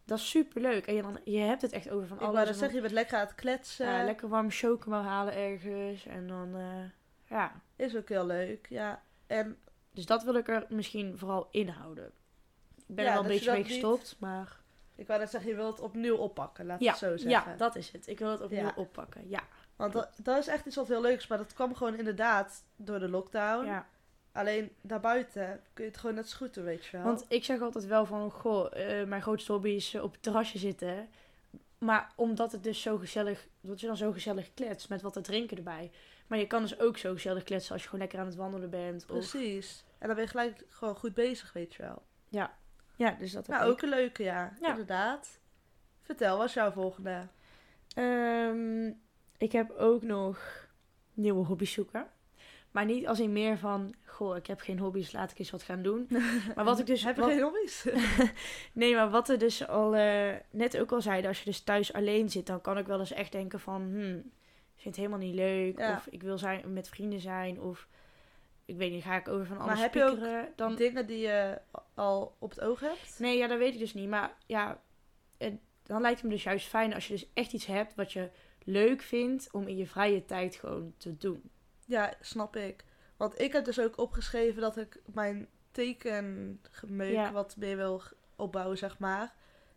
dat 0.06 0.18
is 0.18 0.30
super 0.30 0.62
leuk. 0.62 0.86
En 0.88 0.94
je, 0.96 1.02
dan, 1.02 1.20
je 1.24 1.38
hebt 1.39 1.62
het 1.62 1.72
echt 1.72 1.89
over 1.89 2.08
van 2.08 2.18
alles. 2.20 2.30
en 2.30 2.36
dat 2.36 2.46
dan- 2.46 2.56
zeggen, 2.56 2.76
je 2.76 2.82
bent 2.82 2.94
lekker 2.94 3.18
aan 3.18 3.26
het 3.26 3.36
kletsen. 3.36 3.86
ja, 3.88 4.04
lekker 4.04 4.30
warm 4.30 4.52
chocomel 4.52 5.02
halen 5.02 5.34
ergens. 5.34 6.06
En 6.06 6.28
dan, 6.28 6.56
eh, 6.56 6.84
ja. 7.38 7.62
Is 7.76 7.96
ook 7.96 8.10
heel 8.10 8.26
leuk, 8.26 8.68
ja. 8.70 9.04
En 9.28 9.58
Dus 9.94 10.06
dat 10.06 10.24
wil 10.24 10.34
ik 10.36 10.48
er 10.48 10.65
misschien 10.70 11.18
vooral 11.18 11.48
inhouden. 11.52 12.12
Ik 12.88 12.96
ben 12.96 13.04
Ja, 13.06 13.10
er 13.10 13.15
wel 13.15 13.24
een 13.26 13.30
beetje 13.36 13.52
mee 13.52 13.60
niet- 13.63 13.72
gestopt, 13.72 14.15
maar... 14.20 14.58
ik 14.96 15.08
wou 15.08 15.20
net 15.20 15.30
zeggen, 15.30 15.50
je 15.50 15.56
wilt 15.56 15.72
het 15.72 15.82
opnieuw 15.86 16.15
oppakken, 16.15 16.65
laat 16.65 16.80
Ja, 16.80 16.89
het 16.89 17.00
zo 17.00 17.18
zeggen. 17.18 17.52
ja, 17.52 17.56
dat 17.58 17.76
is 17.76 17.92
het. 17.92 18.08
Ik 18.08 18.20
wil 18.20 18.32
het 18.32 18.42
opnieuw 18.42 18.60
Ja. 18.62 18.74
oppakken. 18.76 19.30
Ja. 19.30 19.44
Want 19.80 19.94
dat, 19.94 20.10
dat 20.24 20.38
is 20.38 20.48
echt 20.48 20.65
iets 20.65 20.76
wat 20.76 20.88
heel 20.88 21.02
leuks. 21.02 21.28
Maar 21.28 21.38
dat 21.38 21.54
kwam 21.54 21.76
gewoon 21.76 21.96
inderdaad 21.96 22.63
door 22.76 23.00
de 23.00 23.10
lockdown. 23.10 23.65
ja. 23.65 23.88
Alleen 24.32 24.72
daarbuiten 24.82 25.62
kun 25.74 25.84
je 25.84 25.89
het 25.89 26.00
gewoon 26.00 26.15
net 26.15 26.30
zo 26.30 26.38
goed 26.38 26.54
doen, 26.54 26.63
weet 26.63 26.86
je 26.86 26.98
wel. 26.98 27.06
Want 27.06 27.26
ik 27.28 27.44
zeg 27.44 27.62
altijd 27.62 27.86
wel 27.86 28.06
van... 28.06 28.32
Goh, 28.32 28.65
eh, 28.72 29.08
mijn 29.08 29.22
grootste 29.22 29.52
hobby 29.52 29.70
is 29.70 29.94
eh, 29.94 30.04
op 30.04 30.12
het 30.12 30.22
terrasje 30.22 30.58
zitten. 30.58 31.10
Maar 31.78 32.12
omdat 32.15 32.52
het 32.52 32.63
dus 32.63 32.82
zo 32.82 32.98
gezellig... 32.98 33.48
Dat 33.62 33.80
je 33.80 33.88
dan 33.88 33.98
zo 33.98 34.12
gezellig 34.12 34.54
kletst 34.54 34.89
met 34.89 35.02
wat 35.02 35.13
te 35.13 35.22
drinken 35.22 35.58
erbij. 35.58 35.92
Maar 36.28 36.39
je 36.39 36.48
kan 36.48 36.62
dus 36.62 36.80
ook 36.80 36.98
zo 36.98 37.13
gezellig 37.13 37.44
kletsen 37.44 37.72
als 37.74 37.82
je 37.82 37.88
gewoon 37.88 38.02
lekker 38.02 38.20
aan 38.20 38.26
het 38.26 38.36
wandelen 38.36 38.70
bent. 38.70 39.02
Of... 39.02 39.32
Precies. 39.32 39.84
En 39.98 40.08
dan 40.08 40.15
ben 40.15 40.26
je 40.26 40.32
gelijk 40.32 40.65
gewoon 40.70 40.96
goed 40.96 41.13
bezig, 41.13 41.54
weet 41.54 41.74
je 41.74 41.82
wel. 41.82 42.02
Ja, 42.96 43.12
dus 43.12 43.32
dat 43.32 43.48
Nou, 43.48 43.72
ook 43.72 43.82
een 43.82 43.89
leuke, 43.89 44.24
ja. 44.24 44.54
Ja. 44.62 44.70
Inderdaad. 44.70 45.39
Vertel, 46.02 46.38
wat 46.38 46.48
is 46.48 46.54
jouw 46.54 46.72
volgende? 46.72 47.28
Ehm, 47.96 48.92
ik 49.39 49.52
heb 49.52 49.71
ook 49.71 50.02
nog 50.04 50.67
nieuwe 51.13 51.45
hobby's 51.45 51.71
zoeken. 51.73 52.08
Maar 52.71 52.86
niet 52.86 53.08
als 53.08 53.19
in 53.19 53.32
meer 53.32 53.58
van, 53.58 53.93
goh, 54.06 54.36
ik 54.36 54.47
heb 54.47 54.60
geen 54.60 54.80
hobby's, 54.80 55.12
laat 55.12 55.32
ik 55.32 55.39
eens 55.39 55.49
wat 55.49 55.63
gaan 55.63 55.82
doen. 55.82 56.08
Maar 56.56 56.65
wat 56.65 56.80
ik 56.80 56.86
dus... 56.86 57.04
Heb 57.04 57.15
je 57.15 57.21
wat- 57.21 57.30
geen 57.30 57.41
hobby's? 57.41 57.86
Nee, 58.73 58.95
maar 58.95 59.10
wat 59.10 59.28
we 59.28 59.38
dus 59.38 59.67
al 59.67 59.95
eh, 59.95 60.34
net 60.49 60.78
ook 60.78 60.91
al 60.91 61.02
zeiden, 61.02 61.30
als 61.30 61.39
je 61.39 61.45
dus 61.45 61.62
thuis 61.62 61.93
alleen 61.93 62.30
zit, 62.30 62.45
dan 62.47 62.62
kan 62.62 62.78
ik 62.78 62.86
wel 62.88 62.99
eens 62.99 63.12
echt 63.12 63.32
denken 63.32 63.60
van, 63.60 63.82
hmm, 63.82 64.15
ik 64.75 64.82
vind 64.82 64.95
het 64.95 64.95
helemaal 64.95 65.19
niet 65.28 65.36
leuk. 65.36 65.78
Ja. 65.78 65.95
Of 65.95 66.08
ik 66.08 66.21
wil 66.23 66.38
zijn, 66.38 66.73
met 66.73 66.89
vrienden 66.89 67.19
zijn. 67.19 67.62
Of 67.62 67.88
ik 68.65 68.78
weet 68.78 68.91
niet, 68.91 69.04
ga 69.04 69.15
ik 69.15 69.28
over 69.28 69.45
van 69.45 69.58
Maar 69.58 69.65
alles 69.67 69.80
heb 69.82 69.93
je 69.93 70.04
ook 70.04 70.19
dan... 70.56 70.75
Dingen 70.75 71.06
die 71.08 71.19
je 71.19 71.62
al 71.93 72.36
op 72.39 72.49
het 72.49 72.62
oog 72.62 72.80
hebt? 72.80 73.19
Nee, 73.19 73.38
ja, 73.38 73.47
dat 73.47 73.58
weet 73.58 73.73
ik 73.73 73.80
dus 73.80 73.93
niet. 73.93 74.10
Maar 74.10 74.34
ja, 74.45 74.82
het- 75.38 75.60
dan 75.84 76.02
lijkt 76.02 76.17
het 76.19 76.28
me 76.30 76.34
dus 76.34 76.43
juist 76.43 76.67
fijn 76.67 76.93
als 76.93 77.08
je 77.08 77.13
dus 77.13 77.28
echt 77.34 77.54
iets 77.54 77.65
hebt 77.65 77.95
wat 77.95 78.13
je 78.13 78.30
leuk 78.63 79.02
vindt 79.02 79.48
om 79.52 79.67
in 79.67 79.78
je 79.78 79.88
vrije 79.88 80.26
tijd 80.26 80.56
gewoon 80.56 80.93
te 80.98 81.17
doen. 81.17 81.50
Ja, 81.86 82.13
snap 82.22 82.56
ik. 82.56 82.84
Want 83.17 83.39
ik 83.41 83.52
heb 83.52 83.65
dus 83.65 83.80
ook 83.80 83.98
opgeschreven 83.98 84.62
dat 84.62 84.78
ik 84.78 85.00
mijn 85.13 85.48
tekengemeuk 85.72 87.12
Ja. 87.13 87.32
wat 87.32 87.56
meer 87.58 87.78
wil 87.78 88.02
opbouwen, 88.36 88.78
zeg 88.78 89.00
maar. 89.00 89.34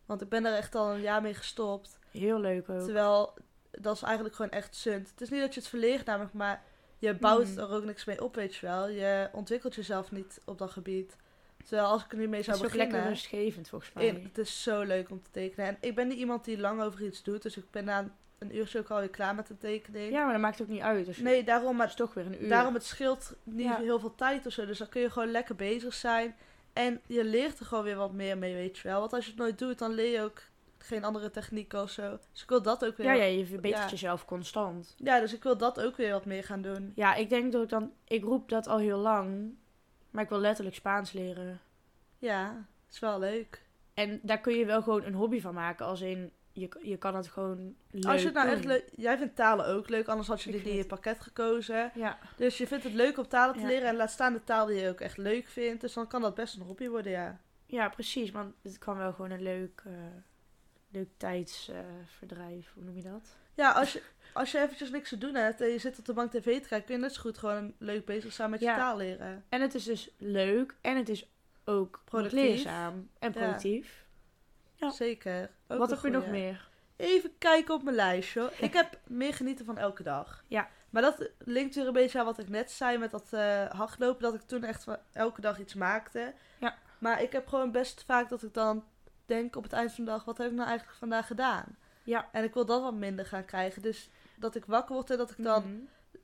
Want 0.07 0.21
ik 0.23 0.29
ben 0.29 0.45
er 0.45 0.55
echt 0.57 0.75
al 0.75 0.93
een 0.95 1.01
jaar 1.01 1.23
mee 1.23 1.35
gestopt. 1.35 1.99
Heel 2.11 2.41
leuk 2.41 2.69
ook. 2.69 2.81
Terwijl, 2.85 3.35
dat 3.71 3.97
is 3.97 4.03
eigenlijk 4.03 4.35
gewoon 4.35 4.51
echt 4.51 4.75
sunt. 4.77 5.11
Het 5.11 5.21
is 5.21 5.29
niet 5.31 5.41
dat 5.41 5.55
je 5.55 5.61
het 5.61 5.69
verleert 5.69 6.07
namelijk, 6.07 6.35
maar 6.35 6.63
je 6.99 7.15
bouwt 7.15 7.49
Mhm. 7.49 7.59
er 7.59 7.71
ook 7.71 7.85
niks 7.85 8.05
mee 8.05 8.23
op, 8.25 8.35
weet 8.35 8.55
je 8.55 8.67
wel. 8.67 8.89
Je 8.89 9.29
ontwikkelt 9.33 9.75
jezelf 9.75 10.11
niet 10.11 10.41
op 10.45 10.59
dat 10.59 10.71
gebied. 10.71 11.17
Terwijl 11.65 11.89
als 11.89 12.05
ik 12.05 12.13
er 12.13 12.19
nu 12.19 12.27
mee 12.29 12.37
Het 12.37 12.45
zou 12.45 12.57
is 12.57 12.63
ook 12.65 12.71
beginnen... 12.71 12.93
lekker 12.95 13.11
rustgevend 13.13 13.69
volgens 13.69 13.93
mij. 13.93 14.07
in, 14.07 14.23
het 14.25 14.39
is 14.39 14.63
zo 14.63 14.83
leuk 14.83 15.11
om 15.11 15.23
te 15.23 15.31
tekenen. 15.31 15.67
En 15.67 15.77
ik 15.81 15.95
ben 15.95 16.09
niet 16.09 16.19
iemand 16.19 16.45
die 16.45 16.59
lang 16.59 16.83
over 16.83 17.03
iets 17.03 17.23
doet, 17.23 17.43
dus 17.43 17.57
ik 17.57 17.71
ben 17.71 17.85
na 17.85 18.17
een 18.43 18.57
uurtje 18.57 18.79
ook 18.79 18.89
alweer 18.91 19.09
klaar 19.09 19.35
met 19.35 19.47
de 19.47 19.59
tekening. 19.59 20.13
Ja, 20.13 20.23
maar 20.25 20.33
dat 20.33 20.43
maakt 20.43 20.63
ook 20.63 20.69
niet 20.69 20.81
uit. 20.81 21.07
Dus 21.07 21.19
Nee, 21.19 21.45
daarom, 21.45 21.69
het 21.69 21.77
maar 21.77 21.87
is 21.87 21.95
toch 21.95 22.15
weer 22.15 22.27
een 22.27 22.43
uur. 22.43 22.49
Daarom 22.49 22.75
het 22.75 22.85
scheelt 22.85 23.35
niet 23.43 23.67
Ja. 23.67 23.77
heel 23.79 23.99
veel 24.01 24.15
tijd 24.15 24.47
of 24.47 24.53
zo. 24.53 24.67
Dus 24.67 24.79
dan 24.79 24.89
kun 24.89 25.01
je 25.01 25.11
gewoon 25.11 25.31
lekker 25.31 25.57
bezig 25.57 25.95
zijn. 25.95 26.37
En 26.73 27.01
je 27.07 27.25
leert 27.25 27.59
er 27.59 27.67
gewoon 27.67 27.85
weer 27.85 27.97
wat 27.97 28.13
meer 28.13 28.39
mee, 28.39 28.55
weet 28.55 28.79
je 28.79 28.89
wel. 28.89 29.01
Want 29.01 29.13
als 29.13 29.25
je 29.25 29.31
het 29.31 29.41
nooit 29.41 29.59
doet, 29.59 29.79
dan 29.79 29.93
leer 29.93 30.13
je 30.13 30.21
ook 30.23 30.43
geen 30.79 31.05
andere 31.05 31.31
technieken 31.31 31.83
of 31.83 31.91
zo. 31.91 32.19
Dus 32.33 32.43
ik 32.43 32.49
wil 32.49 32.63
dat 32.63 32.85
ook 32.85 32.97
weer... 32.97 33.07
Ja, 33.07 33.13
ja, 33.13 33.25
je 33.25 33.47
verbetert 33.47 33.83
Ja. 33.83 33.89
jezelf 33.91 34.25
constant. 34.25 34.95
Ja, 34.99 35.21
dus 35.21 35.33
ik 35.35 35.43
wil 35.43 35.57
dat 35.57 35.81
ook 35.81 35.97
weer 35.97 36.13
wat 36.13 36.25
meer 36.25 36.45
gaan 36.45 36.63
doen. 36.63 36.93
Ja, 36.95 37.15
ik 37.15 37.29
denk 37.31 37.53
dat 37.53 37.63
ik 37.63 37.69
dan... 37.69 37.93
Ik 38.05 38.23
roep 38.25 38.49
dat 38.49 38.67
al 38.67 38.79
heel 38.79 38.99
lang. 38.99 39.55
Maar 40.11 40.23
ik 40.23 40.29
wil 40.29 40.39
letterlijk 40.39 40.77
Spaans 40.77 41.13
leren. 41.13 41.61
Ja, 42.19 42.67
is 42.91 42.99
wel 42.99 43.19
leuk. 43.19 43.63
En 43.95 44.21
daar 44.23 44.41
kun 44.41 44.55
je 44.55 44.65
wel 44.65 44.83
gewoon 44.83 45.05
een 45.05 45.15
hobby 45.15 45.41
van 45.41 45.55
maken. 45.55 45.87
Als 45.87 46.01
in, 46.01 46.33
je, 46.53 46.69
je 46.83 46.97
kan 46.97 47.15
het 47.15 47.29
gewoon 47.29 47.75
leuk 47.91 48.05
als 48.05 48.21
je 48.21 48.27
het 48.27 48.35
nou 48.35 48.47
doen. 48.47 48.57
echt 48.57 48.65
leuk... 48.65 48.89
Jij 48.97 49.19
vindt 49.19 49.37
talen 49.37 49.67
ook 49.67 49.89
leuk, 49.89 50.09
anders 50.09 50.29
had 50.29 50.43
je 50.43 50.53
dit 50.53 50.67
in 50.67 50.77
je 50.77 50.87
pakket 50.87 51.21
gekozen. 51.21 51.91
Ja, 51.95 52.19
Dus 52.37 52.59
je 52.59 52.67
vindt 52.67 52.85
het 52.85 52.93
leuk 52.95 53.19
om 53.19 53.29
talen 53.29 53.55
te 53.55 53.61
Ja. 53.61 53.67
leren 53.67 53.89
en 53.89 53.97
laat 53.97 54.11
staan 54.11 54.33
de 54.33 54.45
taal 54.45 54.67
die 54.67 54.77
je 54.81 54.89
ook 54.89 55.01
echt 55.01 55.17
leuk 55.17 55.47
vindt. 55.49 55.81
Dus 55.81 55.93
dan 55.93 56.07
kan 56.07 56.21
dat 56.21 56.35
best 56.35 56.57
een 56.57 56.63
hobby 56.63 56.89
worden, 56.89 57.13
ja. 57.13 57.41
ja, 57.67 57.89
precies. 57.89 58.31
Want 58.31 58.55
het 58.63 58.79
kan 58.79 58.97
wel 58.97 59.13
gewoon 59.13 59.31
een 59.31 59.43
leuk, 59.43 59.83
eh, 59.87 59.93
leuk 60.91 61.09
tijdsverdrijf. 61.17 62.73
hoe 62.75 62.85
noem 62.85 62.97
je 62.97 63.03
dat? 63.03 63.37
Ja, 63.55 63.73
als 63.73 63.93
je, 63.93 64.03
als 64.33 64.53
je 64.53 64.61
eventjes 64.61 64.91
niks 64.91 65.09
te 65.09 65.19
doen 65.19 65.35
hebt 65.35 65.61
en 65.61 65.69
je 65.69 65.79
zit 65.79 65.99
op 65.99 66.05
de 66.05 66.13
bank 66.13 66.31
tv 66.31 66.61
te 66.63 66.69
kijken, 66.69 66.85
kun 66.87 66.95
je 66.95 67.01
net 67.01 67.15
zo 67.15 67.21
goed 67.21 67.39
gewoon 67.39 67.75
leuk 67.79 68.05
bezig 68.05 68.33
zijn 68.33 68.51
met 68.51 68.61
je 68.61 68.67
taal 68.67 68.97
leren. 68.97 69.45
En 69.49 69.61
het 69.61 69.75
is 69.75 69.85
dus 69.85 70.11
leuk. 70.19 70.75
En 70.81 70.97
het 70.97 71.09
is 71.09 71.31
ook 71.65 72.03
Productief. 72.05 72.41
leerzaam. 72.41 73.09
En 73.19 73.33
productief. 73.33 74.02
Ja. 74.83 74.91
Zeker. 74.91 75.51
Ook 75.69 75.79
Wat 75.79 75.91
heb 75.91 76.03
je 76.03 76.11
nog 76.11 76.27
meer? 76.27 76.69
Even 76.97 77.39
kijken 77.39 77.75
op 77.75 77.83
mijn 77.83 77.97
lijstje. 77.97 78.51
Ik 78.61 78.73
heb 78.73 78.99
meer 79.07 79.35
genieten 79.35 79.65
van 79.65 79.79
elke 79.79 80.03
dag. 80.03 80.45
Ja. 80.47 80.69
Maar 80.91 81.03
dat 81.03 81.29
linkt 81.39 81.75
weer 81.75 81.87
een 81.87 81.93
beetje 81.93 82.19
aan 82.19 82.25
wat 82.25 82.39
ik 82.39 82.49
net 82.49 82.71
zei 82.71 82.99
met 82.99 83.11
dat 83.11 83.33
eh 83.33 83.65
hardlopen. 83.71 84.23
Dat 84.23 84.35
ik 84.35 84.41
toen 84.41 84.65
echt 84.65 84.87
elke 85.13 85.41
dag 85.41 85.59
iets 85.59 85.75
maakte. 85.75 86.33
Ja. 86.59 86.77
Maar 86.99 87.23
ik 87.23 87.33
heb 87.33 87.47
gewoon 87.49 87.71
best 87.71 88.05
vaak 88.07 88.29
dat 88.29 88.43
ik 88.43 88.55
dan 88.55 88.85
denk 89.27 89.57
op 89.57 89.63
het 89.63 89.73
eind 89.73 89.93
van 89.93 90.05
de 90.05 90.11
dag... 90.11 90.25
Wat 90.25 90.39
heb 90.39 90.47
ik 90.51 90.53
nou 90.57 90.69
eigenlijk 90.69 90.99
vandaag 90.99 91.27
gedaan? 91.27 91.77
Ja. 92.05 92.29
En 92.33 92.45
ik 92.45 92.55
wil 92.55 92.67
dat 92.67 92.83
wat 92.83 92.95
minder 92.95 93.27
gaan 93.27 93.45
krijgen. 93.45 93.83
Dus 93.83 94.11
dat 94.35 94.55
ik 94.55 94.65
wakker 94.65 94.95
word 94.95 95.11
en 95.11 95.17
dat 95.17 95.31
ik 95.31 95.45
dan 95.45 95.63
Mhm. 95.63 95.83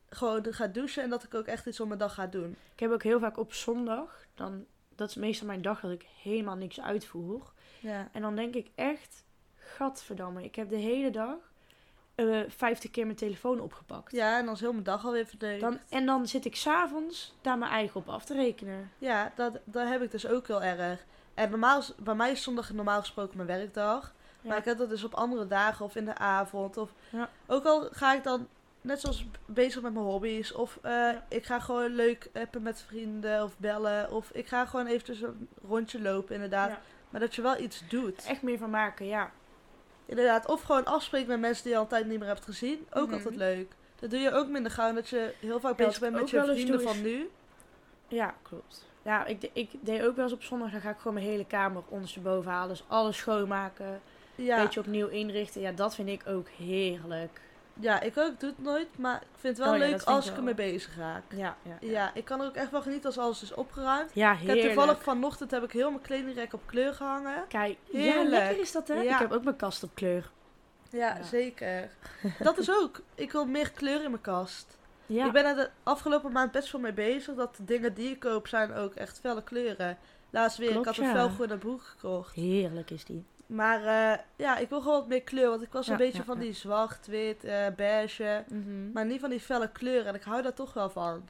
gewoon 0.09 0.45
ga 0.49 0.67
douchen. 0.67 1.03
En 1.03 1.09
dat 1.09 1.23
ik 1.23 1.33
ook 1.33 1.45
echt 1.45 1.65
iets 1.65 1.79
op 1.79 1.87
mijn 1.87 1.99
dag 1.99 2.13
ga 2.13 2.27
doen. 2.27 2.55
Ik 2.73 2.79
heb 2.79 2.91
ook 2.91 3.03
heel 3.03 3.19
vaak 3.19 3.37
op 3.37 3.53
zondag, 3.53 4.25
dan, 4.35 4.65
dat 4.95 5.09
is 5.09 5.15
meestal 5.15 5.47
mijn 5.47 5.61
dag 5.61 5.79
dat 5.79 5.91
ik 5.91 6.05
helemaal 6.21 6.55
niks 6.55 6.81
uitvoer. 6.81 7.51
Ja. 7.79 8.09
En 8.11 8.21
dan 8.21 8.35
denk 8.35 8.53
ik 8.55 8.67
echt, 8.75 9.23
gadverdamme, 9.57 10.43
ik 10.43 10.55
heb 10.55 10.69
de 10.69 10.75
hele 10.75 11.09
dag 11.09 11.35
eh 12.15 12.39
50 12.47 12.91
keer 12.91 13.05
mijn 13.05 13.17
telefoon 13.17 13.59
opgepakt. 13.59 14.11
ja, 14.11 14.37
en 14.39 14.45
dan 14.45 14.53
is 14.53 14.59
heel 14.59 14.71
mijn 14.71 14.83
dag 14.83 15.05
alweer 15.05 15.25
verdeukt. 15.25 15.61
Dan, 15.61 15.79
en 15.89 16.05
dan 16.05 16.27
zit 16.27 16.45
ik 16.45 16.55
s'avonds 16.55 17.35
daar 17.41 17.57
mijn 17.57 17.71
eigen 17.71 17.99
op 17.99 18.09
af 18.09 18.25
te 18.25 18.33
rekenen. 18.33 18.91
Ja, 18.97 19.31
dat, 19.35 19.59
dat 19.63 19.87
heb 19.87 20.01
ik 20.01 20.11
dus 20.11 20.27
ook 20.27 20.47
heel 20.47 20.61
erg. 20.63 21.05
En 21.33 21.49
normaal, 21.49 21.81
bij 21.97 22.15
mij 22.15 22.31
is 22.31 22.43
zondag 22.43 22.73
normaal 22.73 22.99
gesproken 22.99 23.35
mijn 23.35 23.47
werkdag. 23.47 24.13
Ja. 24.41 24.49
Maar 24.49 24.57
ik 24.57 24.65
heb 24.65 24.77
dat 24.77 24.89
dus 24.89 25.03
op 25.03 25.13
andere 25.13 25.47
dagen 25.47 25.85
of 25.85 25.95
in 25.95 26.05
de 26.05 26.15
avond. 26.17 26.77
Of 26.77 26.91
Ja. 27.09 27.29
Ook 27.47 27.65
al 27.65 27.87
ga 27.91 28.13
ik 28.13 28.23
dan 28.23 28.47
net 28.81 28.99
zoals 28.99 29.25
bezig 29.45 29.81
met 29.81 29.93
mijn 29.93 30.05
hobby's. 30.05 30.51
Of 30.51 30.79
eh, 30.81 30.91
Ja. 30.91 31.25
ik 31.29 31.45
ga 31.45 31.59
gewoon 31.59 31.95
leuk 31.95 32.29
appen 32.33 32.61
met 32.61 32.81
vrienden 32.87 33.43
of 33.43 33.57
bellen. 33.57 34.11
Of 34.11 34.29
ik 34.31 34.47
ga 34.47 34.65
gewoon 34.65 34.85
eventjes 34.85 35.21
een 35.21 35.47
rondje 35.67 36.01
lopen 36.01 36.33
inderdaad. 36.35 36.77
Maar 37.09 37.19
dat 37.21 37.35
je 37.35 37.41
wel 37.41 37.59
iets 37.59 37.83
doet. 37.89 38.25
Echt 38.27 38.41
meer 38.41 38.57
van 38.57 38.69
maken, 38.69 39.05
ja. 39.05 39.31
Inderdaad. 40.05 40.47
Of 40.47 40.61
gewoon 40.61 40.85
afspreken 40.85 41.27
met 41.27 41.39
mensen 41.39 41.63
die 41.63 41.71
je 41.71 41.77
al 41.77 41.83
een 41.83 41.89
tijd 41.89 42.05
niet 42.07 42.19
meer 42.19 42.27
hebt 42.27 42.43
gezien. 42.43 42.87
Ook 42.93 43.05
Mhm. 43.05 43.13
altijd 43.15 43.35
leuk. 43.35 43.71
Dat 43.99 44.09
doe 44.09 44.19
je 44.19 44.31
ook 44.31 44.47
minder 44.47 44.71
gauw. 44.71 44.93
Dat 44.93 45.09
je 45.09 45.33
heel 45.39 45.59
vaak 45.59 45.75
bezig 45.77 45.99
bent 45.99 46.13
met 46.15 46.29
je 46.29 46.43
vrienden 46.43 46.81
van 46.81 47.01
nu. 47.01 47.29
Ja, 48.07 48.33
klopt. 48.41 48.85
Ja, 49.01 49.25
ik, 49.25 49.49
ik 49.53 49.69
deed 49.81 50.03
ook 50.03 50.15
wel 50.15 50.23
eens 50.25 50.33
op 50.33 50.43
zondag, 50.43 50.71
dan 50.71 50.81
ga 50.81 50.89
ik 50.89 50.97
gewoon 50.97 51.13
mijn 51.13 51.25
hele 51.25 51.45
kamer 51.45 51.83
ondersteboven 51.89 52.51
halen. 52.51 52.69
Dus 52.69 52.83
alles 52.87 53.17
schoonmaken, 53.17 54.01
Ja. 54.35 54.61
beetje 54.63 54.79
opnieuw 54.79 55.07
inrichten. 55.07 55.61
Ja, 55.61 55.71
dat 55.71 55.95
vind 55.95 56.09
ik 56.09 56.21
ook 56.27 56.47
heerlijk. 56.47 57.41
Ja, 57.79 57.99
ik 58.01 58.17
ook. 58.17 58.39
Doe 58.39 58.49
het 58.49 58.63
nooit. 58.63 58.97
Maar 58.97 59.15
ik 59.21 59.27
vind 59.39 59.57
het 59.57 59.65
wel 59.65 59.75
Oh 59.75 59.79
ja, 59.81 59.89
leuk 59.89 60.01
als 60.03 60.29
ik 60.29 60.35
ermee 60.37 60.53
bezig 60.53 60.95
raak. 60.97 61.23
Ja, 61.35 61.55
ja. 61.63 61.77
Ja, 61.79 62.11
ik 62.13 62.25
kan 62.25 62.39
er 62.41 62.47
ook 62.47 62.55
echt 62.55 62.71
wel 62.71 62.81
genieten 62.81 63.05
als 63.05 63.17
alles 63.17 63.43
is 63.43 63.53
opgeruimd. 63.53 64.11
Ja, 64.13 64.31
Ik 64.31 64.37
heb 64.37 64.47
heerlijk. 64.47 64.65
toevallig 64.75 65.03
vanochtend 65.03 65.51
heb 65.51 65.63
ik 65.63 65.71
heel 65.71 65.89
mijn 65.89 66.01
kledingrek 66.01 66.53
op 66.53 66.61
kleur 66.65 66.93
gehangen. 66.93 67.43
Kijk, 67.47 67.77
ja, 67.91 67.97
Heerlijk. 67.99 68.29
lekker 68.29 68.59
is 68.59 68.71
dat 68.71 68.87
hè? 68.87 68.93
Ja. 69.01 69.13
Ik 69.13 69.19
heb 69.19 69.31
ook 69.31 69.43
mijn 69.43 69.55
kast 69.55 69.83
op 69.83 69.89
kleur. 69.93 70.29
Ja, 70.91 71.15
Ja. 71.17 71.23
zeker. 71.23 71.89
Dat 72.39 72.57
is 72.57 72.71
ook. 72.71 73.01
Ik 73.15 73.31
wil 73.31 73.45
meer 73.45 73.71
kleur 73.71 74.03
in 74.03 74.09
mijn 74.11 74.21
kast. 74.21 74.77
Ja, 75.05 75.25
Ik 75.25 75.31
ben 75.31 75.45
er 75.45 75.55
de 75.55 75.69
afgelopen 75.83 76.31
maand 76.31 76.51
best 76.51 76.71
wel 76.71 76.81
mee 76.81 76.93
bezig. 76.93 77.35
Dat 77.35 77.55
de 77.55 77.65
dingen 77.65 77.93
die 77.93 78.09
ik 78.11 78.19
koop 78.19 78.47
zijn 78.47 78.73
ook 78.73 78.93
echt 78.93 79.19
felle 79.19 79.43
kleuren. 79.43 79.97
Laatst 80.29 80.57
weer, 80.57 80.71
Klopt, 80.71 80.87
ik 80.87 80.95
had 80.95 81.03
een 81.05 81.11
ja. 81.11 81.15
felgroene 81.19 81.57
broek 81.57 81.81
gekocht. 81.81 82.35
heerlijk 82.35 82.89
is 82.91 83.05
die. 83.05 83.25
Maar 83.49 83.85
eh, 83.85 84.19
ja, 84.35 84.57
ik 84.57 84.69
wil 84.69 84.81
gewoon 84.81 84.97
wat 84.99 85.07
meer 85.07 85.21
kleur. 85.21 85.49
Want 85.49 85.61
ik 85.61 85.71
was 85.71 85.85
Ja, 85.85 85.91
een 85.91 85.97
beetje 85.97 86.17
ja, 86.17 86.23
van 86.23 86.39
die 86.39 86.53
zwart, 86.53 87.07
wit, 87.07 87.43
eh, 87.43 87.67
beige. 87.75 88.43
Mhm. 88.49 88.91
Maar 88.91 89.05
niet 89.05 89.19
van 89.19 89.29
die 89.29 89.39
felle 89.39 89.71
kleuren. 89.71 90.05
En 90.07 90.15
ik 90.15 90.23
hou 90.23 90.41
daar 90.41 90.53
toch 90.53 90.73
wel 90.73 90.89
van. 90.89 91.27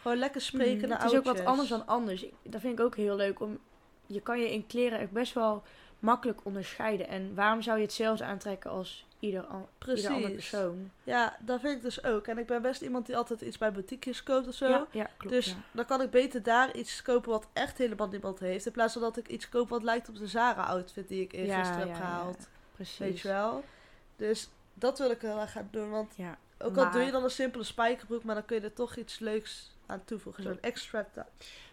Gewoon 0.00 0.16
lekker 0.16 0.40
spreken 0.40 0.78
Mhm. 0.78 0.88
naar 0.88 1.02
Het 1.02 1.12
is 1.12 1.18
ook 1.18 1.24
wat 1.24 1.44
anders 1.44 1.68
dan 1.68 1.86
anders. 1.86 2.26
Dat 2.42 2.60
vind 2.60 2.78
ik 2.78 2.84
ook 2.84 2.96
heel 2.96 3.16
leuk. 3.16 3.40
Om, 3.40 3.58
je 4.06 4.20
kan 4.20 4.40
je 4.40 4.52
in 4.52 4.66
kleren 4.66 4.98
echt 4.98 5.10
best 5.10 5.32
wel 5.34 5.62
makkelijk 5.98 6.40
onderscheiden. 6.44 7.08
En 7.08 7.34
waarom 7.34 7.62
zou 7.62 7.76
je 7.78 7.84
hetzelfde 7.84 8.24
aantrekken 8.24 8.70
als 8.70 9.05
ieder, 9.18 9.42
an- 9.44 9.68
ieder 9.86 10.30
persoon? 10.30 10.90
Ja, 11.04 11.36
dat 11.40 11.60
vind 11.60 11.76
ik 11.76 11.82
dus 11.82 12.04
ook. 12.04 12.26
En 12.26 12.38
ik 12.38 12.46
ben 12.46 12.62
best 12.62 12.82
iemand 12.82 13.06
die 13.06 13.16
altijd 13.16 13.40
iets 13.40 13.58
bij 13.58 13.72
boutiquejes 13.72 14.22
koopt 14.22 14.48
of 14.48 14.54
zo. 14.54 14.68
Ja, 14.68 14.86
ja 14.90 15.10
klopt. 15.16 15.34
dus 15.34 15.46
ja. 15.46 15.54
dan 15.72 15.84
kan 15.84 16.00
ik 16.02 16.10
beter 16.10 16.42
daar 16.42 16.76
iets 16.76 17.02
kopen 17.02 17.30
wat 17.30 17.46
echt 17.52 17.78
helemaal 17.78 18.08
niemand 18.08 18.38
heeft. 18.38 18.66
In 18.66 18.72
plaats 18.72 18.92
van 18.92 19.02
dat 19.02 19.16
ik 19.16 19.28
iets 19.28 19.48
koop 19.48 19.68
wat 19.68 19.82
lijkt 19.82 20.08
op 20.08 20.16
de 20.16 20.26
Zara-outfit 20.26 21.08
die 21.08 21.22
ik 21.22 21.32
eergisteren 21.32 21.78
heb 21.78 21.88
ja, 21.88 21.94
gehaald. 21.94 22.48
Precies. 22.74 22.98
Weet 22.98 23.20
je 23.20 23.28
wel? 23.28 23.64
Dus 24.16 24.48
dat 24.74 24.98
wil 24.98 25.10
ik 25.10 25.20
heel 25.20 25.40
erg 25.40 25.52
gaan 25.52 25.68
doen. 25.70 25.90
Want 25.90 26.12
Ja. 26.16 26.38
ook 26.58 26.76
al 26.76 26.90
doe 26.90 27.02
je 27.02 27.10
dan 27.10 27.24
een 27.24 27.30
simpele 27.30 27.64
spijkerbroek, 27.64 28.22
maar 28.24 28.34
dan 28.34 28.44
kun 28.44 28.56
je 28.56 28.62
er 28.62 28.72
toch 28.72 28.96
iets 28.96 29.18
leuks 29.18 29.74
aan 29.86 30.04
toevoegen. 30.04 30.42
Zo'n 30.42 30.60
extra 30.60 31.06
touch. 31.12 31.26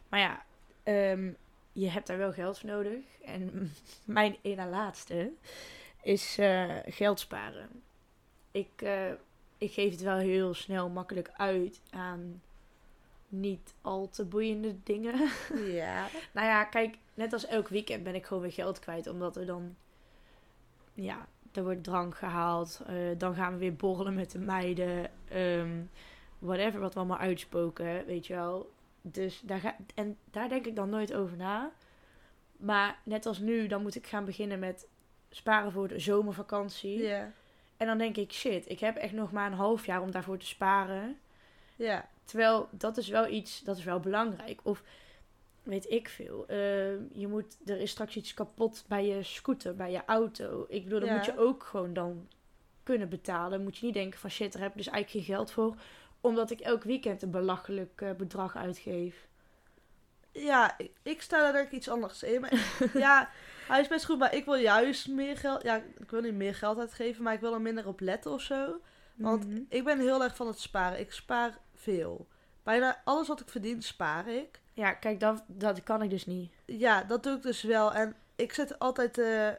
Maar 0.10 0.20
ja, 0.20 0.44
ehm, 0.84 1.32
je 1.72 1.90
hebt 1.90 2.08
daar 2.08 2.18
wel 2.18 2.32
geld 2.34 2.60
voor 2.60 2.70
nodig. 2.70 3.04
En 3.26 3.72
mijn 4.06 4.38
ene 4.42 4.66
laatste 4.66 5.32
is 6.04 6.38
eh, 6.38 6.70
geld 6.86 7.20
sparen. 7.20 7.70
Ik, 8.52 8.70
eh, 8.76 9.12
ik 9.58 9.72
geef 9.74 9.92
het 9.92 10.02
wel 10.02 10.18
heel 10.18 10.54
snel 10.54 10.90
makkelijk 10.90 11.32
uit 11.34 11.82
aan 11.90 12.42
niet 13.28 13.74
al 13.82 14.10
te 14.10 14.26
boeiende 14.26 14.76
dingen. 14.84 15.30
Ja. 15.66 16.08
nou 16.34 16.48
ja, 16.48 16.64
kijk, 16.64 16.98
net 17.14 17.34
als 17.34 17.46
elk 17.46 17.68
weekend 17.68 18.04
ben 18.04 18.16
ik 18.16 18.26
gewoon 18.26 18.44
weer 18.44 18.52
geld 18.52 18.80
kwijt. 18.80 19.08
Omdat 19.08 19.36
er 19.36 19.46
dan, 19.46 19.76
ja, 20.94 21.28
er 21.54 21.64
wordt 21.64 21.84
drank 21.84 22.16
gehaald. 22.18 22.82
eh, 22.88 22.96
dan 23.18 23.36
gaan 23.36 23.54
we 23.54 23.60
weer 23.60 23.76
borrelen 23.76 24.14
met 24.14 24.32
de 24.32 24.40
meiden. 24.40 25.10
ehm, 25.30 25.82
whatever 26.40 26.80
wat 26.80 26.94
we 26.94 27.00
allemaal 27.00 27.18
uitspoken, 27.18 28.06
weet 28.06 28.28
je 28.28 28.34
wel. 28.34 28.72
Dus 29.02 29.42
daar, 29.46 29.60
ga, 29.60 29.76
en 29.96 30.18
daar 30.32 30.50
denk 30.50 30.66
ik 30.66 30.76
dan 30.76 30.90
nooit 30.90 31.14
over 31.14 31.38
na. 31.38 31.72
Maar 32.58 33.00
net 33.04 33.26
als 33.26 33.40
nu, 33.40 33.68
dan 33.68 33.82
moet 33.82 33.96
ik 33.96 34.08
gaan 34.08 34.26
beginnen 34.26 34.60
met 34.60 34.88
sparen 35.36 35.72
voor 35.72 35.88
de 35.88 36.00
zomervakantie. 36.00 37.02
Ja. 37.04 37.32
En 37.78 37.88
dan 37.88 37.98
denk 37.98 38.18
ik, 38.18 38.32
shit, 38.32 38.70
ik 38.70 38.80
heb 38.80 38.96
echt 38.98 39.14
nog 39.14 39.32
maar 39.32 39.48
een 39.48 39.58
half 39.58 39.86
jaar 39.86 40.02
om 40.02 40.12
daarvoor 40.12 40.38
te 40.38 40.46
sparen. 40.46 41.18
Ja. 41.76 42.08
Terwijl 42.24 42.68
dat 42.72 42.98
is 42.98 43.08
wel 43.08 43.28
iets, 43.28 43.62
dat 43.64 43.78
is 43.78 43.84
wel 43.84 44.00
belangrijk. 44.00 44.60
Of 44.64 44.84
weet 45.64 45.90
ik 45.90 46.10
veel. 46.10 46.46
eh, 46.48 46.58
je 47.20 47.28
moet, 47.28 47.58
er 47.66 47.80
is 47.80 47.92
straks 47.92 48.16
iets 48.16 48.34
kapot 48.34 48.84
bij 48.88 49.06
je 49.08 49.24
scooter, 49.24 49.76
bij 49.76 49.92
je 49.92 50.02
auto. 50.06 50.66
Ik 50.70 50.84
bedoel, 50.84 51.06
Ja. 51.06 51.16
moet 51.16 51.26
je 51.26 51.38
ook 51.38 51.64
gewoon 51.64 51.94
dan 51.94 52.28
kunnen 52.84 53.10
betalen. 53.10 53.64
Moet 53.64 53.78
je 53.78 53.86
niet 53.86 53.94
denken 53.94 54.20
van 54.20 54.30
shit, 54.30 54.52
daar 54.54 54.62
heb 54.62 54.72
ik 54.72 54.78
dus 54.78 54.88
eigenlijk 54.88 55.26
geen 55.26 55.36
geld 55.36 55.52
voor. 55.52 55.76
Omdat 56.22 56.52
ik 56.52 56.60
elk 56.60 56.84
weekend 56.84 57.22
een 57.22 57.32
belachelijk 57.32 58.02
eh, 58.02 58.12
bedrag 58.12 58.56
uitgeef. 58.56 59.28
Ja, 60.32 60.78
ik, 60.78 60.92
ik 61.02 61.22
sta 61.22 61.40
daar 61.40 61.54
denk 61.54 61.66
ik 61.66 61.72
iets 61.72 61.90
anders 61.90 62.24
in. 62.24 62.42
Maar, 62.42 62.54
ja, 62.94 63.30
hij 63.68 63.82
is 63.82 63.88
best 63.88 64.06
goed, 64.06 64.18
maar 64.20 64.36
ik 64.36 64.46
wil 64.46 64.56
juist 64.56 65.08
meer 65.08 65.38
geld... 65.38 65.64
Ja, 65.64 65.76
ik 65.98 66.12
wil 66.12 66.22
niet 66.22 66.34
meer 66.34 66.56
geld 66.56 66.80
uitgeven, 66.80 67.24
maar 67.24 67.34
ik 67.34 67.40
wil 67.40 67.54
er 67.54 67.62
minder 67.62 67.88
op 67.88 68.00
letten 68.00 68.32
of 68.32 68.42
zo. 68.42 68.80
Want 69.16 69.48
Mhm. 69.48 69.62
ik 69.70 69.84
ben 69.84 70.00
heel 70.00 70.24
erg 70.24 70.36
van 70.36 70.48
het 70.48 70.60
sparen. 70.60 71.00
Ik 71.00 71.12
spaar 71.12 71.58
veel. 71.76 72.28
Bijna 72.64 73.02
alles 73.04 73.28
wat 73.28 73.40
ik 73.40 73.50
verdien, 73.50 73.82
spaar 73.82 74.28
ik. 74.28 74.62
Ja, 74.74 74.94
kijk, 74.94 75.20
dat, 75.20 75.44
dat 75.48 75.84
kan 75.84 76.02
ik 76.02 76.10
dus 76.10 76.26
niet. 76.26 76.52
Ja, 76.66 77.04
dat 77.04 77.24
doe 77.24 77.36
ik 77.36 77.42
dus 77.42 77.62
wel. 77.64 77.94
En 77.94 78.16
ik 78.36 78.54
zet 78.54 78.80
altijd 78.80 79.18
eh 79.18 79.50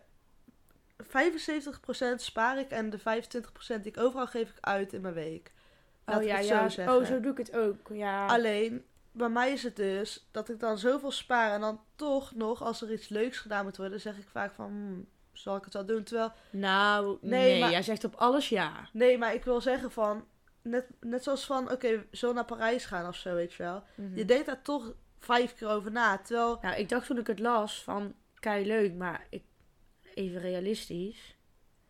75% 1.02 2.20
spaar 2.22 2.58
ik 2.58 2.70
en 2.70 2.90
de 2.90 2.98
25% 2.98 3.02
die 3.82 3.92
ik 3.92 3.98
overal 3.98 4.26
geef 4.26 4.50
ik 4.50 4.56
uit 4.60 4.92
in 4.92 5.00
mijn 5.00 5.14
week. 5.14 5.52
Laat 6.04 6.18
oh 6.18 6.24
ja, 6.24 6.38
ja. 6.38 6.62
zo 6.62 6.68
zeggen. 6.68 6.96
oh, 6.96 7.04
zo 7.04 7.20
doe 7.20 7.32
ik 7.32 7.38
het 7.38 7.56
ook. 7.56 7.88
Ja. 7.92 8.26
Alleen, 8.26 8.84
bij 9.16 9.28
mij 9.28 9.52
is 9.52 9.62
het 9.62 9.76
dus 9.76 10.28
dat 10.30 10.48
ik 10.48 10.60
dan 10.60 10.78
zoveel 10.78 11.10
spaar 11.10 11.52
en 11.52 11.60
dan 11.60 11.80
toch 11.96 12.34
nog, 12.34 12.62
als 12.62 12.82
er 12.82 12.92
iets 12.92 13.08
leuks 13.08 13.38
gedaan 13.38 13.64
moet 13.64 13.76
worden, 13.76 14.00
zeg 14.00 14.16
ik 14.18 14.28
vaak 14.28 14.52
van, 14.54 14.66
hmm, 14.66 15.06
zal 15.32 15.56
ik 15.56 15.64
het 15.64 15.72
wel 15.74 15.86
doen? 15.86 16.02
Terwijl, 16.02 16.32
Nou, 16.50 17.18
Nee, 17.20 17.30
nee, 17.50 17.60
maar- 17.60 17.70
jij 17.70 17.82
zegt 17.82 18.04
op 18.04 18.14
alles 18.14 18.48
ja. 18.48 18.88
nee, 18.92 19.18
maar 19.18 19.34
ik 19.34 19.44
wil 19.44 19.60
zeggen 19.60 19.90
van, 19.92 20.24
net, 20.62 20.86
net 21.00 21.22
zoals 21.22 21.44
van, 21.46 21.70
oké, 21.72 22.06
zo 22.12 22.32
naar 22.32 22.44
Parijs 22.44 22.84
gaan 22.84 23.08
of 23.08 23.16
zo, 23.16 23.34
weet 23.34 23.52
je 23.52 23.62
wel. 23.62 23.82
Mhm. 23.94 24.16
Je 24.16 24.24
denkt 24.24 24.46
daar 24.46 24.62
toch 24.62 24.92
vijf 25.18 25.54
keer 25.54 25.68
over 25.68 25.90
na, 25.92 26.18
terwijl, 26.18 26.58
Nou, 26.62 26.76
ik 26.76 26.88
dacht 26.88 27.06
toen 27.06 27.18
ik 27.18 27.26
het 27.26 27.38
las 27.38 27.82
van 27.82 28.14
kei 28.38 28.66
leuk, 28.66 28.94
maar 28.94 29.26
ik, 29.30 29.42
even 30.14 30.40
realistisch. 30.40 31.36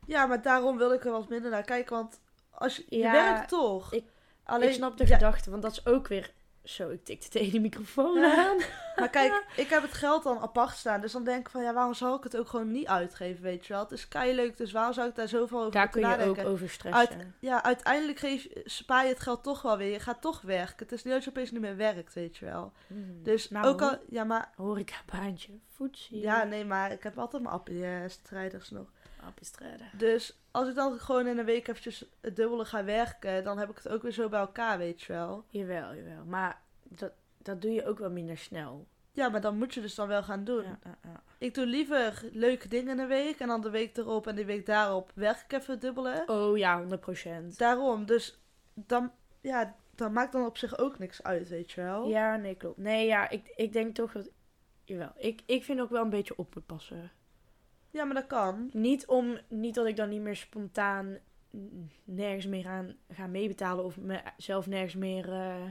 ja, 0.06 0.26
maar 0.26 0.42
daarom 0.42 0.76
wil 0.76 0.92
ik 0.92 1.04
er 1.04 1.10
wat 1.10 1.28
minder 1.28 1.50
naar 1.50 1.64
kijken, 1.64 1.96
want 1.96 2.20
als 2.50 2.82
je, 2.88 2.98
werkt 3.00 3.48
toch. 3.48 3.92
ik- 3.92 4.12
Alleen, 4.44 4.68
ik 4.68 4.74
snap 4.74 4.96
de 4.96 5.06
ja, 5.06 5.14
gedachte, 5.14 5.50
want 5.50 5.62
dat 5.62 5.72
is 5.72 5.86
ook 5.86 6.08
weer. 6.08 6.32
Zo, 6.64 6.88
ik 6.90 7.04
tikte 7.04 7.28
tegen 7.28 7.52
de 7.52 7.60
microfoon 7.60 8.18
Ja. 8.18 8.46
aan. 8.48 8.56
Maar 8.96 9.08
kijk, 9.10 9.44
ik 9.56 9.68
heb 9.68 9.82
het 9.82 9.92
geld 9.92 10.22
dan 10.22 10.38
apart 10.38 10.76
staan. 10.76 11.00
Dus 11.00 11.12
dan 11.12 11.24
denk 11.24 11.40
ik 11.40 11.48
van, 11.48 11.62
ja, 11.62 11.72
waarom 11.74 11.94
zou 11.94 12.16
ik 12.16 12.22
het 12.24 12.36
ook 12.36 12.48
gewoon 12.48 12.70
niet 12.72 12.86
uitgeven, 12.86 13.42
weet 13.42 13.66
je 13.66 13.72
wel? 13.72 13.82
Het 13.82 13.92
is 13.92 14.08
kei 14.08 14.34
leuk, 14.34 14.56
dus 14.56 14.72
waarom 14.72 14.92
zou 14.92 15.08
ik 15.08 15.14
daar 15.14 15.28
zoveel 15.28 15.58
over 15.58 15.72
Daar 15.72 15.88
kun 15.88 16.00
je 16.00 16.06
nadenken? 16.06 16.44
ook 16.44 16.48
over 16.50 16.70
stressen. 16.70 17.34
Ja, 17.38 17.62
uiteindelijk 17.62 18.18
geef, 18.18 18.46
spaar 18.64 19.02
je 19.02 19.08
het 19.08 19.20
geld 19.20 19.42
toch 19.42 19.62
wel 19.62 19.76
weer. 19.76 19.92
Je 19.92 20.00
gaat 20.00 20.20
toch 20.20 20.40
werken. 20.40 20.74
Het 20.78 20.92
is 20.92 21.04
niet 21.04 21.12
dat 21.14 21.24
je 21.24 21.30
opeens 21.30 21.50
niet 21.50 21.60
meer 21.60 21.76
werkt, 21.76 22.14
weet 22.14 22.36
je 22.36 22.44
wel. 22.44 22.72
Mm. 22.86 23.22
Dus 23.22 23.50
Nou, 23.50 23.66
ook 23.66 23.82
al, 23.82 23.96
ja, 24.08 24.24
maar, 24.24 24.52
Horecabaantje, 24.56 25.52
voetzie. 25.68 26.20
ja, 26.20 26.44
nee, 26.44 26.64
maar 26.64 26.92
ik 26.92 27.02
heb 27.02 27.18
altijd 27.18 27.42
mijn 27.42 27.54
appie-strijders 27.54 28.70
nog. 28.70 28.86
Dus 29.92 30.38
als 30.50 30.68
ik 30.68 30.74
dan 30.74 30.98
gewoon 30.98 31.26
in 31.26 31.38
een 31.38 31.44
week 31.44 31.68
eventjes 31.68 32.04
het 32.20 32.36
dubbele 32.36 32.64
ga 32.64 32.84
werken, 32.84 33.44
dan 33.44 33.58
heb 33.58 33.70
ik 33.70 33.76
het 33.76 33.88
ook 33.88 34.02
weer 34.02 34.12
zo 34.12 34.28
bij 34.28 34.40
elkaar, 34.40 34.78
weet 34.78 35.02
je 35.02 35.12
wel. 35.12 35.44
Jawel, 35.48 35.94
jawel. 35.94 36.24
Maar 36.24 36.62
dat, 36.82 37.12
dat 37.38 37.62
doe 37.62 37.72
je 37.72 37.86
ook 37.86 37.98
wel 37.98 38.10
minder 38.10 38.38
snel. 38.38 38.86
Ja, 39.12 39.28
maar 39.28 39.40
dan 39.40 39.58
moet 39.58 39.74
je 39.74 39.80
dus 39.80 39.94
dan 39.94 40.08
wel 40.08 40.22
gaan 40.22 40.44
doen. 40.44 40.62
Ja, 40.62 40.78
ja, 40.84 40.98
ja. 41.02 41.22
Ik 41.38 41.54
doe 41.54 41.66
liever 41.66 42.28
leuke 42.32 42.68
dingen 42.68 42.92
in 42.92 42.98
een 42.98 43.08
week 43.08 43.38
en 43.38 43.48
dan 43.48 43.60
de 43.60 43.70
week 43.70 43.96
erop 43.96 44.26
en 44.26 44.34
de 44.34 44.44
week 44.44 44.66
daarop 44.66 45.10
werk 45.14 45.44
ik 45.48 45.52
even 45.52 45.72
het 45.72 45.80
dubbele. 45.80 46.22
Oh 46.26 46.56
ja, 46.56 46.84
100%. 46.84 47.46
Daarom, 47.56 48.06
dus 48.06 48.40
dan, 48.74 49.12
ja, 49.40 49.76
dan 49.94 50.12
maakt 50.12 50.32
dan 50.32 50.46
op 50.46 50.58
zich 50.58 50.78
ook 50.78 50.98
niks 50.98 51.22
uit, 51.22 51.48
weet 51.48 51.72
je 51.72 51.80
wel. 51.80 52.08
Ja, 52.08 52.36
nee, 52.36 52.54
klopt. 52.54 52.78
Nee, 52.78 53.06
ja, 53.06 53.30
ik, 53.30 53.52
ik 53.56 53.72
denk 53.72 53.94
toch 53.94 54.12
dat... 54.12 54.30
Jawel, 54.84 55.12
ik, 55.16 55.42
ik 55.46 55.64
vind 55.64 55.80
ook 55.80 55.90
wel 55.90 56.02
een 56.02 56.10
beetje 56.10 56.38
op 56.38 56.54
moet 56.54 56.66
passen. 56.66 57.10
Ja, 57.94 58.04
maar 58.04 58.14
dat 58.14 58.26
kan. 58.26 58.70
Niet, 58.72 59.06
om, 59.06 59.38
niet 59.48 59.74
dat 59.74 59.86
ik 59.86 59.96
dan 59.96 60.08
niet 60.08 60.20
meer 60.20 60.36
spontaan 60.36 61.18
nergens 62.04 62.46
meer 62.46 62.66
aan 62.66 62.96
ga 63.10 63.26
meebetalen 63.26 63.84
of 63.84 63.96
mezelf 63.96 64.66
nergens 64.66 64.94
meer 64.94 65.32
eh 65.32 65.62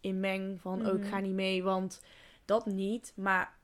in 0.00 0.20
meng 0.20 0.60
van 0.60 0.86
ook 0.86 0.98
Mhm. 0.98 1.08
ga 1.08 1.18
niet 1.18 1.32
mee, 1.34 1.62
want 1.62 2.02
dat 2.44 2.66
niet. 2.66 3.12
Maar 3.16 3.54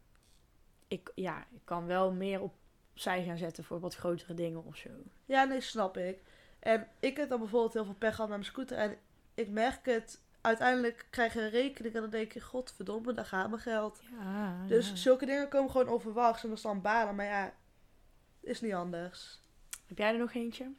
ik, 0.89 1.13
ja, 1.15 1.39
ik 1.51 1.61
kan 1.65 1.87
wel 1.87 2.13
meer 2.13 2.41
op 2.43 2.55
opzij 2.93 3.25
gaan 3.25 3.39
zetten 3.39 3.65
voor 3.65 3.81
wat 3.81 3.95
grotere 3.95 4.35
dingen 4.35 4.65
of 4.65 4.77
zo. 4.77 4.89
Ja, 5.25 5.45
nee, 5.45 5.61
snap 5.61 5.97
ik. 5.97 6.23
En 6.59 6.87
ik 7.01 7.17
heb 7.17 7.29
dan 7.29 7.39
bijvoorbeeld 7.39 7.73
heel 7.73 7.85
veel 7.85 7.95
pech 7.95 8.15
gehad 8.15 8.29
met 8.31 8.39
mijn 8.39 8.51
scooter. 8.51 8.77
En 8.77 8.97
ik 9.35 9.49
merk 9.49 9.87
het, 9.87 10.21
uiteindelijk 10.41 11.07
krijg 11.11 11.35
je 11.35 11.41
een 11.41 11.51
rekening 11.51 11.95
en 11.95 12.01
dan 12.01 12.11
denk 12.11 12.33
je, 12.33 12.41
godverdomme, 12.41 13.13
daar 13.13 13.25
gaat 13.25 13.49
mijn 13.49 13.63
geld. 13.63 14.01
Ja, 14.19 14.65
Dus 14.67 14.89
ja. 14.89 14.97
zulke 14.97 15.27
dingen 15.27 15.49
komen 15.49 15.71
gewoon 15.71 15.89
onverwachts 15.89 16.43
en 16.43 16.49
dat 16.49 16.59
is 16.59 16.65
dan 16.65 16.81
balen. 16.81 17.15
Maar 17.15 17.27
ja, 17.27 17.53
is 18.43 18.61
niet 18.61 18.73
anders. 18.75 19.41
Heb 19.87 19.99
jij 19.99 20.13
er 20.13 20.19
nog 20.19 20.35
eentje? 20.35 20.71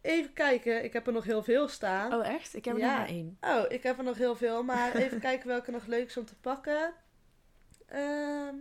Even 0.00 0.32
kijken, 0.32 0.84
ik 0.84 0.92
heb 0.92 1.06
er 1.06 1.12
nog 1.12 1.24
heel 1.24 1.42
veel 1.42 1.68
staan. 1.68 2.14
Oh, 2.14 2.26
echt? 2.26 2.54
Ik 2.54 2.64
heb 2.64 2.74
er 2.74 2.80
Ja. 2.80 2.88
nog 2.88 2.98
maar 2.98 3.08
één. 3.08 3.38
Oh, 3.40 3.64
ik 3.68 3.82
heb 3.82 3.98
er 3.98 4.04
nog 4.04 4.16
heel 4.16 4.36
veel, 4.36 4.62
maar 4.62 4.94
even 4.94 5.20
kijken 5.28 5.46
welke 5.48 5.70
nog 5.70 5.86
leuk 5.86 6.06
is 6.06 6.16
om 6.16 6.24
te 6.24 6.34
pakken. 6.34 6.94
Ehm 7.86 8.54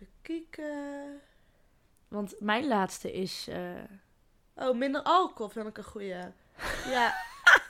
even 0.00 0.12
kijken. 0.22 1.20
Want 2.08 2.34
mijn 2.40 2.66
laatste 2.66 3.12
is... 3.12 3.48
eh, 3.48 3.74
Oh, 4.54 4.76
minder 4.76 5.02
alcohol 5.02 5.48
vind 5.48 5.66
ik 5.68 5.78
een 5.78 5.84
goeie. 5.84 6.14
Ja. 6.86 7.14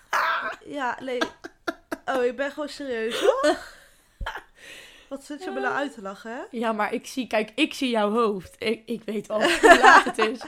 ja, 0.79 0.99
nee. 1.03 1.21
Oh, 2.05 2.25
ik 2.25 2.37
ben 2.37 2.51
gewoon 2.51 2.69
serieus 2.69 3.21
hoor. 3.21 3.57
Wat 5.09 5.25
zit 5.25 5.45
je 5.45 5.51
me 5.51 5.61
nou 5.61 5.75
uit 5.75 5.95
te 5.95 6.03
lachen, 6.03 6.31
hè? 6.31 6.43
Ja, 6.51 6.73
maar 6.73 6.93
ik 6.93 7.07
zie... 7.07 7.27
Kijk, 7.27 7.53
ik 7.55 7.75
zie 7.75 7.91
jouw 7.91 8.11
hoofd. 8.11 8.55
Ik, 8.59 8.83
ik 8.87 9.03
weet 9.05 9.31
al 9.31 9.43
hoe 9.43 9.79
laat 9.83 10.05
het 10.05 10.19
is. 10.19 10.41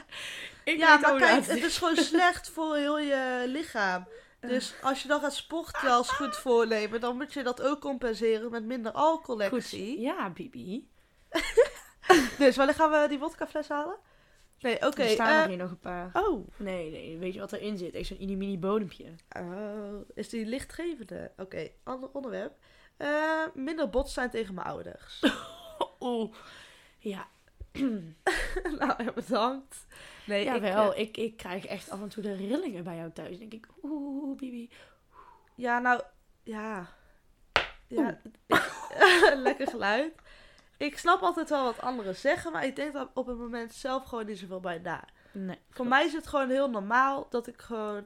Ik 0.63 0.77
ja, 0.77 0.91
weet 0.91 1.01
maar 1.01 1.17
kijk, 1.17 1.45
het 1.45 1.63
is 1.63 1.77
gewoon 1.77 1.95
slecht 2.11 2.49
voor 2.49 2.75
heel 2.75 2.99
je 2.99 3.43
lichaam. 3.47 4.07
Dus 4.39 4.73
als 4.81 5.01
je 5.01 5.07
dan 5.07 5.19
gaat 5.19 5.33
sporten 5.33 5.91
als 5.91 6.09
goed 6.09 6.35
voornemen, 6.35 7.01
dan 7.01 7.17
moet 7.17 7.33
je 7.33 7.43
dat 7.43 7.61
ook 7.61 7.81
compenseren 7.81 8.51
met 8.51 8.65
minder 8.65 8.91
alcohol, 8.91 9.41
Goed. 9.41 9.51
Lexie. 9.51 9.99
Ja, 9.99 10.29
Bibi. 10.29 10.89
Dus 12.37 12.55
wanneer 12.55 12.75
gaan 12.75 12.91
we 12.91 13.05
die 13.09 13.19
wodkafles 13.19 13.67
halen? 13.67 13.95
Nee, 14.59 14.75
oké. 14.75 15.01
er 15.01 15.09
staan 15.09 15.27
eh, 15.27 15.41
er 15.41 15.47
hier 15.47 15.57
nog 15.57 15.69
een 15.69 15.79
paar. 15.79 16.09
oh. 16.13 16.47
Nee, 16.57 16.91
nee. 16.91 17.17
Weet 17.17 17.33
je 17.33 17.39
wat 17.39 17.51
erin 17.51 17.77
zit? 17.77 17.93
Echt 17.93 18.07
zo'n 18.07 18.17
mini 18.19 18.35
mini 18.35 18.59
bodempje. 18.59 19.05
Oh, 19.37 20.09
is 20.13 20.29
die 20.29 20.45
lichtgevende? 20.45 21.31
Oké, 21.37 21.69
ander 21.83 22.09
onderwerp. 22.13 22.53
Eh, 23.01 23.43
minder 23.53 23.89
bot 23.89 24.09
zijn 24.09 24.29
tegen 24.29 24.53
mijn 24.53 24.67
ouders. 24.67 25.23
Oeh. 25.99 26.33
Ja, 26.99 27.27
nou, 28.79 29.03
ja, 29.03 29.11
bedankt. 29.15 29.85
Nee, 30.25 30.43
ja 30.43 30.53
ik, 30.53 30.61
wel. 30.61 30.93
eh, 30.93 30.99
Ik, 31.01 31.17
ik 31.17 31.37
krijg 31.37 31.65
echt 31.65 31.89
af 31.89 32.01
en 32.01 32.09
toe 32.09 32.23
de 32.23 32.33
rillingen 32.33 32.83
bij 32.83 32.95
jou 32.95 33.11
thuis. 33.11 33.37
Denk 33.37 33.53
ik, 33.53 33.67
oeh, 33.83 34.37
Bibi. 34.37 34.69
ja, 35.55 35.79
nou, 35.79 36.01
ja. 36.43 36.87
Ja, 37.87 38.19
lekker 39.35 39.67
geluid. 39.67 40.13
Ik 40.77 40.97
snap 40.97 41.21
altijd 41.21 41.49
wel 41.49 41.63
wat 41.63 41.81
anderen 41.81 42.15
zeggen, 42.15 42.51
maar 42.51 42.65
ik 42.65 42.75
denk 42.75 42.93
dat 42.93 43.09
op 43.13 43.27
het 43.27 43.37
moment 43.37 43.73
zelf 43.73 44.03
gewoon 44.03 44.25
niet 44.25 44.39
zoveel 44.39 44.59
bij 44.59 44.77
na. 44.79 45.03
Nee. 45.31 45.59
Voor 45.69 45.87
mij 45.87 46.05
is 46.05 46.13
het 46.13 46.27
gewoon 46.27 46.49
heel 46.49 46.69
normaal 46.69 47.27
dat 47.29 47.47
ik 47.47 47.61
gewoon 47.61 48.03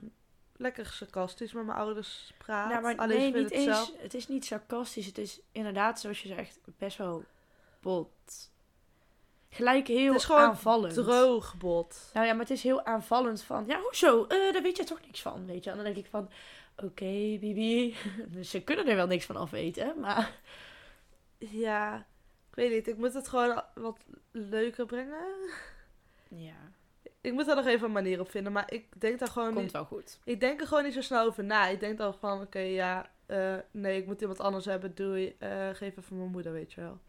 lekker 0.57 0.85
sarcastisch 0.85 1.53
met 1.53 1.65
mijn 1.65 1.77
ouders 1.77 2.33
praat. 2.37 2.69
Nou, 2.69 2.81
maar 2.81 2.95
Alleen 2.95 3.17
nee, 3.17 3.33
niet 3.33 3.43
het 3.43 3.51
eens. 3.51 3.63
zelf. 3.63 3.91
Het 3.97 4.13
is 4.13 4.27
niet 4.27 4.45
sarcastisch. 4.45 5.05
Het 5.05 5.17
is 5.17 5.39
inderdaad, 5.51 5.99
zoals 5.99 6.21
je 6.21 6.27
zegt, 6.27 6.59
best 6.77 6.97
wel 6.97 7.23
bot. 7.81 8.09
Gelijk 9.49 9.87
heel 9.87 10.11
Het 10.11 10.21
is 10.21 10.25
gewoon 10.25 10.41
aanvallend. 10.41 10.93
Droog 10.93 11.57
bot. 11.57 12.09
Nou 12.13 12.25
ja, 12.25 12.31
maar 12.31 12.41
het 12.41 12.51
is 12.51 12.63
heel 12.63 12.85
aanvallend 12.85 13.41
van, 13.41 13.63
ja, 13.67 13.79
hoezo? 13.79 14.25
Eh 14.25 14.53
daar 14.53 14.61
weet 14.61 14.77
je 14.77 14.83
toch 14.83 15.01
niks 15.05 15.21
van, 15.21 15.45
weet 15.45 15.63
je? 15.63 15.69
En 15.69 15.75
dan 15.75 15.85
denk 15.85 15.97
ik 15.97 16.07
van, 16.09 16.29
oké, 16.75 17.37
Bibi. 17.39 17.95
Dus 18.35 18.49
ze 18.49 18.61
kunnen 18.61 18.87
er 18.87 18.95
wel 18.95 19.07
niks 19.07 19.25
van 19.25 19.35
afweten, 19.35 19.99
maar... 19.99 20.39
Ja, 21.37 21.97
ik 22.49 22.55
weet 22.55 22.71
niet. 22.71 22.87
Ik 22.87 22.97
moet 22.97 23.13
het 23.13 23.27
gewoon 23.27 23.63
wat 23.73 23.99
leuker 24.31 24.85
brengen. 24.85 25.25
Ja, 26.27 26.71
Ik 27.25 27.33
moet 27.33 27.45
daar 27.45 27.55
nog 27.55 27.65
even 27.65 27.85
een 27.85 27.91
manier 27.91 28.19
op 28.19 28.29
vinden. 28.29 28.51
Maar 28.51 28.73
ik 28.73 29.01
denk 29.01 29.19
daar 29.19 29.27
gewoon 29.27 29.49
komt 29.51 29.63
niet... 29.63 29.71
wel 29.71 29.85
goed. 29.85 30.19
Ik 30.23 30.39
denk 30.39 30.61
er 30.61 30.67
gewoon 30.67 30.83
niet 30.83 30.93
zo 30.93 31.01
snel 31.01 31.25
over 31.25 31.43
na. 31.43 31.67
Ik 31.67 31.79
denk 31.79 31.97
dan 31.97 32.13
van, 32.13 32.41
oké, 32.41 32.59
ja... 32.59 33.09
eh, 33.25 33.55
nee, 33.71 33.97
ik 33.97 34.05
moet 34.05 34.21
iemand 34.21 34.39
anders 34.39 34.65
hebben. 34.65 34.95
Doei. 34.95 35.35
eh 35.39 35.69
geef 35.73 35.97
even 35.97 36.17
mijn 36.17 36.29
moeder, 36.31 36.51
weet 36.51 36.73
je 36.73 36.81
wel. 36.81 36.99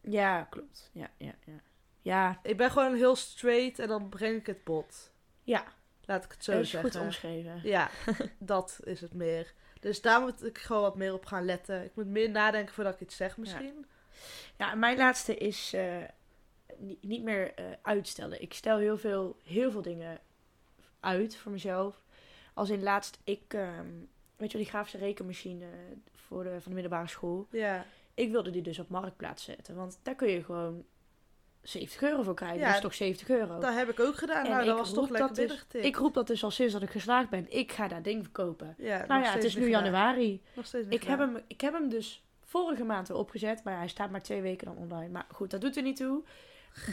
Ja, 0.00 0.42
klopt. 0.42 0.90
Ja, 0.92 1.10
ja, 1.16 1.34
ja. 1.44 1.60
Ja, 2.02 2.40
Ik 2.42 2.56
ben 2.56 2.70
gewoon 2.70 2.94
heel 2.94 3.16
straight 3.16 3.78
en 3.78 3.88
dan 3.88 4.08
breng 4.08 4.38
ik 4.38 4.46
het 4.46 4.64
bot. 4.64 5.12
ja. 5.42 5.64
Laat 6.04 6.24
ik 6.24 6.32
het 6.32 6.44
zo 6.44 6.52
dat 6.52 6.60
is 6.60 6.70
zeggen. 6.70 6.90
goed 6.92 7.00
omschreven. 7.00 7.60
Ja, 7.62 7.90
dat 8.38 8.80
is 8.84 9.00
het 9.00 9.14
meer. 9.14 9.52
Dus 9.80 10.00
daar 10.00 10.20
moet 10.20 10.44
ik 10.44 10.58
gewoon 10.58 10.82
wat 10.82 10.96
meer 10.96 11.12
op 11.12 11.26
gaan 11.26 11.44
letten. 11.44 11.84
Ik 11.84 11.94
moet 11.94 12.06
meer 12.06 12.30
nadenken 12.30 12.74
voordat 12.74 12.94
ik 12.94 13.00
iets 13.00 13.16
zeg 13.16 13.36
misschien. 13.36 13.86
Ja, 14.58 14.74
mijn 14.74 14.96
laatste 14.96 15.36
is 15.36 15.72
eh, 15.72 15.96
niet, 17.00 17.22
meer 17.22 17.54
eh, 17.54 17.64
uitstellen. 17.82 18.42
Ik 18.42 18.54
stel 18.54 18.78
heel 18.78 18.98
veel, 18.98 19.36
heel 19.44 19.70
veel 19.70 19.82
dingen 19.82 20.20
uit 21.00 21.36
voor 21.36 21.52
mezelf. 21.52 22.02
Als 22.54 22.70
in 22.70 22.82
laatst, 22.82 23.18
ik, 23.24 23.42
ehm, 23.48 23.86
weet 24.36 24.50
je 24.50 24.56
wel, 24.56 24.62
die 24.62 24.72
grafische 24.72 24.98
rekenmachine 24.98 25.66
voor 26.14 26.44
de, 26.44 26.50
van 26.50 26.62
de 26.64 26.70
middelbare 26.70 27.08
school. 27.08 27.46
Ja, 27.50 27.86
Ik 28.14 28.30
wilde 28.30 28.50
die 28.50 28.62
dus 28.62 28.78
op 28.78 28.88
marktplaats 28.88 29.44
zetten, 29.44 29.74
want 29.74 29.98
daar 30.02 30.14
kun 30.14 30.28
je 30.28 30.44
gewoon 30.44 30.84
70 31.62 32.02
euro 32.02 32.22
voor 32.22 32.34
krijgen. 32.34 32.58
Ja, 32.58 32.66
dat 32.66 32.74
is 32.74 32.80
toch 32.80 32.94
70 32.94 33.28
euro? 33.28 33.58
dat 33.58 33.74
heb 33.74 33.88
ik 33.88 34.00
ook 34.00 34.16
gedaan. 34.16 34.44
En 34.44 34.50
nou, 34.50 34.64
dat 34.64 34.72
ik 34.72 34.80
was 34.80 34.92
toch 34.92 35.08
lekker 35.08 35.34
dus-. 35.34 35.66
Ik 35.72 35.96
roep 35.96 36.14
dat 36.14 36.26
dus 36.26 36.44
al 36.44 36.50
sinds 36.50 36.72
dat 36.72 36.82
ik 36.82 36.90
geslaagd 36.90 37.30
ben. 37.30 37.46
Ik 37.48 37.72
ga 37.72 37.88
dat 37.88 38.04
ding 38.04 38.22
verkopen. 38.22 38.74
Ja, 38.78 39.06
nou 39.06 39.22
ja, 39.22 39.32
het 39.32 39.44
is 39.44 39.54
nu 39.54 39.64
gedaan. 39.64 39.82
januari. 39.82 40.42
Nog 40.54 40.66
steeds 40.66 40.86
Ik 40.88 41.02
heb, 41.02 41.18
hem, 41.18 41.40
ik 41.46 41.60
heb 41.60 41.72
hem 41.72 41.88
dus 41.88 42.22
vorige 42.44 42.84
maand 42.84 43.08
weer 43.08 43.16
opgezet, 43.16 43.64
maar 43.64 43.76
hij 43.76 43.88
staat 43.88 44.10
maar 44.10 44.22
twee 44.22 44.42
weken 44.42 44.66
dan 44.66 44.76
online. 44.76 45.08
Maar 45.08 45.26
goed, 45.32 45.50
dat 45.50 45.60
doet 45.60 45.76
er 45.76 45.82
niet 45.82 45.96
toe. 45.96 46.22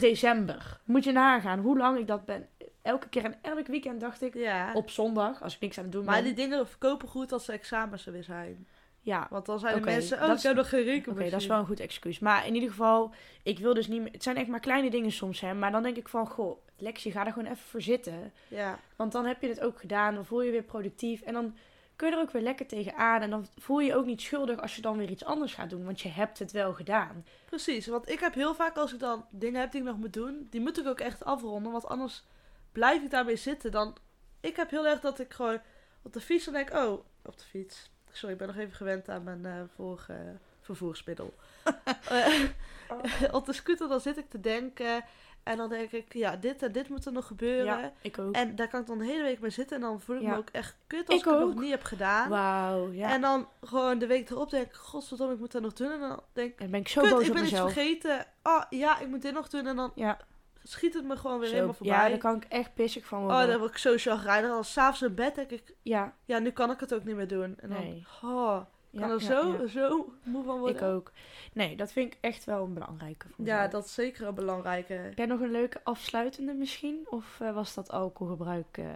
December. 0.00 0.80
Moet 0.84 1.04
je 1.04 1.12
nagaan 1.12 1.58
hoe 1.58 1.78
lang 1.78 1.98
ik 1.98 2.06
dat 2.06 2.24
ben. 2.24 2.48
Elke 2.82 3.08
keer 3.08 3.24
en 3.24 3.34
elk 3.42 3.66
weekend 3.66 4.00
dacht 4.00 4.22
ik, 4.22 4.34
Ja, 4.34 4.72
op 4.74 4.90
zondag, 4.90 5.42
als 5.42 5.54
ik 5.54 5.60
niks 5.60 5.78
aan 5.78 5.84
het 5.84 5.92
doen 5.92 6.04
maar 6.04 6.14
ben. 6.14 6.24
die 6.24 6.34
dingen 6.34 6.68
verkopen 6.68 7.08
goed 7.08 7.32
als 7.32 7.46
de 7.46 7.52
examens 7.52 8.06
er 8.06 8.12
weer 8.12 8.24
zijn. 8.24 8.66
Ja, 9.00 9.26
Want 9.30 9.46
dan 9.46 9.58
zijn 9.58 9.74
de 9.74 9.84
mensen, 9.84 10.20
oh, 10.20 10.26
dat 10.26 10.36
ik 10.36 10.42
heb 10.42 10.56
nog 10.56 10.68
geen 10.68 11.04
oké, 11.08 11.30
dat 11.30 11.40
is 11.40 11.46
wel 11.46 11.58
een 11.58 11.66
goed 11.66 11.80
excuus. 11.80 12.18
Maar 12.18 12.46
in 12.46 12.54
ieder 12.54 12.68
geval, 12.70 13.14
ik 13.42 13.58
wil 13.58 13.74
dus 13.74 13.88
niet 13.88 14.02
meer... 14.02 14.12
Het 14.12 14.22
zijn 14.22 14.36
echt 14.36 14.48
maar 14.48 14.60
kleine 14.60 14.90
dingen 14.90 15.12
soms, 15.12 15.40
hè. 15.40 15.54
Maar 15.54 15.72
dan 15.72 15.82
denk 15.82 15.96
ik 15.96 16.08
van, 16.08 16.26
goh, 16.26 16.58
Lexie, 16.76 17.12
ga 17.12 17.26
er 17.26 17.32
gewoon 17.32 17.50
even 17.50 17.66
voor 17.66 17.82
zitten. 17.82 18.32
Ja, 18.48 18.78
Want 18.96 19.12
dan 19.12 19.26
heb 19.26 19.42
je 19.42 19.48
het 19.48 19.60
ook 19.60 19.80
gedaan, 19.80 20.14
dan 20.14 20.24
voel 20.24 20.40
je 20.40 20.46
je 20.46 20.52
weer 20.52 20.62
productief. 20.62 21.20
En 21.20 21.32
dan 21.32 21.54
kun 21.98 22.08
je 22.08 22.14
er 22.14 22.20
ook 22.20 22.30
weer 22.30 22.42
lekker 22.42 22.66
tegenaan. 22.66 23.22
En 23.22 23.30
dan 23.30 23.46
voel 23.56 23.78
je 23.78 23.86
je 23.86 23.94
ook 23.94 24.06
niet 24.06 24.20
schuldig 24.20 24.60
als 24.60 24.76
je 24.76 24.82
dan 24.82 24.96
weer 24.96 25.10
iets 25.10 25.24
anders 25.24 25.54
gaat 25.54 25.70
doen. 25.70 25.84
Want 25.84 26.00
je 26.00 26.08
hebt 26.08 26.38
het 26.38 26.52
wel 26.52 26.72
gedaan. 26.74 27.24
precies. 27.44 27.86
Want 27.86 28.08
ik 28.08 28.20
heb 28.20 28.34
heel 28.34 28.54
vaak 28.54 28.76
als 28.76 28.92
ik 28.92 28.98
dan 28.98 29.26
dingen 29.30 29.60
heb 29.60 29.70
die 29.70 29.80
ik 29.80 29.86
nog 29.86 29.96
moet 29.96 30.12
doen, 30.12 30.46
die 30.50 30.60
moet 30.60 30.78
ik 30.78 30.86
ook 30.86 31.00
echt 31.00 31.24
afronden. 31.24 31.72
Want 31.72 31.86
anders 31.86 32.24
blijf 32.72 33.02
ik 33.02 33.10
daarmee 33.10 33.36
zitten. 33.36 33.70
Dan, 33.70 33.96
ik 34.40 34.56
heb 34.56 34.70
heel 34.70 34.86
erg 34.86 35.00
dat 35.00 35.18
ik 35.18 35.32
gewoon 35.32 35.60
op 36.02 36.12
de 36.12 36.20
fiets 36.20 36.44
dan 36.44 36.54
denk, 36.54 36.74
oh, 36.74 37.04
op 37.24 37.38
de 37.38 37.44
fiets. 37.44 37.90
Sorry, 38.10 38.32
ik 38.32 38.38
ben 38.38 38.48
nog 38.48 38.56
even 38.56 38.76
gewend 38.76 39.08
aan 39.08 39.22
mijn 39.22 39.46
eh, 39.46 39.62
vorige 39.74 40.36
vervoersmiddel. 40.60 41.34
Eh, 42.08 42.44
op 43.38 43.46
de 43.46 43.52
scooter 43.52 43.88
dan 43.88 44.00
zit 44.00 44.16
ik 44.16 44.28
te 44.28 44.40
denken. 44.40 45.04
En 45.48 45.56
dan 45.56 45.68
denk 45.68 45.90
ik, 45.92 46.14
ja, 46.14 46.36
dit 46.36 46.62
en 46.62 46.72
dit 46.72 46.88
moet 46.88 47.04
er 47.06 47.12
nog 47.12 47.26
gebeuren. 47.26 47.64
Ja, 47.80 47.92
ik 48.02 48.18
ook. 48.18 48.34
En 48.34 48.56
daar 48.56 48.68
kan 48.68 48.80
ik 48.80 48.86
dan 48.86 48.98
de 48.98 49.04
hele 49.04 49.22
week 49.22 49.40
mee 49.40 49.50
zitten. 49.50 49.76
En 49.76 49.82
dan 49.82 50.00
voel 50.00 50.16
ik 50.16 50.22
Ja. 50.22 50.30
me 50.30 50.36
ook 50.36 50.48
echt 50.52 50.76
kut 50.86 51.08
als 51.08 51.20
Ik 51.20 51.26
ik, 51.26 51.30
het 51.32 51.40
nog 51.40 51.54
niet 51.60 51.70
heb 51.70 51.82
gedaan. 51.82 52.28
Wauw, 52.28 52.90
ja. 52.90 53.10
En 53.12 53.20
dan 53.20 53.48
gewoon 53.62 53.98
de 53.98 54.06
week 54.06 54.30
erop 54.30 54.50
denk 54.50 54.66
ik, 54.66 54.74
godverdomme, 54.74 55.32
ik 55.34 55.38
moet 55.40 55.52
dat 55.52 55.62
nog 55.62 55.72
doen. 55.72 55.90
En 55.92 56.00
dan 56.00 56.20
denk 56.32 56.50
ik, 56.50 56.58
Dan 56.58 56.70
ben 56.70 56.80
ik 56.80 56.88
zo 56.88 57.00
kut, 57.02 57.10
boos 57.10 57.26
ik 57.26 57.32
ben 57.32 57.42
iets 57.44 57.52
vergeten. 57.54 58.26
Oh, 58.42 58.62
ja, 58.70 58.98
ik 58.98 59.08
moet 59.08 59.22
dit 59.22 59.34
nog 59.34 59.48
doen. 59.48 59.66
En 59.66 59.76
dan 59.76 59.92
Ja, 59.94 60.18
schiet 60.62 60.94
het 60.94 61.04
me 61.04 61.16
gewoon 61.16 61.38
weer 61.38 61.48
zo, 61.48 61.54
helemaal 61.54 61.74
voorbij. 61.74 61.96
ja, 61.96 62.08
daar 62.08 62.18
kan 62.18 62.36
ik 62.36 62.44
echt 62.48 62.74
pissig 62.74 63.06
van 63.06 63.18
oh, 63.18 63.24
worden. 63.26 63.48
dan 63.48 63.58
word 63.58 63.70
ik 63.70 63.78
zo 63.78 63.94
chagrijnig. 63.96 64.50
Dan 64.50 64.64
s'avonds 64.64 65.02
in 65.02 65.14
bed 65.14 65.34
denk 65.34 65.50
ik, 65.50 65.74
Ja, 65.82 66.12
ja, 66.24 66.38
nu 66.38 66.50
kan 66.50 66.70
ik 66.70 66.80
het 66.80 66.94
ook 66.94 67.04
niet 67.04 67.16
meer 67.16 67.28
doen. 67.28 67.56
En 67.60 67.68
dan, 67.68 67.78
Nee. 67.80 68.06
oh, 68.22 68.60
ik 68.90 69.00
kan 69.00 69.10
er 69.10 69.20
zo, 69.20 69.66
zo 69.66 70.12
moe 70.22 70.44
van 70.44 70.58
worden. 70.58 70.76
ik 70.76 70.82
ook. 70.82 71.12
Nee, 71.52 71.76
dat 71.76 71.92
vind 71.92 72.12
ik 72.12 72.18
echt 72.20 72.44
wel 72.44 72.64
een 72.64 72.74
belangrijke 72.74 73.26
Ja, 73.36 73.68
dat 73.68 73.84
is 73.84 73.94
zeker 73.94 74.26
een 74.26 74.34
belangrijke. 74.34 74.92
Heb 74.92 75.16
jij 75.16 75.26
nog 75.26 75.40
een 75.40 75.50
leuke 75.50 75.80
afsluitende 75.84 76.52
misschien? 76.54 77.06
Of 77.10 77.40
eh, 77.40 77.54
was 77.54 77.74
dat 77.74 77.90
alcoholgebruik? 77.90 78.78
eh? 78.78 78.86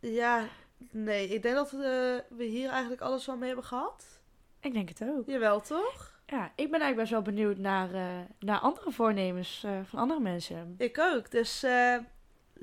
Ja, 0.00 0.44
nee, 0.90 1.28
ik 1.28 1.42
denk 1.42 1.54
dat 1.54 1.72
eh, 1.72 1.78
we 2.28 2.44
hier 2.44 2.70
eigenlijk 2.70 3.02
alles 3.02 3.26
wel 3.26 3.36
mee 3.36 3.46
hebben 3.46 3.64
gehad. 3.66 4.20
ik 4.60 4.72
denk 4.72 4.88
het 4.88 5.02
ook. 5.02 5.26
Jawel, 5.26 5.60
toch? 5.60 6.20
Ja, 6.26 6.44
ik 6.44 6.70
ben 6.70 6.80
eigenlijk 6.80 6.96
best 6.96 7.10
wel 7.10 7.22
benieuwd 7.22 7.58
naar, 7.58 7.88
naar 8.38 8.58
andere 8.58 8.90
voornemens 8.92 9.66
van 9.84 9.98
andere 9.98 10.20
mensen. 10.20 10.74
Ik 10.78 10.98
ook. 10.98 11.30
Dus 11.30 11.64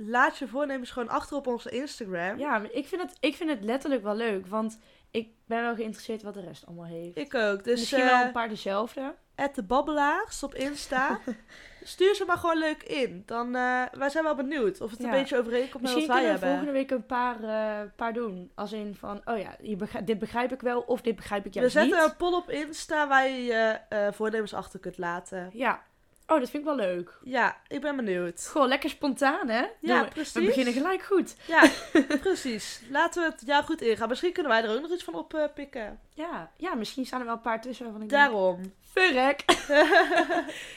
laat 0.07 0.37
je 0.37 0.47
voornemens 0.47 0.91
gewoon 0.91 1.09
achter 1.09 1.37
op 1.37 1.47
onze 1.47 1.69
Instagram. 1.69 2.37
Ja, 2.37 2.57
maar 2.57 2.71
ik 2.71 2.87
vind, 2.87 3.01
het, 3.01 3.17
ik 3.19 3.35
vind 3.35 3.49
het 3.49 3.63
letterlijk 3.63 4.03
wel 4.03 4.15
leuk, 4.15 4.47
want 4.47 4.79
ik 5.11 5.29
ben 5.45 5.61
wel 5.61 5.75
geïnteresseerd 5.75 6.21
wat 6.23 6.33
de 6.33 6.41
rest 6.41 6.65
allemaal 6.65 6.85
heeft. 6.85 7.17
Ik 7.17 7.35
ook. 7.35 7.63
Dus 7.63 7.79
Misschien 7.79 8.03
wel 8.05 8.13
eh 8.19 8.25
een 8.25 8.31
paar 8.31 8.49
dezelfde. 8.49 9.15
at 9.35 9.55
de 9.55 9.63
babbelaars 9.63 10.43
op 10.43 10.55
Insta. 10.55 11.19
Stuur 11.83 12.15
ze 12.15 12.23
maar 12.27 12.37
gewoon 12.37 12.57
leuk 12.57 12.83
in. 12.83 13.23
Dan, 13.25 13.55
eh, 13.55 13.83
wij 13.91 14.09
zijn 14.09 14.23
wel 14.23 14.35
benieuwd 14.35 14.81
of 14.81 14.91
het 14.91 14.99
Ja. 14.99 15.05
een 15.05 15.11
beetje 15.11 15.37
overeenkomt 15.37 15.83
met 15.83 15.93
Misschien 15.93 16.07
wat 16.07 16.15
wij 16.15 16.25
kunnen 16.25 16.39
we 16.41 16.45
hebben. 16.45 16.67
volgende 16.67 16.71
week 16.71 16.91
een 16.91 17.05
paar, 17.05 17.43
eh, 17.83 17.89
paar 17.95 18.13
doen. 18.13 18.51
Als 18.55 18.71
in 18.73 18.95
van, 18.95 19.21
oh 19.25 19.37
ja, 19.37 19.55
je 19.61 19.75
begrijp- 19.75 20.05
dit 20.05 20.19
begrijp 20.19 20.51
ik 20.51 20.61
wel 20.61 20.81
of 20.81 21.01
dit 21.01 21.15
begrijp 21.15 21.45
ik 21.45 21.53
we 21.53 21.59
juist 21.59 21.73
zetten 21.75 21.99
niet. 21.99 22.09
een 22.09 22.15
poll 22.17 22.33
op 22.33 22.49
Insta 22.49 23.07
waar 23.07 23.27
je 23.29 23.43
je 23.43 23.79
voornemens 24.13 24.53
achter 24.53 24.79
kunt 24.79 24.97
laten. 24.97 25.49
Ja, 25.53 25.81
Oh, 26.29 26.39
dat 26.39 26.49
vind 26.49 26.53
ik 26.53 26.63
wel 26.63 26.75
leuk. 26.75 27.17
Ja, 27.23 27.57
ik 27.67 27.81
ben 27.81 27.95
benieuwd. 27.95 28.47
Gewoon 28.51 28.67
lekker 28.67 28.89
spontaan, 28.89 29.49
hè? 29.49 29.65
Ja, 29.79 30.03
we- 30.03 30.09
precies. 30.09 30.33
We 30.33 30.41
beginnen 30.45 30.73
gelijk 30.73 31.01
goed. 31.03 31.35
Ja, 31.47 31.63
precies. 32.21 32.81
Laten 32.89 33.23
we 33.23 33.29
het 33.31 33.43
jaar 33.45 33.63
goed 33.63 33.81
ingaan. 33.81 34.09
Misschien 34.09 34.33
kunnen 34.33 34.51
wij 34.51 34.63
er 34.63 34.75
ook 34.75 34.81
nog 34.81 34.91
iets 34.91 35.03
van 35.03 35.13
oppikken. 35.15 35.99
Ja, 36.13 36.51
ja, 36.57 36.75
misschien 36.75 37.05
staan 37.05 37.19
er 37.19 37.25
wel 37.25 37.35
een 37.35 37.41
paar 37.41 37.61
tussen 37.61 37.83
waarvan 37.85 38.03
ik 38.03 38.09
denk... 38.09 38.21
Daarom. 38.21 38.73
Verrek! 38.91 39.43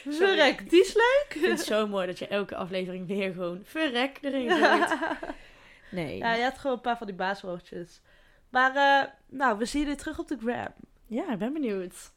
Verrek, 0.09 0.63
die 0.69 0.81
is 0.81 0.93
leuk. 0.93 1.25
Ik 1.29 1.39
vind 1.41 1.57
het 1.57 1.67
zo 1.67 1.87
mooi 1.87 2.07
dat 2.07 2.19
je 2.19 2.27
elke 2.27 2.55
aflevering 2.55 3.07
weer 3.07 3.33
gewoon 3.33 3.61
verrek 3.63 4.17
erin 4.21 4.51
gooit. 4.51 4.93
Nee. 5.91 6.17
Ja, 6.17 6.33
je 6.33 6.43
had 6.43 6.57
gewoon 6.57 6.75
een 6.75 6.81
paar 6.81 6.97
van 6.97 7.07
die 7.07 7.15
baaswoordjes. 7.15 8.01
Maar, 8.49 8.75
eh, 8.75 9.09
nou, 9.29 9.57
we 9.57 9.65
zien 9.65 9.81
jullie 9.81 9.97
terug 9.97 10.19
op 10.19 10.27
de 10.27 10.37
gram. 10.41 10.67
Ja, 11.07 11.31
ik 11.31 11.37
ben 11.37 11.53
benieuwd. 11.53 12.11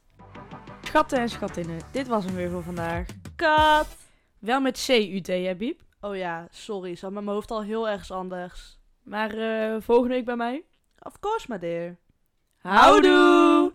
Schatten 0.87 1.19
en 1.19 1.29
schattinnen, 1.29 1.81
dit 1.93 2.07
was 2.07 2.25
hem 2.25 2.35
weer 2.35 2.51
voor 2.51 2.63
vandaag. 2.63 3.07
Kat. 3.37 3.97
Wel 4.39 4.61
met 4.61 4.85
C-U-T, 4.87 5.27
hè, 5.27 5.55
Biep? 5.57 5.81
Oh 6.01 6.17
ja, 6.17 6.47
sorry. 6.51 6.95
Zat 6.95 7.11
met 7.11 7.25
mijn 7.25 7.35
hoofd 7.35 7.51
al 7.51 7.63
heel 7.63 7.89
ergens 7.89 8.11
anders. 8.11 8.79
Maar 9.03 9.31
eh, 9.31 9.77
volgende 9.81 10.15
week 10.15 10.25
bij 10.25 10.37
mij. 10.37 10.65
Of 10.99 11.21
course, 11.21 11.47
my 11.49 11.59
dear. 11.59 11.97
Houdoe! 12.57 13.73